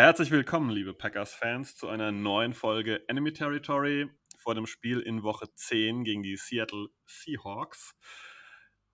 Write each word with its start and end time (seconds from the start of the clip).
Ja, 0.00 0.06
herzlich 0.06 0.30
willkommen, 0.30 0.70
liebe 0.70 0.94
Packers-Fans, 0.94 1.76
zu 1.76 1.86
einer 1.86 2.10
neuen 2.10 2.54
Folge 2.54 3.06
Enemy 3.06 3.34
Territory 3.34 4.08
vor 4.38 4.54
dem 4.54 4.64
Spiel 4.64 5.00
in 5.00 5.22
Woche 5.22 5.52
10 5.54 6.04
gegen 6.04 6.22
die 6.22 6.36
Seattle 6.36 6.86
Seahawks. 7.04 7.94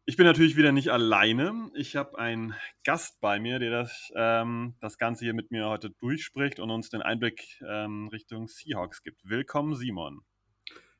Ich 0.05 0.17
bin 0.17 0.27
natürlich 0.27 0.57
wieder 0.57 0.73
nicht 0.73 0.91
alleine. 0.91 1.71
Ich 1.77 1.95
habe 1.95 2.19
einen 2.19 2.57
Gast 2.83 3.21
bei 3.21 3.39
mir, 3.39 3.61
der 3.61 3.71
das, 3.71 4.11
ähm, 4.17 4.75
das 4.81 4.99
Ganze 4.99 5.25
hier 5.25 5.33
mit 5.33 5.53
mir 5.53 5.69
heute 5.69 5.91
durchspricht 5.91 6.59
und 6.59 6.73
uns 6.73 6.91
den 6.91 7.03
Einblick 7.03 7.63
ähm, 7.65 8.09
Richtung 8.09 8.49
Seahawks 8.49 9.05
gibt. 9.05 9.21
Willkommen, 9.23 9.77
Simon. 9.77 10.23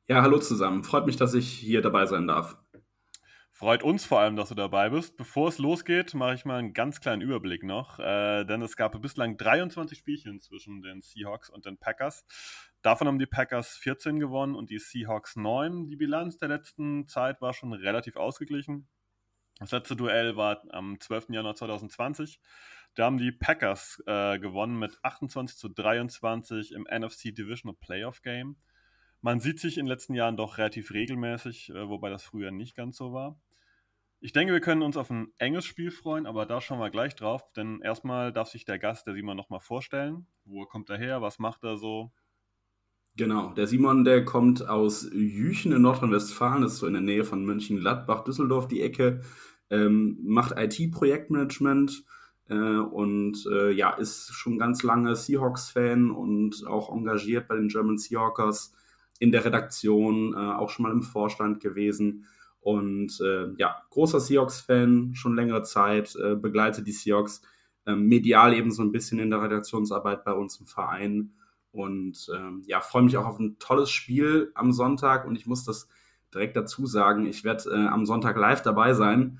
Ja, 0.07 0.21
hallo 0.21 0.39
zusammen. 0.39 0.85
Freut 0.85 1.05
mich, 1.05 1.17
dass 1.17 1.33
ich 1.33 1.49
hier 1.49 1.81
dabei 1.81 2.05
sein 2.05 2.27
darf. 2.27 2.55
Freut 3.57 3.81
uns 3.81 4.05
vor 4.05 4.19
allem, 4.19 4.35
dass 4.35 4.49
du 4.49 4.53
dabei 4.53 4.91
bist. 4.91 5.17
Bevor 5.17 5.47
es 5.47 5.57
losgeht, 5.57 6.13
mache 6.13 6.35
ich 6.35 6.45
mal 6.45 6.59
einen 6.59 6.73
ganz 6.73 7.01
kleinen 7.01 7.23
Überblick 7.23 7.63
noch, 7.63 7.97
äh, 7.97 8.45
denn 8.45 8.61
es 8.61 8.75
gab 8.75 9.01
bislang 9.01 9.35
23 9.35 9.97
Spielchen 9.97 10.39
zwischen 10.41 10.83
den 10.83 11.01
Seahawks 11.01 11.49
und 11.49 11.65
den 11.65 11.79
Packers. 11.79 12.23
Davon 12.83 13.07
haben 13.07 13.17
die 13.17 13.25
Packers 13.25 13.75
14 13.77 14.19
gewonnen 14.19 14.53
und 14.53 14.69
die 14.69 14.77
Seahawks 14.77 15.37
9. 15.37 15.87
Die 15.87 15.95
Bilanz 15.95 16.37
der 16.37 16.49
letzten 16.49 17.07
Zeit 17.07 17.41
war 17.41 17.55
schon 17.55 17.73
relativ 17.73 18.15
ausgeglichen. 18.15 18.87
Das 19.59 19.71
letzte 19.71 19.95
Duell 19.95 20.37
war 20.37 20.61
am 20.69 20.99
12. 20.99 21.29
Januar 21.29 21.55
2020. 21.55 22.39
Da 22.93 23.05
haben 23.05 23.17
die 23.17 23.31
Packers 23.31 24.03
äh, 24.05 24.37
gewonnen 24.37 24.77
mit 24.77 24.99
28 25.01 25.57
zu 25.57 25.69
23 25.69 26.73
im 26.73 26.83
NFC 26.83 27.35
Divisional 27.35 27.75
Playoff 27.81 28.21
Game. 28.21 28.57
Man 29.21 29.39
sieht 29.39 29.59
sich 29.59 29.79
in 29.79 29.85
den 29.85 29.89
letzten 29.89 30.13
Jahren 30.13 30.37
doch 30.37 30.59
relativ 30.59 30.91
regelmäßig, 30.91 31.71
äh, 31.71 31.89
wobei 31.89 32.11
das 32.11 32.21
früher 32.21 32.51
nicht 32.51 32.75
ganz 32.75 32.97
so 32.97 33.13
war. 33.13 33.39
Ich 34.19 34.33
denke, 34.33 34.51
wir 34.51 34.61
können 34.61 34.81
uns 34.81 34.97
auf 34.97 35.11
ein 35.11 35.31
enges 35.37 35.65
Spiel 35.65 35.91
freuen, 35.91 36.25
aber 36.25 36.47
da 36.47 36.59
schauen 36.59 36.79
wir 36.79 36.89
gleich 36.89 37.15
drauf, 37.15 37.53
denn 37.55 37.81
erstmal 37.81 38.33
darf 38.33 38.49
sich 38.49 38.65
der 38.65 38.79
Gast, 38.79 39.05
der 39.05 39.13
Simon, 39.13 39.37
nochmal 39.37 39.59
vorstellen. 39.59 40.25
Wo 40.43 40.65
kommt 40.65 40.89
er 40.89 40.97
her? 40.97 41.21
Was 41.21 41.37
macht 41.37 41.63
er 41.63 41.77
so? 41.77 42.11
Genau, 43.15 43.53
der 43.53 43.67
Simon, 43.67 44.03
der 44.03 44.25
kommt 44.25 44.67
aus 44.67 45.07
Jüchen 45.13 45.71
in 45.71 45.83
Nordrhein-Westfalen, 45.83 46.63
ist 46.63 46.77
so 46.77 46.87
in 46.87 46.93
der 46.93 47.01
Nähe 47.03 47.23
von 47.23 47.45
Mönchengladbach, 47.45 48.23
Düsseldorf, 48.23 48.67
die 48.67 48.81
Ecke, 48.81 49.21
ähm, 49.69 50.17
macht 50.23 50.53
IT-Projektmanagement 50.57 52.03
äh, 52.49 52.55
und 52.55 53.45
äh, 53.51 53.71
ja, 53.71 53.91
ist 53.91 54.33
schon 54.33 54.57
ganz 54.57 54.81
lange 54.81 55.15
Seahawks-Fan 55.15 56.09
und 56.09 56.65
auch 56.65 56.91
engagiert 56.91 57.47
bei 57.47 57.55
den 57.55 57.67
German 57.67 57.99
Seahawkers 57.99 58.73
in 59.19 59.31
der 59.31 59.45
Redaktion, 59.45 60.33
äh, 60.33 60.37
auch 60.37 60.71
schon 60.71 60.83
mal 60.83 60.91
im 60.91 61.03
Vorstand 61.03 61.59
gewesen 61.59 62.25
und 62.67 63.21
äh, 63.21 63.53
ja, 63.57 63.77
großer 63.91 64.19
Seahawks-Fan, 64.19 65.11
schon 65.13 65.37
längere 65.37 65.63
Zeit, 65.63 66.17
äh, 66.17 66.35
begleitet 66.35 66.85
die 66.85 66.91
Seahawks 66.91 67.41
äh, 67.85 67.95
medial 67.95 68.53
eben 68.53 68.71
so 68.71 68.83
ein 68.83 68.91
bisschen 68.91 69.19
in 69.19 69.29
der 69.29 69.41
Redaktionsarbeit 69.41 70.25
bei 70.25 70.33
uns 70.33 70.59
im 70.59 70.65
Verein. 70.65 71.31
Und 71.71 72.27
ähm, 72.35 72.63
ja, 72.65 72.81
freue 72.81 73.03
mich 73.03 73.15
auch 73.15 73.25
auf 73.25 73.39
ein 73.39 73.57
tolles 73.57 73.89
Spiel 73.89 74.51
am 74.53 74.73
Sonntag. 74.73 75.25
Und 75.25 75.37
ich 75.37 75.47
muss 75.47 75.63
das 75.63 75.87
direkt 76.33 76.57
dazu 76.57 76.85
sagen, 76.87 77.25
ich 77.25 77.45
werde 77.45 77.69
äh, 77.69 77.87
am 77.87 78.05
Sonntag 78.05 78.35
live 78.35 78.63
dabei 78.63 78.93
sein. 78.93 79.39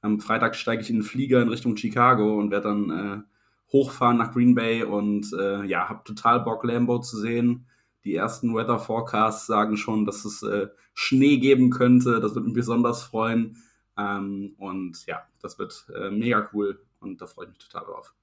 Am 0.00 0.18
Freitag 0.18 0.56
steige 0.56 0.80
ich 0.80 0.88
in 0.88 0.96
den 0.96 1.02
Flieger 1.02 1.42
in 1.42 1.50
Richtung 1.50 1.76
Chicago 1.76 2.38
und 2.38 2.50
werde 2.50 2.68
dann 2.68 2.90
äh, 2.90 3.22
hochfahren 3.70 4.16
nach 4.16 4.32
Green 4.32 4.54
Bay 4.54 4.82
und 4.82 5.30
äh, 5.38 5.62
ja, 5.66 5.90
habe 5.90 6.04
total 6.04 6.40
Bock, 6.40 6.64
Lambo 6.64 7.00
zu 7.00 7.18
sehen 7.18 7.66
die 8.04 8.14
ersten 8.14 8.54
Weather 8.54 8.78
Forecasts 8.78 9.46
sagen 9.46 9.76
schon, 9.76 10.04
dass 10.04 10.24
es 10.24 10.42
äh, 10.42 10.68
Schnee 10.94 11.38
geben 11.38 11.70
könnte. 11.70 12.20
Das 12.20 12.34
würde 12.34 12.46
mich 12.46 12.54
besonders 12.54 13.02
freuen. 13.02 13.62
Ähm, 13.96 14.54
und 14.58 15.04
ja, 15.06 15.22
das 15.40 15.58
wird 15.58 15.86
äh, 15.94 16.10
mega 16.10 16.48
cool 16.52 16.84
und 17.00 17.20
da 17.20 17.26
freue 17.26 17.46
ich 17.46 17.50
mich 17.50 17.58
total 17.58 17.84
drauf. 17.84 18.14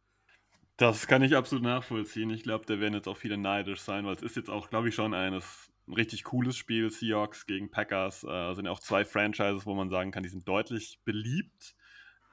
Das 0.78 1.08
kann 1.08 1.22
ich 1.22 1.36
absolut 1.36 1.64
nachvollziehen. 1.64 2.30
Ich 2.30 2.44
glaube, 2.44 2.66
da 2.66 2.80
werden 2.80 2.94
jetzt 2.94 3.08
auch 3.08 3.18
viele 3.18 3.38
neidisch 3.38 3.82
sein, 3.82 4.06
weil 4.06 4.16
es 4.16 4.22
ist 4.22 4.36
jetzt 4.38 4.50
auch, 4.50 4.70
glaube 4.70 4.90
ich, 4.90 4.96
schon 4.96 5.14
eines, 5.14 5.70
ein 5.88 5.94
richtig 5.94 6.24
cooles 6.24 6.56
Spiel. 6.56 6.90
Seahawks 6.90 7.46
gegen 7.46 7.70
Packers 7.70 8.24
äh, 8.24 8.54
sind 8.54 8.66
ja 8.66 8.72
auch 8.72 8.80
zwei 8.80 9.04
Franchises, 9.04 9.66
wo 9.66 9.74
man 9.76 9.90
sagen 9.90 10.12
kann, 10.12 10.24
die 10.24 10.30
sind 10.30 10.48
deutlich 10.48 11.00
beliebt 11.04 11.76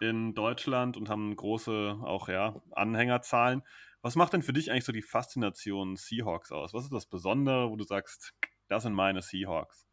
in 0.01 0.35
Deutschland 0.35 0.97
und 0.97 1.09
haben 1.09 1.35
große 1.35 1.99
auch 2.03 2.29
ja 2.29 2.61
Anhängerzahlen. 2.73 3.63
Was 4.03 4.17
macht 4.17 4.33
denn 4.33 4.43
für 4.43 4.53
dich 4.53 4.71
eigentlich 4.71 4.85
so 4.85 4.93
die 4.93 5.03
Faszination 5.03 5.97
Seahawks 5.97 6.53
aus? 6.53 6.75
Was 6.75 6.85
ist 6.85 6.93
das 6.93 7.07
Besondere, 7.07 7.71
wo 7.71 7.77
du 7.77 7.85
sagst, 7.85 8.35
das 8.69 8.85
sind 8.85 8.95
meine 8.95 9.23
Seahawks? 9.23 9.87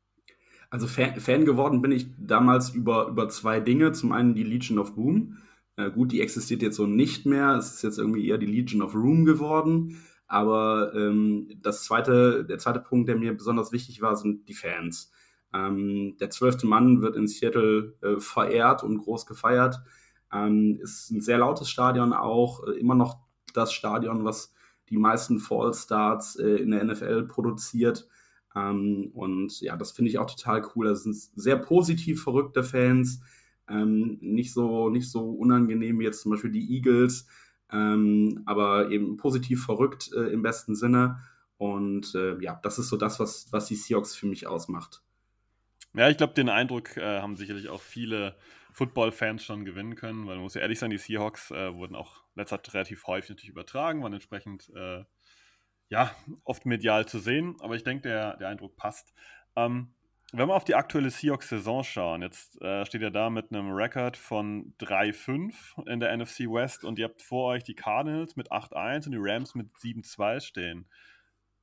Also 0.70 0.88
Fan, 0.88 1.20
Fan 1.20 1.46
geworden 1.46 1.82
bin 1.82 1.92
ich 1.92 2.08
damals 2.18 2.72
über, 2.72 3.08
über 3.08 3.30
zwei 3.30 3.60
Dinge. 3.60 3.92
Zum 3.92 4.12
einen 4.12 4.36
die 4.36 4.44
Legion 4.44 4.80
of 4.80 4.96
Boom. 4.96 5.38
Äh, 5.76 5.92
gut, 5.92 6.12
die 6.12 6.22
existiert 6.22 6.62
jetzt 6.62 6.76
so 6.76 6.88
nicht 6.88 7.26
mehr. 7.26 7.56
Es 7.56 7.74
ist 7.74 7.84
jetzt 7.84 8.00
irgendwie 8.00 8.28
eher 8.28 8.38
die 8.38 8.48
Legion 8.48 8.82
of 8.82 8.96
Room 8.96 9.26
geworden. 9.26 10.04
Aber 10.28 10.94
ähm, 10.96 11.48
das 11.62 11.84
zweite, 11.84 12.44
der 12.46 12.58
zweite 12.58 12.80
Punkt, 12.80 13.08
der 13.08 13.18
mir 13.18 13.34
besonders 13.34 13.72
wichtig 13.72 14.02
war, 14.02 14.16
sind 14.16 14.50
die 14.50 14.56
Fans. 14.56 15.12
Ähm, 15.54 16.18
der 16.20 16.30
zwölfte 16.30 16.66
Mann 16.66 17.02
wird 17.02 17.16
in 17.16 17.28
Seattle 17.28 17.96
äh, 18.02 18.20
verehrt 18.20 18.84
und 18.84 18.98
groß 18.98 19.26
gefeiert. 19.26 19.82
Ähm, 20.32 20.80
ist 20.82 21.12
ein 21.12 21.22
sehr 21.22 21.38
lautes 21.38 21.70
Stadion 21.70 22.12
auch, 22.12 22.66
äh, 22.68 22.72
immer 22.72 22.96
noch 22.96 23.20
das 23.54 23.72
Stadion, 23.72 24.26
was 24.26 24.54
die 24.90 24.98
meisten 24.98 25.40
Fallstarts 25.40 26.36
äh, 26.38 26.56
in 26.56 26.72
der 26.72 26.84
NFL 26.84 27.24
produziert. 27.24 28.08
Ähm, 28.56 29.12
und 29.14 29.62
ja, 29.62 29.78
das 29.78 29.92
finde 29.92 30.10
ich 30.10 30.18
auch 30.18 30.30
total 30.30 30.66
cool. 30.76 30.88
Das 30.88 31.04
sind 31.04 31.16
sehr 31.16 31.58
positiv 31.58 32.24
verrückte 32.24 32.64
Fans. 32.64 33.22
Ähm, 33.70 34.18
nicht, 34.22 34.54
so, 34.54 34.90
nicht 34.90 35.10
so 35.10 35.32
unangenehm 35.32 36.00
wie 36.00 36.04
jetzt 36.04 36.22
zum 36.22 36.32
Beispiel 36.32 36.52
die 36.52 36.76
Eagles, 36.76 37.28
ähm, 37.72 38.42
aber 38.46 38.90
eben 38.92 39.18
positiv 39.18 39.64
verrückt 39.64 40.12
äh, 40.14 40.32
im 40.32 40.42
besten 40.42 40.76
Sinne. 40.76 41.20
Und 41.58 42.14
äh, 42.16 42.38
ja, 42.42 42.60
das 42.62 42.80
ist 42.80 42.90
so 42.90 42.98
das, 42.98 43.20
was, 43.20 43.48
was 43.52 43.68
die 43.68 43.76
Seahawks 43.76 44.16
für 44.16 44.26
mich 44.28 44.48
ausmacht. 44.48 45.03
Ja, 45.96 46.10
ich 46.10 46.18
glaube, 46.18 46.34
den 46.34 46.50
Eindruck 46.50 46.98
äh, 46.98 47.20
haben 47.20 47.36
sicherlich 47.36 47.70
auch 47.70 47.82
viele 47.82 48.36
Football-Fans 48.72 49.44
schon 49.44 49.64
gewinnen 49.66 49.96
können, 49.96 50.26
weil 50.26 50.36
man 50.36 50.44
muss 50.44 50.56
ja 50.56 50.62
ehrlich 50.62 50.80
sein, 50.80 50.90
die 50.90 50.98
Seahawks 50.98 51.52
äh, 51.52 51.74
wurden 51.76 51.96
auch 51.96 52.24
letzter 52.36 52.64
Zeit 52.64 52.74
relativ 52.74 53.06
häufig 53.06 53.30
natürlich 53.30 53.52
übertragen, 53.52 54.02
waren 54.02 54.14
entsprechend 54.14 54.72
äh, 54.76 55.04
ja, 55.90 56.16
oft 56.44 56.66
medial 56.66 57.06
zu 57.06 57.20
sehen, 57.20 57.56
aber 57.60 57.76
ich 57.76 57.84
denke, 57.84 58.10
der, 58.10 58.38
der 58.38 58.50
Eindruck 58.50 58.76
passt. 58.76 59.14
Ähm, 59.56 59.94
wenn 60.32 60.48
wir 60.48 60.56
auf 60.56 60.64
die 60.64 60.74
aktuelle 60.74 61.12
Seahawks-Saison 61.12 61.84
schauen, 61.84 62.24
jetzt 62.24 62.60
äh, 62.60 62.84
steht 62.88 63.02
ihr 63.02 63.12
da 63.12 63.30
mit 63.30 63.52
einem 63.52 63.72
Rekord 63.72 64.18
von 64.18 64.74
3-5 64.80 65.88
in 65.88 66.00
der 66.00 66.18
NFC 66.18 66.50
West 66.52 66.84
und 66.84 66.98
ihr 66.98 67.06
habt 67.06 67.22
vor 67.22 67.50
euch 67.50 67.64
die 67.64 67.76
Cardinals 67.76 68.36
mit 68.36 68.52
8-1 68.52 69.06
und 69.06 69.12
die 69.12 69.20
Rams 69.20 69.54
mit 69.54 69.72
7-2 69.76 70.40
stehen. 70.42 70.90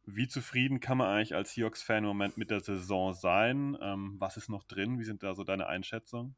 Wie 0.07 0.29
zufrieden 0.29 0.81
kann 0.81 0.99
man 0.99 1.09
eigentlich 1.09 1.35
als 1.35 1.55
Seahawks-Fan 1.55 2.05
im 2.05 2.09
Moment 2.09 2.37
mit 2.37 2.51
der 2.51 2.61
Saison 2.61 3.13
sein? 3.13 3.77
Ähm, 3.81 4.17
was 4.19 4.37
ist 4.37 4.49
noch 4.49 4.65
drin? 4.65 4.99
Wie 4.99 5.05
sind 5.05 5.23
da 5.23 5.35
so 5.35 5.45
deine 5.45 5.67
Einschätzungen? 5.67 6.37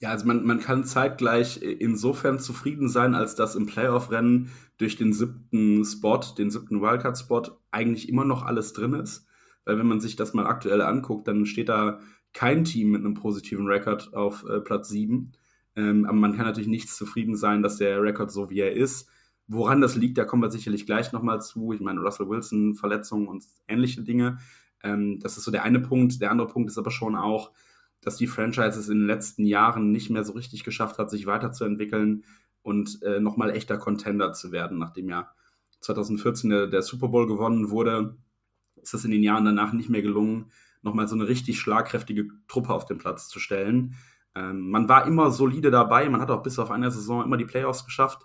Ja, 0.00 0.10
also 0.10 0.26
man, 0.26 0.44
man 0.44 0.60
kann 0.60 0.84
zeitgleich 0.84 1.62
insofern 1.62 2.38
zufrieden 2.38 2.88
sein, 2.88 3.14
als 3.14 3.34
dass 3.34 3.56
im 3.56 3.66
Playoff-Rennen 3.66 4.50
durch 4.78 4.96
den 4.96 5.12
siebten 5.12 5.84
Spot, 5.84 6.20
den 6.36 6.50
siebten 6.50 6.80
Wildcard-Spot, 6.80 7.58
eigentlich 7.70 8.08
immer 8.08 8.24
noch 8.24 8.44
alles 8.44 8.72
drin 8.72 8.94
ist. 8.94 9.26
Weil 9.64 9.78
wenn 9.78 9.86
man 9.86 10.00
sich 10.00 10.16
das 10.16 10.34
mal 10.34 10.46
aktuell 10.46 10.80
anguckt, 10.80 11.28
dann 11.28 11.46
steht 11.46 11.68
da 11.68 12.00
kein 12.32 12.64
Team 12.64 12.90
mit 12.90 13.04
einem 13.04 13.14
positiven 13.14 13.66
Rekord 13.66 14.14
auf 14.14 14.44
äh, 14.48 14.60
Platz 14.60 14.88
7. 14.88 15.32
Ähm, 15.76 16.04
aber 16.04 16.16
man 16.16 16.34
kann 16.34 16.46
natürlich 16.46 16.68
nicht 16.68 16.88
zufrieden 16.88 17.36
sein, 17.36 17.62
dass 17.62 17.76
der 17.76 18.02
Rekord 18.02 18.30
so 18.30 18.50
wie 18.50 18.60
er 18.60 18.72
ist. 18.72 19.08
Woran 19.52 19.80
das 19.80 19.96
liegt, 19.96 20.16
da 20.16 20.24
kommen 20.24 20.42
wir 20.42 20.50
sicherlich 20.52 20.86
gleich 20.86 21.10
nochmal 21.10 21.42
zu. 21.42 21.72
Ich 21.72 21.80
meine, 21.80 21.98
Russell 21.98 22.28
Wilson, 22.28 22.76
Verletzungen 22.76 23.26
und 23.26 23.44
ähnliche 23.66 24.00
Dinge. 24.00 24.38
Ähm, 24.84 25.18
das 25.18 25.36
ist 25.36 25.44
so 25.44 25.50
der 25.50 25.64
eine 25.64 25.80
Punkt. 25.80 26.20
Der 26.20 26.30
andere 26.30 26.46
Punkt 26.46 26.70
ist 26.70 26.78
aber 26.78 26.92
schon 26.92 27.16
auch, 27.16 27.50
dass 28.00 28.16
die 28.16 28.28
Franchise 28.28 28.78
es 28.78 28.88
in 28.88 29.00
den 29.00 29.08
letzten 29.08 29.44
Jahren 29.44 29.90
nicht 29.90 30.08
mehr 30.08 30.22
so 30.22 30.34
richtig 30.34 30.62
geschafft 30.62 30.98
hat, 30.98 31.10
sich 31.10 31.26
weiterzuentwickeln 31.26 32.22
und 32.62 33.02
äh, 33.02 33.18
nochmal 33.18 33.50
echter 33.50 33.76
Contender 33.76 34.32
zu 34.32 34.52
werden. 34.52 34.78
Nachdem 34.78 35.08
ja 35.08 35.32
2014 35.80 36.48
der, 36.48 36.66
der, 36.68 36.82
Super 36.82 37.08
Bowl 37.08 37.26
gewonnen 37.26 37.70
wurde, 37.70 38.16
ist 38.80 38.94
es 38.94 39.04
in 39.04 39.10
den 39.10 39.24
Jahren 39.24 39.44
danach 39.44 39.72
nicht 39.72 39.90
mehr 39.90 40.02
gelungen, 40.02 40.52
nochmal 40.82 41.08
so 41.08 41.16
eine 41.16 41.26
richtig 41.26 41.58
schlagkräftige 41.58 42.28
Truppe 42.46 42.72
auf 42.72 42.84
den 42.84 42.98
Platz 42.98 43.26
zu 43.26 43.40
stellen. 43.40 43.96
Ähm, 44.36 44.70
man 44.70 44.88
war 44.88 45.08
immer 45.08 45.32
solide 45.32 45.72
dabei, 45.72 46.08
man 46.08 46.20
hat 46.20 46.30
auch 46.30 46.44
bis 46.44 46.60
auf 46.60 46.70
eine 46.70 46.92
Saison 46.92 47.24
immer 47.24 47.36
die 47.36 47.46
Playoffs 47.46 47.84
geschafft, 47.84 48.24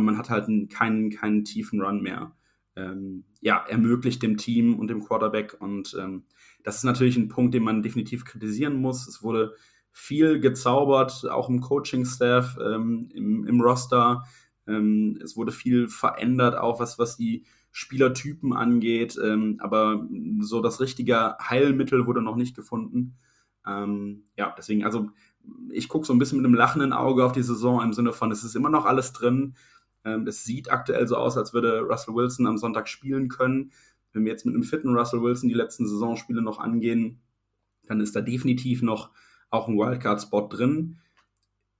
man 0.00 0.18
hat 0.18 0.30
halt 0.30 0.48
keinen, 0.70 1.10
keinen 1.10 1.44
tiefen 1.44 1.80
Run 1.80 2.02
mehr. 2.02 2.32
Ähm, 2.76 3.24
ja, 3.40 3.64
ermöglicht 3.68 4.22
dem 4.22 4.36
Team 4.36 4.78
und 4.78 4.88
dem 4.88 5.04
Quarterback. 5.04 5.56
Und 5.60 5.96
ähm, 5.98 6.24
das 6.62 6.76
ist 6.76 6.84
natürlich 6.84 7.16
ein 7.16 7.28
Punkt, 7.28 7.54
den 7.54 7.64
man 7.64 7.82
definitiv 7.82 8.24
kritisieren 8.24 8.80
muss. 8.80 9.06
Es 9.08 9.22
wurde 9.22 9.54
viel 9.92 10.38
gezaubert, 10.38 11.28
auch 11.28 11.48
im 11.48 11.60
Coaching-Staff, 11.60 12.56
ähm, 12.64 13.08
im, 13.12 13.46
im, 13.46 13.60
Roster. 13.60 14.24
Ähm, 14.66 15.18
es 15.22 15.36
wurde 15.36 15.50
viel 15.50 15.88
verändert, 15.88 16.56
auch 16.56 16.78
was, 16.78 16.98
was 16.98 17.16
die 17.16 17.44
Spielertypen 17.72 18.52
angeht. 18.52 19.18
Ähm, 19.22 19.56
aber 19.60 20.06
so 20.40 20.60
das 20.60 20.80
richtige 20.80 21.36
Heilmittel 21.40 22.06
wurde 22.06 22.22
noch 22.22 22.36
nicht 22.36 22.54
gefunden. 22.54 23.16
Ähm, 23.66 24.24
ja, 24.36 24.54
deswegen, 24.56 24.84
also 24.84 25.10
ich 25.70 25.88
gucke 25.88 26.06
so 26.06 26.12
ein 26.12 26.18
bisschen 26.18 26.38
mit 26.38 26.46
einem 26.46 26.54
lachenden 26.54 26.92
Auge 26.92 27.24
auf 27.24 27.32
die 27.32 27.42
Saison 27.42 27.82
im 27.82 27.92
Sinne 27.92 28.12
von, 28.12 28.30
es 28.30 28.44
ist 28.44 28.56
immer 28.56 28.70
noch 28.70 28.86
alles 28.86 29.12
drin. 29.12 29.54
Ähm, 30.08 30.26
es 30.26 30.44
sieht 30.44 30.70
aktuell 30.70 31.06
so 31.06 31.16
aus, 31.16 31.36
als 31.36 31.52
würde 31.52 31.80
Russell 31.80 32.14
Wilson 32.14 32.46
am 32.46 32.58
Sonntag 32.58 32.88
spielen 32.88 33.28
können. 33.28 33.72
Wenn 34.12 34.24
wir 34.24 34.32
jetzt 34.32 34.46
mit 34.46 34.54
einem 34.54 34.64
fitten 34.64 34.94
Russell 34.94 35.22
Wilson 35.22 35.48
die 35.48 35.54
letzten 35.54 35.86
Saisonspiele 35.86 36.42
noch 36.42 36.58
angehen, 36.58 37.20
dann 37.86 38.00
ist 38.00 38.16
da 38.16 38.20
definitiv 38.20 38.82
noch 38.82 39.10
auch 39.50 39.68
ein 39.68 39.76
Wildcard-Spot 39.76 40.48
drin. 40.48 40.98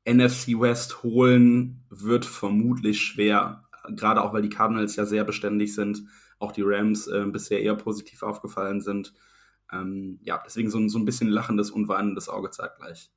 NFC 0.09 0.59
West 0.59 1.03
holen 1.03 1.85
wird 1.91 2.25
vermutlich 2.25 3.01
schwer, 3.01 3.65
gerade 3.91 4.23
auch 4.23 4.33
weil 4.33 4.43
die 4.43 4.49
Cardinals 4.49 4.97
ja 4.97 5.05
sehr 5.05 5.25
beständig 5.25 5.75
sind, 5.75 6.05
auch 6.39 6.53
die 6.53 6.63
Rams 6.65 7.07
äh, 7.09 7.25
bisher 7.27 7.61
eher 7.63 7.75
positiv 7.75 8.23
aufgefallen 8.23 8.81
sind. 8.81 9.13
Ähm, 9.71 10.19
ja, 10.23 10.41
deswegen 10.45 10.71
so, 10.71 10.87
so 10.89 10.99
ein 10.99 11.05
bisschen 11.05 11.29
lachendes 11.29 11.71
und 11.71 11.89
weinendes 11.89 12.29
Auge 12.29 12.51
zeitgleich. 12.51 13.11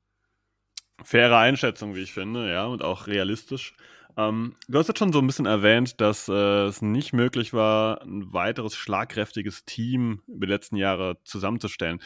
Faire 1.02 1.38
Einschätzung, 1.38 1.94
wie 1.94 2.02
ich 2.02 2.12
finde, 2.12 2.50
ja, 2.50 2.66
und 2.66 2.82
auch 2.82 3.06
realistisch. 3.06 3.74
Ähm, 4.16 4.56
du 4.68 4.78
hast 4.78 4.88
jetzt 4.88 4.98
schon 4.98 5.12
so 5.12 5.20
ein 5.20 5.26
bisschen 5.26 5.46
erwähnt, 5.46 6.00
dass 6.00 6.28
äh, 6.28 6.66
es 6.66 6.82
nicht 6.82 7.12
möglich 7.12 7.52
war, 7.52 8.02
ein 8.02 8.32
weiteres 8.32 8.76
schlagkräftiges 8.76 9.64
Team 9.64 10.22
über 10.26 10.46
die 10.46 10.52
letzten 10.52 10.76
Jahre 10.76 11.18
zusammenzustellen. 11.24 12.00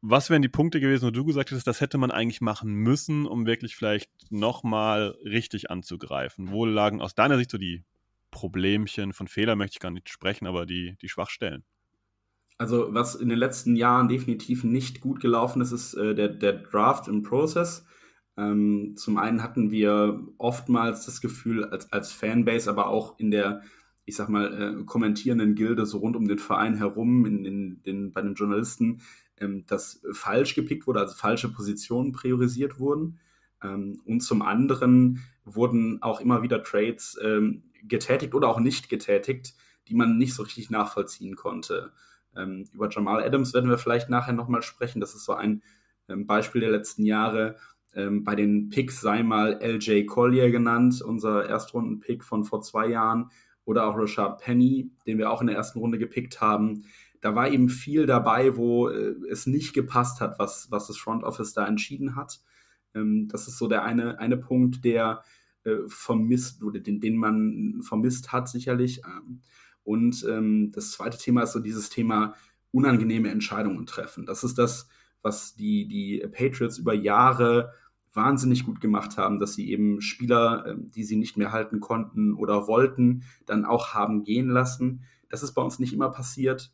Was 0.00 0.30
wären 0.30 0.42
die 0.42 0.48
Punkte 0.48 0.80
gewesen, 0.80 1.06
wo 1.06 1.10
du 1.10 1.24
gesagt 1.24 1.52
hast, 1.52 1.66
das 1.66 1.80
hätte 1.80 1.96
man 1.96 2.10
eigentlich 2.10 2.40
machen 2.40 2.72
müssen, 2.72 3.26
um 3.26 3.46
wirklich 3.46 3.76
vielleicht 3.76 4.10
nochmal 4.30 5.16
richtig 5.24 5.70
anzugreifen? 5.70 6.50
Wo 6.50 6.64
lagen 6.64 7.00
aus 7.00 7.14
deiner 7.14 7.36
Sicht 7.36 7.50
so 7.50 7.58
die 7.58 7.84
Problemchen, 8.32 9.12
von 9.12 9.28
Fehler 9.28 9.54
möchte 9.54 9.76
ich 9.76 9.80
gar 9.80 9.90
nicht 9.90 10.08
sprechen, 10.08 10.46
aber 10.46 10.66
die, 10.66 10.96
die 11.02 11.08
Schwachstellen? 11.08 11.62
Also, 12.58 12.92
was 12.94 13.14
in 13.14 13.28
den 13.28 13.38
letzten 13.38 13.76
Jahren 13.76 14.08
definitiv 14.08 14.64
nicht 14.64 15.00
gut 15.00 15.20
gelaufen 15.20 15.62
ist, 15.62 15.72
ist 15.72 15.94
äh, 15.94 16.14
der, 16.14 16.28
der 16.28 16.52
Draft 16.54 17.08
im 17.08 17.22
Prozess. 17.22 17.84
Ähm, 18.36 18.94
zum 18.96 19.18
einen 19.18 19.42
hatten 19.42 19.70
wir 19.70 20.26
oftmals 20.38 21.04
das 21.04 21.20
Gefühl, 21.20 21.64
als, 21.64 21.92
als 21.92 22.12
Fanbase, 22.12 22.70
aber 22.70 22.86
auch 22.88 23.18
in 23.18 23.30
der, 23.30 23.62
ich 24.04 24.16
sag 24.16 24.28
mal, 24.28 24.80
äh, 24.80 24.84
kommentierenden 24.84 25.54
Gilde 25.54 25.84
so 25.86 25.98
rund 25.98 26.16
um 26.16 26.26
den 26.26 26.38
Verein 26.38 26.76
herum, 26.76 27.26
in, 27.26 27.44
in, 27.44 27.82
den, 27.82 28.12
bei 28.12 28.22
den 28.22 28.34
Journalisten, 28.34 29.02
ähm, 29.38 29.64
dass 29.66 30.02
falsch 30.12 30.54
gepickt 30.54 30.86
wurde, 30.86 31.00
also 31.00 31.14
falsche 31.14 31.50
Positionen 31.50 32.12
priorisiert 32.12 32.78
wurden. 32.78 33.18
Ähm, 33.62 34.00
und 34.04 34.20
zum 34.20 34.42
anderen 34.42 35.20
wurden 35.44 36.02
auch 36.02 36.20
immer 36.20 36.42
wieder 36.42 36.62
Trades 36.62 37.18
ähm, 37.22 37.64
getätigt 37.82 38.34
oder 38.34 38.48
auch 38.48 38.60
nicht 38.60 38.88
getätigt, 38.88 39.54
die 39.88 39.94
man 39.94 40.16
nicht 40.16 40.34
so 40.34 40.42
richtig 40.42 40.70
nachvollziehen 40.70 41.36
konnte. 41.36 41.92
Ähm, 42.36 42.64
über 42.72 42.88
Jamal 42.88 43.22
Adams 43.22 43.52
werden 43.52 43.68
wir 43.68 43.78
vielleicht 43.78 44.08
nachher 44.08 44.32
nochmal 44.32 44.62
sprechen. 44.62 45.00
Das 45.00 45.14
ist 45.14 45.24
so 45.24 45.34
ein 45.34 45.62
ähm, 46.08 46.26
Beispiel 46.26 46.60
der 46.60 46.70
letzten 46.70 47.04
Jahre 47.04 47.56
ähm, 47.94 48.24
bei 48.24 48.34
den 48.34 48.68
Picks 48.70 49.00
sei 49.00 49.22
mal 49.22 49.60
LJ 49.62 50.06
Collier 50.06 50.50
genannt, 50.50 51.02
unser 51.02 51.46
Erstrunden-Pick 51.46 52.24
von 52.24 52.44
vor 52.44 52.62
zwei 52.62 52.88
Jahren, 52.88 53.30
oder 53.64 53.86
auch 53.86 53.96
Rashad 53.96 54.38
Penny, 54.40 54.90
den 55.06 55.18
wir 55.18 55.30
auch 55.30 55.40
in 55.40 55.46
der 55.46 55.56
ersten 55.56 55.78
Runde 55.78 55.98
gepickt 55.98 56.40
haben. 56.40 56.84
Da 57.20 57.34
war 57.34 57.48
eben 57.48 57.68
viel 57.68 58.06
dabei, 58.06 58.56
wo 58.56 58.88
äh, 58.88 59.14
es 59.30 59.46
nicht 59.46 59.72
gepasst 59.74 60.20
hat, 60.20 60.38
was, 60.38 60.68
was 60.70 60.88
das 60.88 60.98
Front 60.98 61.22
Office 61.22 61.52
da 61.52 61.66
entschieden 61.66 62.16
hat. 62.16 62.40
Ähm, 62.94 63.28
das 63.28 63.46
ist 63.46 63.58
so 63.58 63.68
der 63.68 63.84
eine, 63.84 64.18
eine 64.18 64.36
Punkt, 64.36 64.84
der 64.84 65.22
äh, 65.64 65.76
vermisst 65.86 66.62
oder 66.64 66.80
den, 66.80 67.00
den 67.00 67.16
man 67.16 67.80
vermisst 67.82 68.32
hat, 68.32 68.48
sicherlich. 68.48 69.02
Ähm, 69.06 69.42
und 69.84 70.24
ähm, 70.28 70.72
das 70.72 70.92
zweite 70.92 71.18
Thema 71.18 71.42
ist 71.42 71.52
so 71.52 71.60
dieses 71.60 71.90
Thema 71.90 72.34
unangenehme 72.72 73.30
Entscheidungen 73.30 73.86
treffen. 73.86 74.26
Das 74.26 74.42
ist 74.42 74.58
das, 74.58 74.88
was 75.22 75.54
die, 75.54 75.86
die 75.86 76.26
Patriots 76.32 76.78
über 76.78 76.94
Jahre 76.94 77.72
wahnsinnig 78.14 78.64
gut 78.64 78.80
gemacht 78.80 79.16
haben, 79.16 79.38
dass 79.38 79.54
sie 79.54 79.70
eben 79.70 80.00
Spieler, 80.00 80.66
ähm, 80.66 80.90
die 80.90 81.04
sie 81.04 81.16
nicht 81.16 81.36
mehr 81.36 81.52
halten 81.52 81.80
konnten 81.80 82.34
oder 82.34 82.66
wollten, 82.66 83.24
dann 83.46 83.64
auch 83.64 83.94
haben 83.94 84.24
gehen 84.24 84.48
lassen. 84.48 85.04
Das 85.28 85.42
ist 85.42 85.52
bei 85.52 85.62
uns 85.62 85.78
nicht 85.78 85.92
immer 85.92 86.10
passiert. 86.10 86.72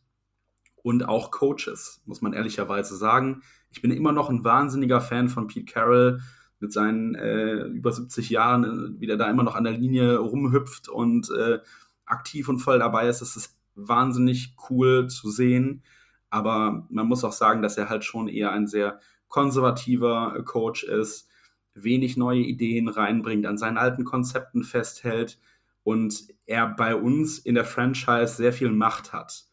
Und 0.83 1.09
auch 1.09 1.31
Coaches, 1.31 2.03
muss 2.07 2.23
man 2.23 2.33
ehrlicherweise 2.33 2.97
sagen. 2.97 3.43
Ich 3.71 3.83
bin 3.83 3.91
immer 3.91 4.13
noch 4.13 4.31
ein 4.31 4.45
wahnsinniger 4.45 5.01
Fan 5.01 5.29
von 5.29 5.47
Pete 5.47 5.71
Carroll 5.71 6.21
mit 6.61 6.73
seinen 6.73 7.15
äh, 7.15 7.65
über 7.67 7.93
70 7.93 8.31
Jahren, 8.31 8.65
äh, 8.65 9.01
wie 9.01 9.07
der 9.07 9.17
da 9.17 9.29
immer 9.29 9.43
noch 9.43 9.55
an 9.55 9.65
der 9.65 9.75
Linie 9.75 10.19
rumhüpft 10.19 10.89
und 10.89 11.31
äh, 11.31 11.59
aktiv 12.07 12.49
und 12.49 12.59
voll 12.59 12.79
dabei 12.79 13.09
ist. 13.09 13.21
Das 13.21 13.37
ist 13.37 13.57
wahnsinnig 13.75 14.55
cool 14.71 15.09
zu 15.09 15.31
sehen. 15.31 15.83
Aber 16.31 16.87
man 16.91 17.07
muss 17.07 17.25
auch 17.25 17.33
sagen, 17.33 17.63
dass 17.63 17.77
er 17.77 17.89
halt 17.89 18.05
schon 18.05 18.29
eher 18.29 18.53
ein 18.53 18.67
sehr 18.67 19.01
konservativer 19.29 20.43
Coach 20.45 20.85
ist, 20.85 21.29
wenig 21.75 22.17
neue 22.17 22.41
Ideen 22.41 22.89
reinbringt, 22.89 23.47
an 23.47 23.59
seinen 23.59 23.79
alten 23.79 24.05
Konzepten 24.05 24.65
festhält 24.65 25.39
und 25.83 26.29
er 26.47 26.69
bei 26.69 26.95
uns 26.95 27.39
in 27.39 27.55
der 27.55 27.65
Franchise 27.65 28.35
sehr 28.35 28.53
viel 28.53 28.71
Macht 28.71 29.13
hat. 29.13 29.47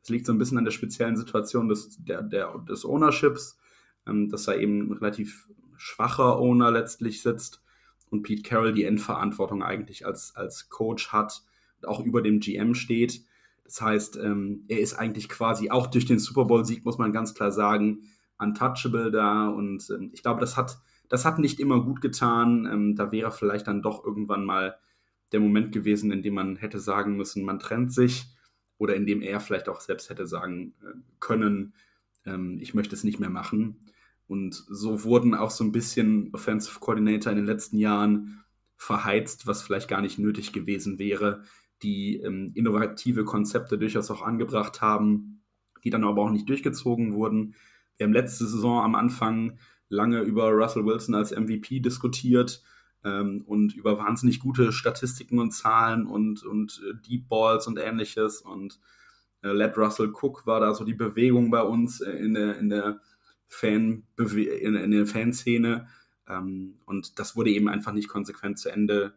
Das 0.00 0.08
liegt 0.08 0.26
so 0.26 0.32
ein 0.32 0.38
bisschen 0.38 0.58
an 0.58 0.64
der 0.64 0.72
speziellen 0.72 1.16
Situation 1.16 1.68
des, 1.68 1.96
der, 2.02 2.22
der, 2.22 2.58
des 2.68 2.84
Ownerships, 2.84 3.58
ähm, 4.06 4.28
dass 4.28 4.44
da 4.44 4.54
eben 4.54 4.88
ein 4.88 4.92
relativ 4.92 5.48
schwacher 5.76 6.38
Owner 6.38 6.70
letztlich 6.70 7.22
sitzt 7.22 7.62
und 8.10 8.22
Pete 8.22 8.42
Carroll 8.42 8.72
die 8.72 8.84
Endverantwortung 8.84 9.62
eigentlich 9.62 10.06
als, 10.06 10.34
als 10.36 10.68
Coach 10.68 11.12
hat 11.12 11.42
und 11.80 11.88
auch 11.88 12.00
über 12.00 12.22
dem 12.22 12.40
GM 12.40 12.74
steht. 12.74 13.24
Das 13.64 13.80
heißt, 13.80 14.16
ähm, 14.16 14.64
er 14.68 14.80
ist 14.80 14.94
eigentlich 14.94 15.28
quasi 15.28 15.70
auch 15.70 15.86
durch 15.86 16.04
den 16.04 16.18
Super 16.18 16.44
Bowl-Sieg, 16.44 16.84
muss 16.84 16.98
man 16.98 17.12
ganz 17.12 17.34
klar 17.34 17.52
sagen, 17.52 18.02
untouchable 18.42 19.10
da. 19.10 19.48
Und 19.48 19.88
ähm, 19.90 20.10
ich 20.12 20.22
glaube, 20.22 20.40
das 20.40 20.56
hat, 20.56 20.78
das 21.08 21.24
hat 21.24 21.38
nicht 21.38 21.60
immer 21.60 21.82
gut 21.82 22.00
getan. 22.00 22.68
Ähm, 22.70 22.96
da 22.96 23.12
wäre 23.12 23.30
vielleicht 23.30 23.66
dann 23.66 23.82
doch 23.82 24.04
irgendwann 24.04 24.44
mal 24.44 24.76
der 25.32 25.40
Moment 25.40 25.72
gewesen, 25.72 26.12
in 26.12 26.22
dem 26.22 26.34
man 26.34 26.56
hätte 26.56 26.78
sagen 26.78 27.16
müssen, 27.16 27.44
man 27.44 27.58
trennt 27.58 27.92
sich. 27.92 28.26
Oder 28.78 28.96
in 28.96 29.06
dem 29.06 29.22
er 29.22 29.38
vielleicht 29.40 29.68
auch 29.68 29.80
selbst 29.80 30.10
hätte 30.10 30.26
sagen 30.26 30.74
äh, 30.82 30.98
können, 31.20 31.74
ähm, 32.26 32.58
ich 32.60 32.74
möchte 32.74 32.94
es 32.94 33.04
nicht 33.04 33.20
mehr 33.20 33.30
machen. 33.30 33.78
Und 34.26 34.54
so 34.54 35.04
wurden 35.04 35.34
auch 35.34 35.50
so 35.50 35.62
ein 35.62 35.72
bisschen 35.72 36.30
Offensive 36.32 36.80
Coordinator 36.80 37.30
in 37.30 37.36
den 37.36 37.46
letzten 37.46 37.78
Jahren 37.78 38.42
verheizt, 38.76 39.46
was 39.46 39.62
vielleicht 39.62 39.88
gar 39.88 40.00
nicht 40.00 40.18
nötig 40.18 40.52
gewesen 40.52 40.98
wäre, 40.98 41.42
die 41.82 42.16
ähm, 42.16 42.52
innovative 42.54 43.24
Konzepte 43.24 43.78
durchaus 43.78 44.10
auch 44.10 44.22
angebracht 44.22 44.80
haben, 44.80 45.42
die 45.84 45.90
dann 45.90 46.04
aber 46.04 46.22
auch 46.22 46.30
nicht 46.30 46.48
durchgezogen 46.48 47.14
wurden. 47.14 47.54
Wir 48.02 48.06
haben 48.06 48.14
letzte 48.14 48.48
Saison 48.48 48.82
am 48.82 48.96
Anfang 48.96 49.60
lange 49.88 50.22
über 50.22 50.50
Russell 50.50 50.84
Wilson 50.84 51.14
als 51.14 51.30
MVP 51.30 51.78
diskutiert 51.78 52.60
ähm, 53.04 53.44
und 53.46 53.76
über 53.76 53.96
wahnsinnig 53.96 54.40
gute 54.40 54.72
Statistiken 54.72 55.38
und 55.38 55.52
Zahlen 55.52 56.08
und, 56.08 56.42
und 56.42 56.82
äh, 56.84 56.94
Deep 57.06 57.28
Balls 57.28 57.68
und 57.68 57.78
ähnliches. 57.78 58.40
Und 58.40 58.80
äh, 59.44 59.52
Let 59.52 59.78
Russell 59.78 60.12
Cook 60.12 60.48
war 60.48 60.58
da 60.58 60.74
so 60.74 60.82
die 60.82 60.94
Bewegung 60.94 61.52
bei 61.52 61.62
uns 61.62 62.00
äh, 62.00 62.10
in 62.10 62.34
der, 62.34 62.58
in 62.58 62.70
der, 62.70 63.00
Fan 63.46 64.02
in, 64.18 64.74
in 64.74 64.90
der 64.90 65.06
Fanszene. 65.06 65.86
Ähm, 66.26 66.80
und 66.86 67.20
das 67.20 67.36
wurde 67.36 67.50
eben 67.50 67.68
einfach 67.68 67.92
nicht 67.92 68.08
konsequent 68.08 68.58
zu 68.58 68.68
Ende 68.68 69.14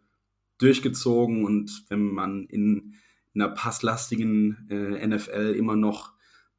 durchgezogen. 0.59 1.43
Und 1.43 1.85
wenn 1.89 2.03
man 2.03 2.45
in, 2.45 2.93
in 3.33 3.41
einer 3.41 3.51
passlastigen 3.51 4.67
äh, 4.69 5.07
NFL 5.07 5.55
immer 5.57 5.75
noch 5.75 6.14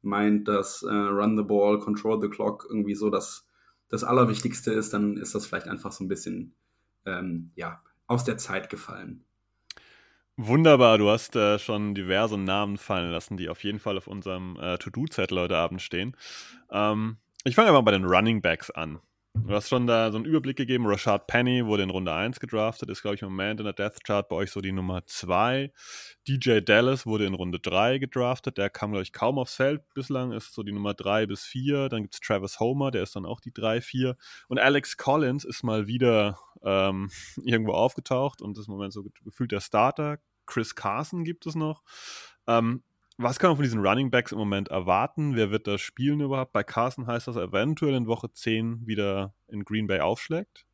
meint, 0.07 0.47
dass 0.47 0.83
äh, 0.83 0.93
Run 0.93 1.37
the 1.37 1.43
Ball, 1.43 1.79
Control 1.79 2.19
the 2.21 2.29
Clock 2.29 2.65
irgendwie 2.69 2.95
so 2.95 3.09
das, 3.09 3.47
das 3.89 4.03
Allerwichtigste 4.03 4.71
ist, 4.71 4.93
dann 4.93 5.17
ist 5.17 5.35
das 5.35 5.45
vielleicht 5.45 5.67
einfach 5.67 5.91
so 5.91 6.03
ein 6.03 6.07
bisschen 6.07 6.55
ähm, 7.05 7.51
ja, 7.55 7.81
aus 8.07 8.23
der 8.23 8.37
Zeit 8.37 8.69
gefallen. 8.69 9.23
Wunderbar, 10.39 10.99
du 10.99 11.09
hast 11.09 11.35
äh, 11.35 11.57
schon 11.57 11.95
diverse 11.95 12.37
Namen 12.37 12.77
fallen 12.77 13.11
lassen, 13.11 13.37
die 13.37 13.49
auf 13.49 13.63
jeden 13.63 13.79
Fall 13.79 13.97
auf 13.97 14.05
unserem 14.05 14.55
äh, 14.59 14.77
To-Do-Zettel 14.77 15.39
heute 15.39 15.57
Abend 15.57 15.81
stehen. 15.81 16.15
Ähm, 16.69 17.17
ich 17.43 17.55
fange 17.55 17.71
mal 17.71 17.81
bei 17.81 17.91
den 17.91 18.05
Running 18.05 18.41
Backs 18.41 18.69
an. 18.69 18.99
Du 19.45 19.53
hast 19.53 19.69
schon 19.69 19.87
da 19.87 20.11
so 20.11 20.17
einen 20.17 20.25
Überblick 20.25 20.57
gegeben. 20.57 20.87
Rashad 20.87 21.27
Penny 21.27 21.65
wurde 21.65 21.83
in 21.83 21.89
Runde 21.89 22.13
1 22.13 22.39
gedraftet, 22.39 22.89
ist, 22.89 23.01
glaube 23.01 23.15
ich, 23.15 23.21
im 23.21 23.29
Moment 23.29 23.59
in 23.59 23.65
der 23.65 23.73
Death 23.73 24.03
Chart 24.03 24.27
bei 24.27 24.35
euch 24.35 24.51
so 24.51 24.61
die 24.61 24.71
Nummer 24.71 25.05
2. 25.05 25.71
DJ 26.27 26.59
Dallas 26.59 27.05
wurde 27.05 27.25
in 27.25 27.33
Runde 27.33 27.59
3 27.59 27.97
gedraftet. 27.97 28.57
Der 28.57 28.69
kam, 28.69 28.91
glaube 28.91 29.03
ich, 29.03 29.13
kaum 29.13 29.37
aufs 29.37 29.55
Feld 29.55 29.81
bislang, 29.93 30.31
ist 30.31 30.53
so 30.53 30.63
die 30.63 30.71
Nummer 30.71 30.93
3 30.93 31.25
bis 31.27 31.43
4. 31.43 31.89
Dann 31.89 32.03
gibt 32.03 32.15
es 32.15 32.19
Travis 32.19 32.59
Homer, 32.59 32.91
der 32.91 33.03
ist 33.03 33.15
dann 33.15 33.25
auch 33.25 33.39
die 33.39 33.53
3, 33.53 33.81
4. 33.81 34.17
Und 34.47 34.59
Alex 34.59 34.97
Collins 34.97 35.45
ist 35.45 35.63
mal 35.63 35.87
wieder 35.87 36.39
ähm, 36.63 37.09
irgendwo 37.43 37.73
aufgetaucht 37.73 38.41
und 38.41 38.57
ist 38.57 38.67
im 38.67 38.73
Moment 38.73 38.93
so 38.93 39.05
gefühlt 39.23 39.51
der 39.51 39.61
Starter. 39.61 40.19
Chris 40.45 40.75
Carson 40.75 41.23
gibt 41.23 41.45
es 41.45 41.55
noch. 41.55 41.83
Ähm, 42.47 42.83
was 43.17 43.39
kann 43.39 43.49
man 43.49 43.57
von 43.57 43.63
diesen 43.63 43.85
Running 43.85 44.11
Backs 44.11 44.31
im 44.31 44.37
Moment 44.37 44.69
erwarten? 44.69 45.35
Wer 45.35 45.49
wird 45.49 45.67
da 45.67 45.77
spielen 45.77 46.21
überhaupt? 46.21 46.53
Bei 46.53 46.63
Carson 46.63 47.07
heißt 47.07 47.27
das 47.27 47.35
eventuell 47.35 47.95
in 47.95 48.07
Woche 48.07 48.31
10 48.31 48.85
wieder 48.85 49.33
in 49.47 49.65
Green 49.65 49.87
Bay 49.87 49.99
aufschlägt? 49.99 50.65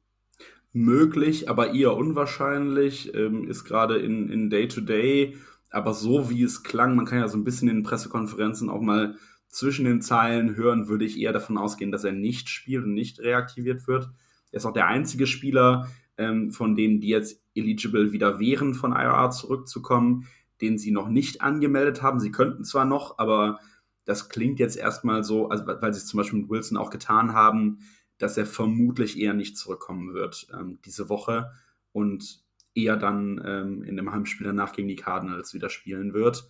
Möglich, 0.73 1.49
aber 1.49 1.73
eher 1.73 1.95
unwahrscheinlich. 1.95 3.13
Ähm, 3.13 3.47
ist 3.47 3.63
gerade 3.63 3.97
in, 3.97 4.29
in 4.29 4.49
Day-to-Day, 4.49 5.37
aber 5.69 5.93
so 5.93 6.29
wie 6.29 6.43
es 6.43 6.63
klang, 6.63 6.95
man 6.95 7.05
kann 7.05 7.19
ja 7.19 7.27
so 7.27 7.37
ein 7.37 7.43
bisschen 7.43 7.69
in 7.69 7.83
Pressekonferenzen 7.83 8.69
auch 8.69 8.81
mal 8.81 9.15
zwischen 9.47 9.85
den 9.85 10.01
Zeilen 10.01 10.55
hören, 10.55 10.87
würde 10.87 11.05
ich 11.05 11.19
eher 11.19 11.31
davon 11.31 11.57
ausgehen, 11.57 11.91
dass 11.91 12.03
er 12.03 12.11
nicht 12.11 12.49
spielt 12.49 12.83
und 12.83 12.93
nicht 12.93 13.19
reaktiviert 13.19 13.87
wird. 13.87 14.09
Er 14.51 14.57
ist 14.57 14.65
auch 14.65 14.73
der 14.73 14.87
einzige 14.87 15.27
Spieler, 15.27 15.87
ähm, 16.17 16.51
von 16.51 16.75
denen, 16.75 16.99
die 16.99 17.09
jetzt 17.09 17.41
eligible 17.55 18.11
wieder 18.11 18.39
wären, 18.39 18.73
von 18.73 18.91
IRA 18.91 19.29
zurückzukommen 19.29 20.27
den 20.63 20.77
sie 20.77 20.91
noch 20.91 21.09
nicht 21.09 21.41
angemeldet 21.41 22.01
haben. 22.01 22.21
Sie 22.21 22.31
könnten 22.31 22.63
zwar 22.63 22.85
noch, 22.85 23.19
aber 23.19 23.59
das 24.05 24.29
klingt 24.29 24.59
jetzt 24.59 24.77
erstmal 24.77 25.25
so, 25.25 25.49
also 25.49 25.67
weil 25.67 25.93
sie 25.93 25.97
es 25.97 26.07
zum 26.07 26.19
Beispiel 26.19 26.39
mit 26.39 26.49
Wilson 26.49 26.77
auch 26.77 26.89
getan 26.89 27.33
haben, 27.33 27.79
dass 28.17 28.37
er 28.37 28.45
vermutlich 28.45 29.19
eher 29.19 29.33
nicht 29.33 29.57
zurückkommen 29.57 30.13
wird 30.13 30.47
ähm, 30.57 30.79
diese 30.85 31.09
Woche 31.09 31.51
und 31.91 32.41
eher 32.73 32.95
dann 32.95 33.43
ähm, 33.45 33.83
in 33.83 33.97
dem 33.97 34.09
Heimspiel 34.13 34.47
danach 34.47 34.71
gegen 34.71 34.87
die 34.87 34.95
Cardinals 34.95 35.53
wieder 35.53 35.69
spielen 35.69 36.13
wird. 36.13 36.49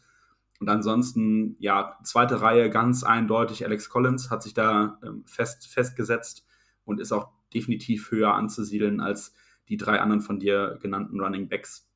Und 0.60 0.70
ansonsten, 0.70 1.56
ja, 1.58 1.98
zweite 2.04 2.40
Reihe 2.40 2.70
ganz 2.70 3.04
eindeutig. 3.04 3.66
Alex 3.66 3.90
Collins 3.90 4.30
hat 4.30 4.44
sich 4.44 4.54
da 4.54 5.00
ähm, 5.04 5.24
fest, 5.26 5.68
festgesetzt 5.68 6.46
und 6.86 7.00
ist 7.00 7.12
auch 7.12 7.30
definitiv 7.52 8.12
höher 8.12 8.36
anzusiedeln 8.36 9.02
als 9.02 9.34
die 9.70 9.78
drei 9.78 10.00
anderen 10.00 10.22
von 10.22 10.40
dir 10.40 10.78
genannten 10.84 11.20
Running 11.20 11.50
Backs 11.50 11.90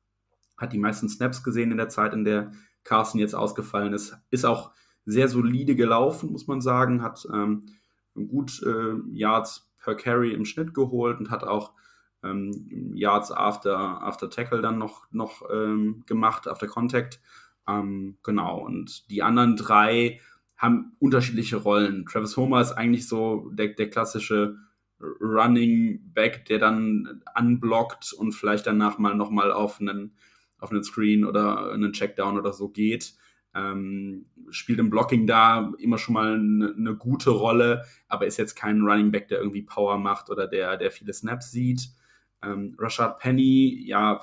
hat 0.58 0.72
die 0.72 0.78
meisten 0.78 1.08
Snaps 1.08 1.42
gesehen 1.42 1.70
in 1.70 1.78
der 1.78 1.88
Zeit, 1.88 2.12
in 2.12 2.24
der 2.24 2.52
Carson 2.84 3.20
jetzt 3.20 3.34
ausgefallen 3.34 3.92
ist. 3.92 4.16
Ist 4.30 4.44
auch 4.44 4.72
sehr 5.04 5.28
solide 5.28 5.74
gelaufen, 5.74 6.32
muss 6.32 6.46
man 6.46 6.60
sagen. 6.60 7.02
Hat 7.02 7.26
ähm, 7.32 7.66
gut 8.14 8.62
äh, 8.62 8.94
Yards 9.10 9.70
per 9.82 9.94
Carry 9.94 10.32
im 10.32 10.44
Schnitt 10.44 10.74
geholt 10.74 11.18
und 11.18 11.30
hat 11.30 11.44
auch 11.44 11.72
ähm, 12.22 12.92
Yards 12.94 13.30
after, 13.30 14.02
after 14.02 14.28
Tackle 14.28 14.60
dann 14.60 14.78
noch, 14.78 15.06
noch 15.10 15.42
ähm, 15.52 16.02
gemacht, 16.06 16.48
after 16.48 16.66
Contact. 16.66 17.20
Ähm, 17.66 18.18
genau, 18.22 18.58
und 18.64 19.10
die 19.10 19.22
anderen 19.22 19.56
drei 19.56 20.20
haben 20.56 20.96
unterschiedliche 20.98 21.56
Rollen. 21.56 22.04
Travis 22.06 22.36
Homer 22.36 22.60
ist 22.60 22.72
eigentlich 22.72 23.06
so 23.06 23.50
der, 23.50 23.68
der 23.68 23.90
klassische 23.90 24.56
Running 25.00 26.12
Back, 26.12 26.46
der 26.46 26.58
dann 26.58 27.22
unblockt 27.38 28.12
und 28.12 28.32
vielleicht 28.32 28.66
danach 28.66 28.98
mal 28.98 29.14
nochmal 29.14 29.52
auf 29.52 29.80
einen 29.80 30.16
auf 30.58 30.70
einen 30.70 30.84
Screen 30.84 31.24
oder 31.24 31.72
einen 31.72 31.92
Checkdown 31.92 32.38
oder 32.38 32.52
so 32.52 32.68
geht. 32.68 33.14
Ähm, 33.54 34.26
spielt 34.50 34.78
im 34.78 34.90
Blocking 34.90 35.26
da 35.26 35.72
immer 35.78 35.98
schon 35.98 36.14
mal 36.14 36.34
eine, 36.34 36.74
eine, 36.76 36.94
gute 36.96 37.30
Rolle, 37.30 37.84
aber 38.06 38.26
ist 38.26 38.36
jetzt 38.36 38.54
kein 38.54 38.82
Running 38.82 39.10
Back, 39.10 39.28
der 39.28 39.38
irgendwie 39.38 39.62
Power 39.62 39.98
macht 39.98 40.30
oder 40.30 40.46
der, 40.46 40.76
der 40.76 40.90
viele 40.90 41.12
Snaps 41.12 41.50
sieht. 41.50 41.88
Ähm, 42.42 42.76
Rashad 42.78 43.18
Penny, 43.18 43.84
ja, 43.86 44.20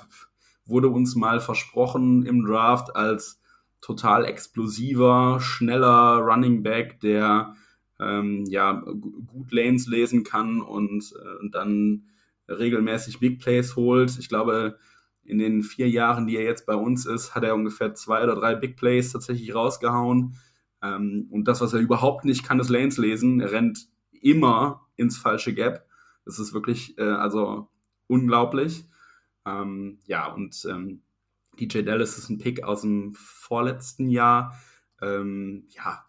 wurde 0.64 0.88
uns 0.88 1.16
mal 1.16 1.40
versprochen 1.40 2.24
im 2.24 2.44
Draft 2.44 2.94
als 2.94 3.40
total 3.80 4.24
explosiver, 4.24 5.38
schneller 5.40 6.18
Running 6.18 6.62
Back, 6.62 7.00
der 7.00 7.54
ähm, 8.00 8.44
ja 8.48 8.72
gut 8.72 9.52
Lanes 9.52 9.86
lesen 9.86 10.24
kann 10.24 10.60
und, 10.60 11.12
äh, 11.12 11.40
und 11.40 11.54
dann 11.54 12.04
regelmäßig 12.48 13.20
Big 13.20 13.40
Plays 13.40 13.76
holt. 13.76 14.18
Ich 14.18 14.28
glaube, 14.28 14.78
in 15.26 15.38
den 15.38 15.62
vier 15.62 15.88
Jahren, 15.88 16.26
die 16.26 16.36
er 16.36 16.44
jetzt 16.44 16.66
bei 16.66 16.74
uns 16.74 17.06
ist, 17.06 17.34
hat 17.34 17.44
er 17.44 17.54
ungefähr 17.54 17.94
zwei 17.94 18.22
oder 18.22 18.34
drei 18.34 18.54
Big 18.54 18.76
Plays 18.76 19.12
tatsächlich 19.12 19.54
rausgehauen. 19.54 20.36
Ähm, 20.82 21.28
und 21.30 21.48
das, 21.48 21.60
was 21.60 21.72
er 21.72 21.80
überhaupt 21.80 22.24
nicht 22.24 22.44
kann, 22.44 22.60
ist 22.60 22.70
Lanes 22.70 22.98
lesen. 22.98 23.40
Er 23.40 23.52
rennt 23.52 23.88
immer 24.12 24.86
ins 24.96 25.18
falsche 25.18 25.54
Gap. 25.54 25.86
Das 26.24 26.38
ist 26.38 26.52
wirklich, 26.52 26.98
äh, 26.98 27.02
also 27.02 27.68
unglaublich. 28.06 28.86
Ähm, 29.44 29.98
ja, 30.06 30.32
und 30.32 30.66
ähm, 30.68 31.02
DJ 31.58 31.82
Dallas 31.82 32.18
ist 32.18 32.28
ein 32.28 32.38
Pick 32.38 32.64
aus 32.64 32.82
dem 32.82 33.14
vorletzten 33.14 34.08
Jahr. 34.08 34.58
Ähm, 35.00 35.66
ja, 35.70 36.04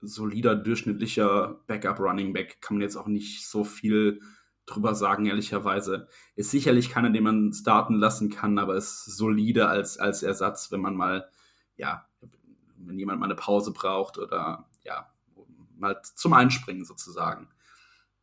solider, 0.00 0.54
durchschnittlicher 0.54 1.60
Backup-Running 1.66 2.32
Back 2.32 2.60
kann 2.60 2.76
man 2.76 2.82
jetzt 2.82 2.96
auch 2.96 3.08
nicht 3.08 3.46
so 3.46 3.64
viel 3.64 4.20
drüber 4.68 4.94
sagen, 4.94 5.26
ehrlicherweise. 5.26 6.08
Ist 6.36 6.50
sicherlich 6.50 6.90
keiner, 6.90 7.10
den 7.10 7.24
man 7.24 7.52
starten 7.52 7.94
lassen 7.94 8.30
kann, 8.30 8.58
aber 8.58 8.76
ist 8.76 9.04
solide 9.04 9.68
als, 9.68 9.98
als 9.98 10.22
Ersatz, 10.22 10.70
wenn 10.70 10.80
man 10.80 10.94
mal, 10.94 11.28
ja, 11.76 12.06
wenn 12.76 12.98
jemand 12.98 13.20
mal 13.20 13.26
eine 13.26 13.34
Pause 13.34 13.72
braucht 13.72 14.18
oder 14.18 14.68
ja, 14.84 15.10
mal 15.76 16.00
zum 16.02 16.32
Einspringen 16.32 16.84
sozusagen. 16.84 17.48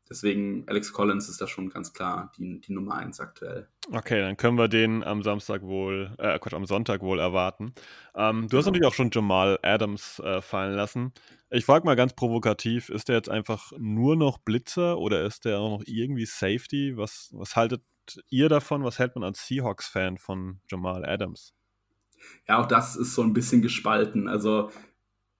Deswegen, 0.07 0.65
Alex 0.67 0.93
Collins 0.93 1.29
ist 1.29 1.41
da 1.41 1.47
schon 1.47 1.69
ganz 1.69 1.91
klar 1.91 2.31
die, 2.37 2.61
die 2.61 2.73
Nummer 2.73 2.95
eins 2.95 3.19
aktuell. 3.19 3.67
Okay, 3.91 4.21
dann 4.21 4.37
können 4.37 4.57
wir 4.57 4.67
den 4.67 5.03
am 5.03 5.23
Samstag 5.23 5.63
wohl, 5.63 6.13
äh, 6.19 6.37
Quatsch, 6.37 6.53
am 6.53 6.65
Sonntag 6.65 7.01
wohl 7.01 7.17
erwarten. 7.17 7.73
Ähm, 8.13 8.47
du 8.47 8.57
hast 8.57 8.65
natürlich 8.65 8.85
auch 8.85 8.93
schon 8.93 9.09
Jamal 9.11 9.57
Adams 9.63 10.19
äh, 10.19 10.41
fallen 10.41 10.75
lassen. 10.75 11.11
Ich 11.55 11.65
frage 11.65 11.85
mal 11.85 11.95
ganz 11.95 12.13
provokativ, 12.13 12.89
ist 12.89 13.07
der 13.07 13.15
jetzt 13.15 13.29
einfach 13.29 13.71
nur 13.77 14.15
noch 14.15 14.37
Blitzer 14.37 14.97
oder 14.97 15.23
ist 15.23 15.45
der 15.45 15.59
auch 15.59 15.79
noch 15.79 15.83
irgendwie 15.85 16.25
Safety? 16.25 16.97
Was, 16.97 17.29
was 17.33 17.55
haltet 17.55 17.81
ihr 18.29 18.49
davon? 18.49 18.83
Was 18.83 18.99
hält 18.99 19.15
man 19.15 19.23
als 19.23 19.47
Seahawks-Fan 19.47 20.17
von 20.17 20.59
Jamal 20.69 21.05
Adams? 21.05 21.53
Ja, 22.47 22.59
auch 22.59 22.65
das 22.65 22.95
ist 22.95 23.15
so 23.15 23.23
ein 23.23 23.33
bisschen 23.33 23.61
gespalten. 23.61 24.27
Also 24.27 24.69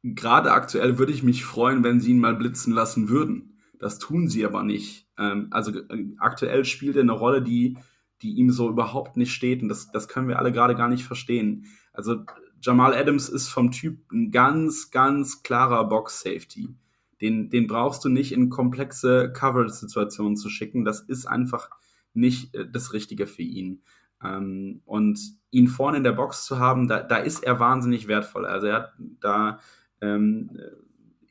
gerade 0.04 0.52
aktuell 0.52 0.98
würde 0.98 1.12
ich 1.12 1.22
mich 1.22 1.44
freuen, 1.44 1.84
wenn 1.84 2.00
sie 2.00 2.12
ihn 2.12 2.20
mal 2.20 2.36
blitzen 2.36 2.74
lassen 2.74 3.10
würden 3.10 3.56
das 3.80 4.00
tun 4.00 4.28
sie 4.28 4.46
aber 4.46 4.64
nicht. 4.64 5.08
Ähm, 5.18 5.48
also 5.52 5.72
äh, 5.72 6.16
aktuell 6.18 6.66
spielt 6.66 6.96
er 6.96 7.04
eine 7.04 7.12
Rolle, 7.12 7.42
die, 7.42 7.78
die 8.22 8.34
ihm 8.34 8.52
so 8.52 8.70
überhaupt 8.70 9.18
nicht 9.18 9.34
steht 9.34 9.62
und 9.62 9.70
das, 9.70 9.92
das 9.92 10.08
können 10.08 10.28
wir 10.28 10.40
alle 10.40 10.52
gerade 10.52 10.76
gar 10.76 10.90
nicht 10.90 11.06
verstehen. 11.06 11.66
Also 11.94 12.24
Jamal 12.62 12.94
Adams 12.94 13.30
ist 13.30 13.50
vom 13.50 13.72
Typ 13.72 14.12
ein 14.12 14.32
ganz, 14.32 14.92
ganz 14.92 15.44
klarer 15.44 15.88
Box-Safety. 15.88 16.76
Den, 17.22 17.50
den 17.50 17.68
brauchst 17.68 18.04
du 18.04 18.10
nicht 18.10 18.32
in 18.32 18.50
komplexe 18.50 19.32
Coverage-Situationen 19.32 20.36
zu 20.36 20.50
schicken. 20.50 20.84
Das 20.84 21.02
ist 21.02 21.26
einfach 21.26 21.70
nicht 22.14 22.54
äh, 22.56 22.68
das 22.70 22.94
Richtige 22.94 23.28
für 23.28 23.44
ihn. 23.44 23.82
Ähm, 24.24 24.82
und 24.86 25.20
ihn 25.52 25.68
vorne 25.68 25.98
in 25.98 26.04
der 26.04 26.12
Box 26.12 26.46
zu 26.46 26.60
haben, 26.60 26.88
da, 26.88 27.02
da 27.02 27.18
ist 27.18 27.44
er 27.44 27.60
wahnsinnig 27.60 28.08
wertvoll. 28.08 28.46
Also 28.46 28.68
er 28.68 28.76
hat 28.76 28.94
da 29.20 29.60
ähm, 30.02 30.52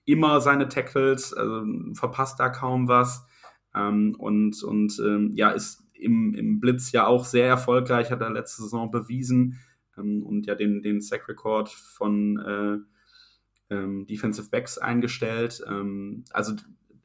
immer 0.04 0.40
seine 0.40 0.68
Tackles, 0.68 1.34
also 1.34 1.64
verpasst 1.94 2.40
da 2.40 2.48
kaum 2.48 2.88
was. 2.88 3.26
Ähm, 3.74 4.14
und 4.18 4.62
und 4.62 4.98
ähm, 5.04 5.32
ja, 5.34 5.50
ist 5.50 5.84
im, 5.92 6.34
im 6.34 6.60
Blitz 6.60 6.92
ja 6.92 7.06
auch 7.06 7.24
sehr 7.24 7.46
erfolgreich, 7.46 8.10
hat 8.10 8.20
er 8.20 8.30
letzte 8.30 8.62
Saison 8.62 8.90
bewiesen 8.90 9.58
ähm, 9.98 10.22
und 10.22 10.46
ja 10.46 10.54
den, 10.54 10.82
den 10.82 11.00
Sack-Record 11.00 11.68
von 11.68 12.38
äh, 12.38 13.74
ähm, 13.74 14.06
Defensive 14.06 14.50
Backs 14.50 14.78
eingestellt. 14.78 15.62
Ähm, 15.68 16.24
also 16.30 16.54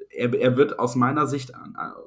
er, 0.10 0.34
er 0.34 0.58
wird 0.58 0.79
aus 0.79 0.96
meiner 0.96 1.27
Sicht 1.27 1.51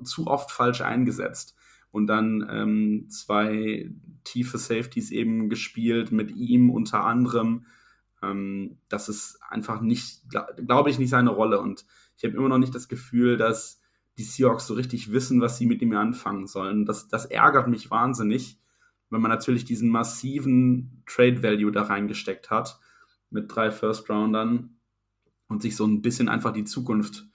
zu 0.04 0.26
oft 0.26 0.50
falsch 0.50 0.80
eingesetzt 0.80 1.56
und 1.90 2.06
dann 2.06 2.46
ähm, 2.50 3.06
zwei 3.08 3.90
tiefe 4.24 4.58
Safeties 4.58 5.10
eben 5.10 5.48
gespielt 5.48 6.12
mit 6.12 6.30
ihm 6.34 6.70
unter 6.70 7.04
anderem. 7.04 7.66
Ähm, 8.22 8.78
das 8.88 9.08
ist 9.08 9.40
einfach 9.48 9.80
nicht, 9.80 10.22
glaube 10.66 10.90
ich, 10.90 10.98
nicht 10.98 11.10
seine 11.10 11.30
Rolle. 11.30 11.60
Und 11.60 11.84
ich 12.16 12.24
habe 12.24 12.36
immer 12.36 12.48
noch 12.48 12.58
nicht 12.58 12.74
das 12.74 12.88
Gefühl, 12.88 13.36
dass 13.36 13.80
die 14.18 14.22
Seahawks 14.22 14.66
so 14.66 14.74
richtig 14.74 15.12
wissen, 15.12 15.40
was 15.40 15.58
sie 15.58 15.66
mit 15.66 15.82
ihm 15.82 15.96
anfangen 15.96 16.46
sollen. 16.46 16.86
Das, 16.86 17.08
das 17.08 17.26
ärgert 17.26 17.68
mich 17.68 17.90
wahnsinnig, 17.90 18.58
wenn 19.12 19.20
man 19.20 19.30
natürlich 19.30 19.64
diesen 19.64 19.88
massiven 19.88 21.02
Trade 21.06 21.42
Value 21.42 21.70
da 21.70 21.82
reingesteckt 21.82 22.50
hat 22.50 22.80
mit 23.30 23.54
drei 23.54 23.70
First 23.70 24.08
Roundern 24.10 24.76
und 25.48 25.62
sich 25.62 25.76
so 25.76 25.86
ein 25.86 26.02
bisschen 26.02 26.28
einfach 26.28 26.52
die 26.52 26.64
Zukunft 26.64 27.26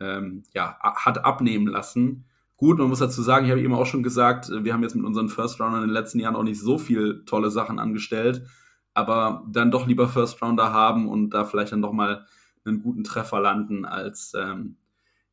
ähm, 0.00 0.44
ja, 0.54 0.78
hat 0.80 1.24
abnehmen 1.24 1.66
lassen. 1.66 2.26
Gut, 2.56 2.78
man 2.78 2.88
muss 2.88 3.00
dazu 3.00 3.22
sagen, 3.22 3.46
ich 3.46 3.50
habe 3.50 3.60
eben 3.60 3.74
auch 3.74 3.86
schon 3.86 4.02
gesagt, 4.02 4.50
wir 4.50 4.72
haben 4.72 4.82
jetzt 4.82 4.94
mit 4.94 5.04
unseren 5.04 5.28
First 5.28 5.60
Roundern 5.60 5.82
in 5.82 5.88
den 5.88 5.94
letzten 5.94 6.20
Jahren 6.20 6.36
auch 6.36 6.44
nicht 6.44 6.60
so 6.60 6.78
viel 6.78 7.24
tolle 7.24 7.50
Sachen 7.50 7.78
angestellt 7.78 8.46
aber 8.94 9.44
dann 9.48 9.70
doch 9.70 9.86
lieber 9.86 10.08
First 10.08 10.42
Rounder 10.42 10.72
haben 10.72 11.08
und 11.08 11.30
da 11.30 11.44
vielleicht 11.44 11.72
dann 11.72 11.82
doch 11.82 11.92
mal 11.92 12.26
einen 12.64 12.82
guten 12.82 13.04
Treffer 13.04 13.40
landen, 13.40 13.84
als 13.84 14.34
ähm, 14.34 14.76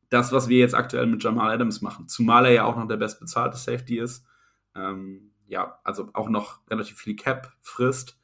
das, 0.08 0.32
was 0.32 0.48
wir 0.48 0.58
jetzt 0.58 0.74
aktuell 0.74 1.06
mit 1.06 1.22
Jamal 1.22 1.52
Adams 1.52 1.80
machen. 1.82 2.08
Zumal 2.08 2.46
er 2.46 2.52
ja 2.52 2.64
auch 2.64 2.76
noch 2.76 2.88
der 2.88 2.96
bestbezahlte 2.96 3.56
Safety 3.56 3.98
ist. 3.98 4.26
Ähm, 4.74 5.32
ja, 5.50 5.80
also 5.82 6.08
auch 6.12 6.28
noch 6.28 6.60
relativ 6.70 6.96
viel 6.96 7.16
Cap 7.16 7.52
frisst. 7.60 8.18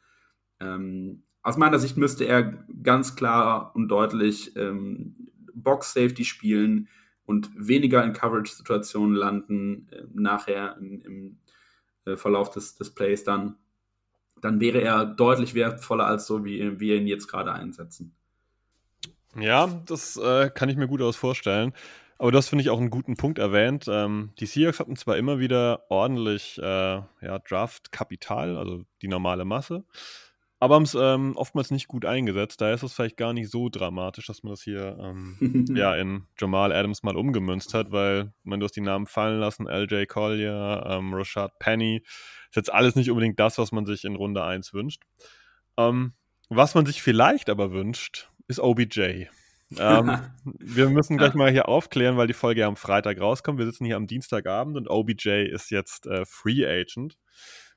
Ähm, 0.61 1.25
aus 1.42 1.56
meiner 1.56 1.78
Sicht 1.78 1.97
müsste 1.97 2.25
er 2.25 2.42
ganz 2.83 3.16
klar 3.16 3.75
und 3.75 3.88
deutlich 3.88 4.56
ähm, 4.56 5.28
Box 5.52 5.92
Safety 5.92 6.25
spielen 6.25 6.88
und 7.25 7.50
weniger 7.56 8.04
in 8.04 8.12
Coverage-Situationen 8.12 9.16
landen, 9.16 9.88
äh, 9.90 10.04
nachher 10.14 10.76
im, 10.78 11.02
im 11.02 11.38
äh, 12.04 12.16
Verlauf 12.16 12.50
des, 12.50 12.76
des 12.76 12.95
Plays 12.95 13.25
dann. 13.25 13.56
Dann 14.40 14.61
wäre 14.61 14.80
er 14.80 15.04
deutlich 15.04 15.54
wertvoller 15.54 16.06
als 16.06 16.26
so, 16.26 16.45
wie 16.45 16.78
wir 16.78 16.97
ihn 16.97 17.09
jetzt 17.09 17.26
gerade 17.26 17.52
einsetzen. 17.52 18.14
Ja, 19.37 19.66
das 19.87 20.16
äh, 20.16 20.50
kann 20.50 20.68
ich 20.68 20.76
mir 20.76 20.87
gut 20.87 21.02
aus 21.02 21.16
vorstellen. 21.16 21.73
Aber 22.18 22.32
du 22.32 22.38
hast, 22.38 22.49
finde 22.49 22.62
ich, 22.62 22.70
auch 22.70 22.78
einen 22.78 22.90
guten 22.90 23.16
Punkt 23.16 23.38
erwähnt. 23.38 23.87
Ähm, 23.88 24.32
die 24.38 24.46
Seahawks 24.46 24.80
hatten 24.80 24.96
zwar 24.96 25.16
immer 25.16 25.38
wieder 25.38 25.85
ordentlich 25.90 26.58
äh, 26.58 26.62
ja, 26.62 27.38
Draft-Kapital, 27.46 28.56
also 28.56 28.85
die 29.02 29.08
normale 29.08 29.44
Masse, 29.44 29.85
aber 30.58 30.76
haben 30.76 30.85
es 30.85 30.96
ähm, 30.99 31.37
oftmals 31.37 31.70
nicht 31.70 31.87
gut 31.87 32.06
eingesetzt. 32.06 32.61
Daher 32.61 32.75
ist 32.75 32.82
es 32.82 32.94
vielleicht 32.94 33.18
gar 33.18 33.35
nicht 33.35 33.50
so 33.50 33.68
dramatisch, 33.68 34.26
dass 34.26 34.42
man 34.42 34.52
das 34.52 34.62
hier 34.62 34.96
ähm, 34.99 35.66
ja, 35.76 35.94
in 35.94 36.26
Jamal 36.38 36.73
Adams 36.73 37.02
mal 37.02 37.16
umgemünzt 37.16 37.75
hat, 37.75 37.92
weil 37.92 38.32
man 38.42 38.61
du 38.61 38.64
hast 38.64 38.76
die 38.76 38.80
Namen 38.80 39.06
fallen 39.06 39.38
lassen, 39.38 39.66
LJ 39.68 40.06
Collier, 40.06 40.87
ähm, 40.88 41.12
Rashad 41.12 41.58
Penny, 41.58 42.02
ist 42.49 42.56
jetzt 42.56 42.73
alles 42.73 42.94
nicht 42.96 43.11
unbedingt 43.11 43.38
das, 43.38 43.58
was 43.58 43.70
man 43.70 43.85
sich 43.85 44.04
in 44.04 44.16
Runde 44.16 44.42
1 44.42 44.73
wünscht. 44.73 45.02
Ähm, 45.76 46.14
was 46.49 46.75
man 46.75 46.87
sich 46.87 47.02
vielleicht 47.02 47.50
aber 47.50 47.73
wünscht, 47.73 48.30
ist 48.49 48.61
OBJ. 48.61 49.26
Ähm, 49.76 50.18
wir 50.44 50.88
müssen 50.88 51.16
gleich 51.18 51.35
mal 51.35 51.50
hier 51.50 51.68
aufklären, 51.68 52.16
weil 52.16 52.26
die 52.26 52.32
Folge 52.32 52.62
ja 52.62 52.68
am 52.68 52.76
Freitag 52.76 53.20
rauskommt. 53.20 53.58
Wir 53.58 53.66
sitzen 53.66 53.85
hier 53.85 53.96
am 53.96 54.06
Dienstagabend 54.06 54.76
und 54.76 54.88
OBJ 54.88 55.46
ist 55.46 55.70
jetzt 55.70 56.06
äh, 56.06 56.25
Free 56.25 56.66
Agent. 56.66 57.16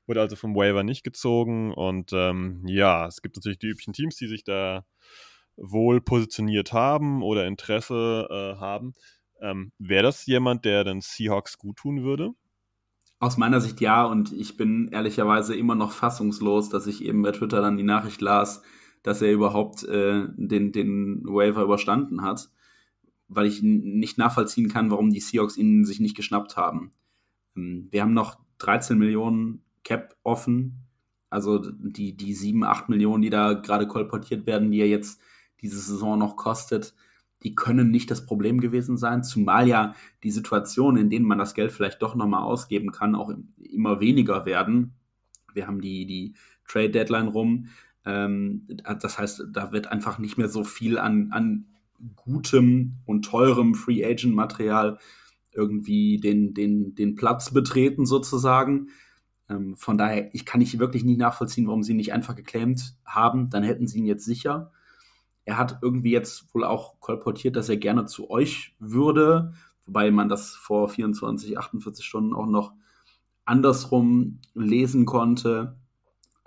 Wurde 0.06 0.20
also 0.20 0.36
vom 0.36 0.54
Waiver 0.54 0.82
nicht 0.82 1.04
gezogen. 1.04 1.72
Und 1.72 2.12
ähm, 2.12 2.62
ja, 2.66 3.06
es 3.06 3.22
gibt 3.22 3.36
natürlich 3.36 3.58
die 3.58 3.68
üblichen 3.68 3.92
Teams, 3.92 4.16
die 4.16 4.26
sich 4.26 4.44
da 4.44 4.84
wohl 5.56 6.00
positioniert 6.00 6.72
haben 6.72 7.22
oder 7.22 7.46
Interesse 7.46 8.28
äh, 8.30 8.60
haben. 8.60 8.94
Ähm, 9.40 9.72
Wäre 9.78 10.04
das 10.04 10.26
jemand, 10.26 10.64
der 10.64 10.84
den 10.84 11.00
Seahawks 11.00 11.58
gut 11.58 11.76
tun 11.76 12.02
würde? 12.02 12.32
Aus 13.18 13.36
meiner 13.36 13.60
Sicht 13.60 13.80
ja, 13.82 14.06
und 14.06 14.32
ich 14.32 14.56
bin 14.56 14.88
ehrlicherweise 14.92 15.54
immer 15.54 15.74
noch 15.74 15.92
fassungslos, 15.92 16.70
dass 16.70 16.86
ich 16.86 17.04
eben 17.04 17.20
bei 17.20 17.32
Twitter 17.32 17.60
dann 17.60 17.76
die 17.76 17.82
Nachricht 17.82 18.22
las, 18.22 18.62
dass 19.02 19.22
er 19.22 19.32
überhaupt 19.32 19.84
äh, 19.84 20.26
den, 20.36 20.72
den 20.72 21.24
Waiver 21.24 21.62
überstanden 21.62 22.22
hat, 22.22 22.50
weil 23.28 23.46
ich 23.46 23.62
nicht 23.62 24.18
nachvollziehen 24.18 24.68
kann, 24.68 24.90
warum 24.90 25.10
die 25.10 25.20
Seahawks 25.20 25.56
ihn 25.56 25.84
sich 25.84 26.00
nicht 26.00 26.16
geschnappt 26.16 26.56
haben. 26.56 26.92
Ähm, 27.56 27.88
wir 27.90 28.02
haben 28.02 28.14
noch 28.14 28.38
13 28.58 28.98
Millionen 28.98 29.62
Cap 29.84 30.16
offen, 30.22 30.86
also 31.30 31.58
die, 31.58 32.16
die 32.16 32.34
7, 32.34 32.64
8 32.64 32.88
Millionen, 32.88 33.22
die 33.22 33.30
da 33.30 33.54
gerade 33.54 33.86
kolportiert 33.86 34.46
werden, 34.46 34.70
die 34.70 34.80
er 34.80 34.88
jetzt 34.88 35.20
diese 35.60 35.78
Saison 35.78 36.18
noch 36.18 36.36
kostet, 36.36 36.94
die 37.42 37.54
können 37.54 37.90
nicht 37.90 38.10
das 38.10 38.26
Problem 38.26 38.60
gewesen 38.60 38.96
sein, 38.96 39.24
zumal 39.24 39.66
ja 39.66 39.94
die 40.22 40.30
Situationen, 40.30 41.04
in 41.04 41.10
denen 41.10 41.26
man 41.26 41.38
das 41.38 41.54
Geld 41.54 41.72
vielleicht 41.72 42.02
doch 42.02 42.14
nochmal 42.14 42.42
ausgeben 42.42 42.92
kann, 42.92 43.14
auch 43.14 43.32
immer 43.56 44.00
weniger 44.00 44.44
werden. 44.44 44.94
Wir 45.54 45.66
haben 45.66 45.80
die, 45.80 46.04
die 46.06 46.34
Trade 46.66 46.90
Deadline 46.90 47.28
rum. 47.28 47.68
Ähm, 48.04 48.66
das 49.00 49.18
heißt, 49.18 49.44
da 49.52 49.72
wird 49.72 49.88
einfach 49.88 50.18
nicht 50.18 50.38
mehr 50.38 50.48
so 50.48 50.64
viel 50.64 50.98
an, 50.98 51.30
an 51.32 51.66
gutem 52.16 52.96
und 53.04 53.24
teurem 53.24 53.74
Free 53.74 54.04
Agent 54.04 54.34
Material 54.34 54.98
irgendwie 55.52 56.18
den, 56.18 56.54
den, 56.54 56.94
den 56.94 57.14
Platz 57.14 57.52
betreten 57.52 58.06
sozusagen. 58.06 58.88
Ähm, 59.48 59.76
von 59.76 59.98
daher, 59.98 60.34
ich 60.34 60.46
kann 60.46 60.60
nicht 60.60 60.78
wirklich 60.78 61.04
nicht 61.04 61.18
nachvollziehen, 61.18 61.66
warum 61.66 61.82
sie 61.82 61.92
ihn 61.92 61.98
nicht 61.98 62.12
einfach 62.12 62.36
geclaimed 62.36 62.94
haben. 63.04 63.50
Dann 63.50 63.62
hätten 63.62 63.86
sie 63.86 63.98
ihn 63.98 64.06
jetzt 64.06 64.24
sicher. 64.24 64.72
Er 65.44 65.58
hat 65.58 65.78
irgendwie 65.82 66.12
jetzt 66.12 66.54
wohl 66.54 66.64
auch 66.64 67.00
kolportiert, 67.00 67.56
dass 67.56 67.68
er 67.68 67.76
gerne 67.76 68.06
zu 68.06 68.30
euch 68.30 68.76
würde, 68.78 69.54
wobei 69.84 70.10
man 70.10 70.28
das 70.28 70.50
vor 70.50 70.88
24, 70.88 71.58
48 71.58 72.04
Stunden 72.04 72.34
auch 72.34 72.46
noch 72.46 72.72
andersrum 73.44 74.38
lesen 74.54 75.06
konnte 75.06 75.79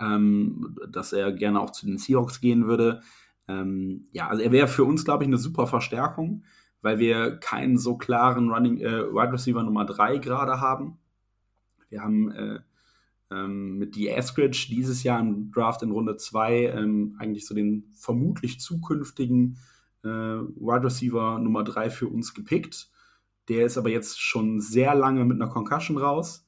ähm, 0.00 0.76
dass 0.88 1.12
er 1.12 1.32
gerne 1.32 1.60
auch 1.60 1.70
zu 1.70 1.86
den 1.86 1.98
Seahawks 1.98 2.40
gehen 2.40 2.66
würde. 2.66 3.00
Ähm, 3.48 4.06
ja, 4.12 4.28
also 4.28 4.42
er 4.42 4.52
wäre 4.52 4.68
für 4.68 4.84
uns, 4.84 5.04
glaube 5.04 5.24
ich, 5.24 5.28
eine 5.28 5.38
super 5.38 5.66
Verstärkung, 5.66 6.44
weil 6.82 6.98
wir 6.98 7.36
keinen 7.36 7.78
so 7.78 7.96
klaren 7.96 8.50
Running 8.50 8.78
äh, 8.78 9.12
Wide 9.12 9.32
Receiver 9.32 9.62
Nummer 9.62 9.84
3 9.84 10.18
gerade 10.18 10.60
haben. 10.60 10.98
Wir 11.88 12.02
haben 12.02 12.30
äh, 12.32 12.60
ähm, 13.30 13.78
mit 13.78 13.96
die 13.96 14.12
Askridge 14.12 14.66
dieses 14.70 15.02
Jahr 15.02 15.20
im 15.20 15.50
Draft 15.52 15.82
in 15.82 15.90
Runde 15.90 16.16
2 16.16 16.66
ähm, 16.68 17.16
eigentlich 17.18 17.46
so 17.46 17.54
den 17.54 17.90
vermutlich 17.94 18.60
zukünftigen 18.60 19.58
äh, 20.02 20.08
Wide 20.08 20.84
Receiver 20.84 21.38
Nummer 21.38 21.64
3 21.64 21.90
für 21.90 22.08
uns 22.08 22.34
gepickt. 22.34 22.90
Der 23.48 23.66
ist 23.66 23.76
aber 23.76 23.90
jetzt 23.90 24.20
schon 24.20 24.60
sehr 24.60 24.94
lange 24.94 25.24
mit 25.24 25.40
einer 25.40 25.50
Concussion 25.50 25.98
raus 25.98 26.43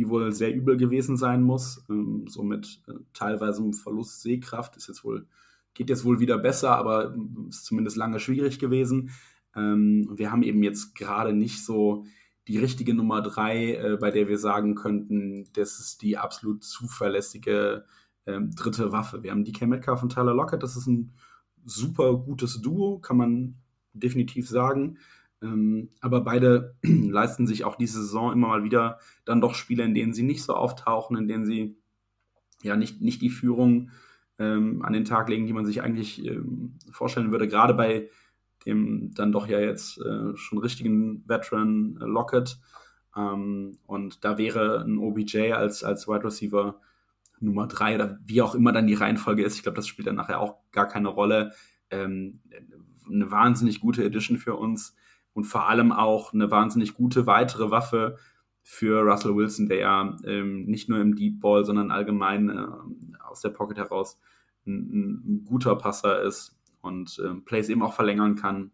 die 0.00 0.08
wohl 0.08 0.32
sehr 0.32 0.54
übel 0.54 0.78
gewesen 0.78 1.18
sein 1.18 1.42
muss. 1.42 1.84
Ähm, 1.90 2.24
so 2.26 2.42
mit 2.42 2.80
äh, 2.88 2.92
teilweise 3.12 3.62
einem 3.62 3.74
Verlust 3.74 4.22
Sehkraft 4.22 4.76
ist 4.78 4.88
jetzt 4.88 5.04
wohl, 5.04 5.26
geht 5.74 5.90
jetzt 5.90 6.06
wohl 6.06 6.20
wieder 6.20 6.38
besser, 6.38 6.74
aber 6.74 7.12
ähm, 7.14 7.48
ist 7.50 7.66
zumindest 7.66 7.98
lange 7.98 8.18
schwierig 8.18 8.58
gewesen. 8.58 9.10
Ähm, 9.54 10.08
wir 10.14 10.32
haben 10.32 10.42
eben 10.42 10.62
jetzt 10.62 10.94
gerade 10.94 11.34
nicht 11.34 11.62
so 11.62 12.06
die 12.48 12.56
richtige 12.56 12.94
Nummer 12.94 13.20
drei, 13.20 13.74
äh, 13.74 13.98
bei 14.00 14.10
der 14.10 14.26
wir 14.26 14.38
sagen 14.38 14.74
könnten, 14.74 15.50
das 15.52 15.78
ist 15.80 16.00
die 16.00 16.16
absolut 16.16 16.64
zuverlässige 16.64 17.84
ähm, 18.26 18.52
dritte 18.54 18.90
Waffe. 18.92 19.22
Wir 19.22 19.32
haben 19.32 19.44
die 19.44 19.66
Metcalf 19.66 20.02
und 20.02 20.14
Tyler 20.14 20.34
Lockett, 20.34 20.62
das 20.62 20.76
ist 20.76 20.86
ein 20.86 21.12
super 21.66 22.16
gutes 22.16 22.62
Duo, 22.62 23.00
kann 23.00 23.18
man 23.18 23.56
definitiv 23.92 24.48
sagen. 24.48 24.96
Ähm, 25.42 25.90
aber 26.00 26.20
beide 26.20 26.76
leisten 26.82 27.46
sich 27.46 27.64
auch 27.64 27.76
diese 27.76 28.00
Saison 28.00 28.32
immer 28.32 28.48
mal 28.48 28.64
wieder 28.64 28.98
dann 29.24 29.40
doch 29.40 29.54
Spiele, 29.54 29.84
in 29.84 29.94
denen 29.94 30.12
sie 30.12 30.22
nicht 30.22 30.42
so 30.42 30.54
auftauchen, 30.54 31.16
in 31.16 31.28
denen 31.28 31.44
sie 31.44 31.76
ja 32.62 32.76
nicht, 32.76 33.00
nicht 33.00 33.22
die 33.22 33.30
Führung 33.30 33.90
ähm, 34.38 34.82
an 34.82 34.92
den 34.92 35.04
Tag 35.04 35.28
legen, 35.28 35.46
die 35.46 35.52
man 35.52 35.66
sich 35.66 35.82
eigentlich 35.82 36.24
ähm, 36.26 36.78
vorstellen 36.90 37.32
würde. 37.32 37.48
Gerade 37.48 37.74
bei 37.74 38.08
dem 38.66 39.12
dann 39.14 39.32
doch 39.32 39.46
ja 39.48 39.58
jetzt 39.58 39.98
äh, 39.98 40.36
schon 40.36 40.58
richtigen 40.58 41.26
Veteran 41.26 41.98
äh, 42.00 42.04
Lockett. 42.04 42.58
Ähm, 43.16 43.78
und 43.86 44.24
da 44.24 44.38
wäre 44.38 44.84
ein 44.84 44.98
OBJ 44.98 45.52
als, 45.52 45.84
als 45.84 46.06
Wide 46.06 46.24
Receiver 46.24 46.80
Nummer 47.40 47.66
drei 47.66 47.94
oder 47.94 48.18
wie 48.26 48.42
auch 48.42 48.54
immer 48.54 48.72
dann 48.72 48.86
die 48.86 48.94
Reihenfolge 48.94 49.42
ist. 49.42 49.56
Ich 49.56 49.62
glaube, 49.62 49.76
das 49.76 49.88
spielt 49.88 50.06
dann 50.06 50.16
nachher 50.16 50.40
auch 50.40 50.56
gar 50.72 50.86
keine 50.86 51.08
Rolle. 51.08 51.52
Ähm, 51.90 52.40
eine 53.10 53.30
wahnsinnig 53.30 53.80
gute 53.80 54.04
Edition 54.04 54.36
für 54.36 54.54
uns 54.54 54.94
und 55.32 55.44
vor 55.44 55.68
allem 55.68 55.92
auch 55.92 56.32
eine 56.32 56.50
wahnsinnig 56.50 56.94
gute 56.94 57.26
weitere 57.26 57.70
Waffe 57.70 58.18
für 58.62 59.00
Russell 59.02 59.36
Wilson, 59.36 59.68
der 59.68 59.78
ja 59.78 60.16
ähm, 60.24 60.66
nicht 60.66 60.88
nur 60.88 61.00
im 61.00 61.16
Deep 61.16 61.40
Ball, 61.40 61.64
sondern 61.64 61.90
allgemein 61.90 62.50
äh, 62.50 62.66
aus 63.28 63.40
der 63.40 63.50
Pocket 63.50 63.78
heraus 63.78 64.18
ein, 64.66 65.40
ein 65.40 65.44
guter 65.44 65.76
Passer 65.76 66.22
ist 66.22 66.58
und 66.80 67.18
äh, 67.24 67.34
Plays 67.40 67.68
eben 67.68 67.82
auch 67.82 67.94
verlängern 67.94 68.36
kann 68.36 68.70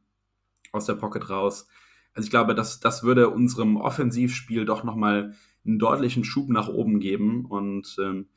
aus 0.73 0.87
der 0.87 0.95
Pocket 0.95 1.29
raus. 1.31 1.69
Also 2.15 2.27
ich 2.27 2.31
glaube, 2.31 2.55
dass 2.55 2.81
das 2.81 3.03
würde 3.03 3.31
unserem 3.31 3.77
Offensivspiel 3.77 4.65
doch 4.65 4.85
nochmal 4.85 5.35
einen 5.65 5.79
deutlichen 5.79 6.25
Schub 6.25 6.49
nach 6.49 6.69
oben 6.69 7.01
geben 7.01 7.45
und 7.45 7.97
ähm, 8.01 8.29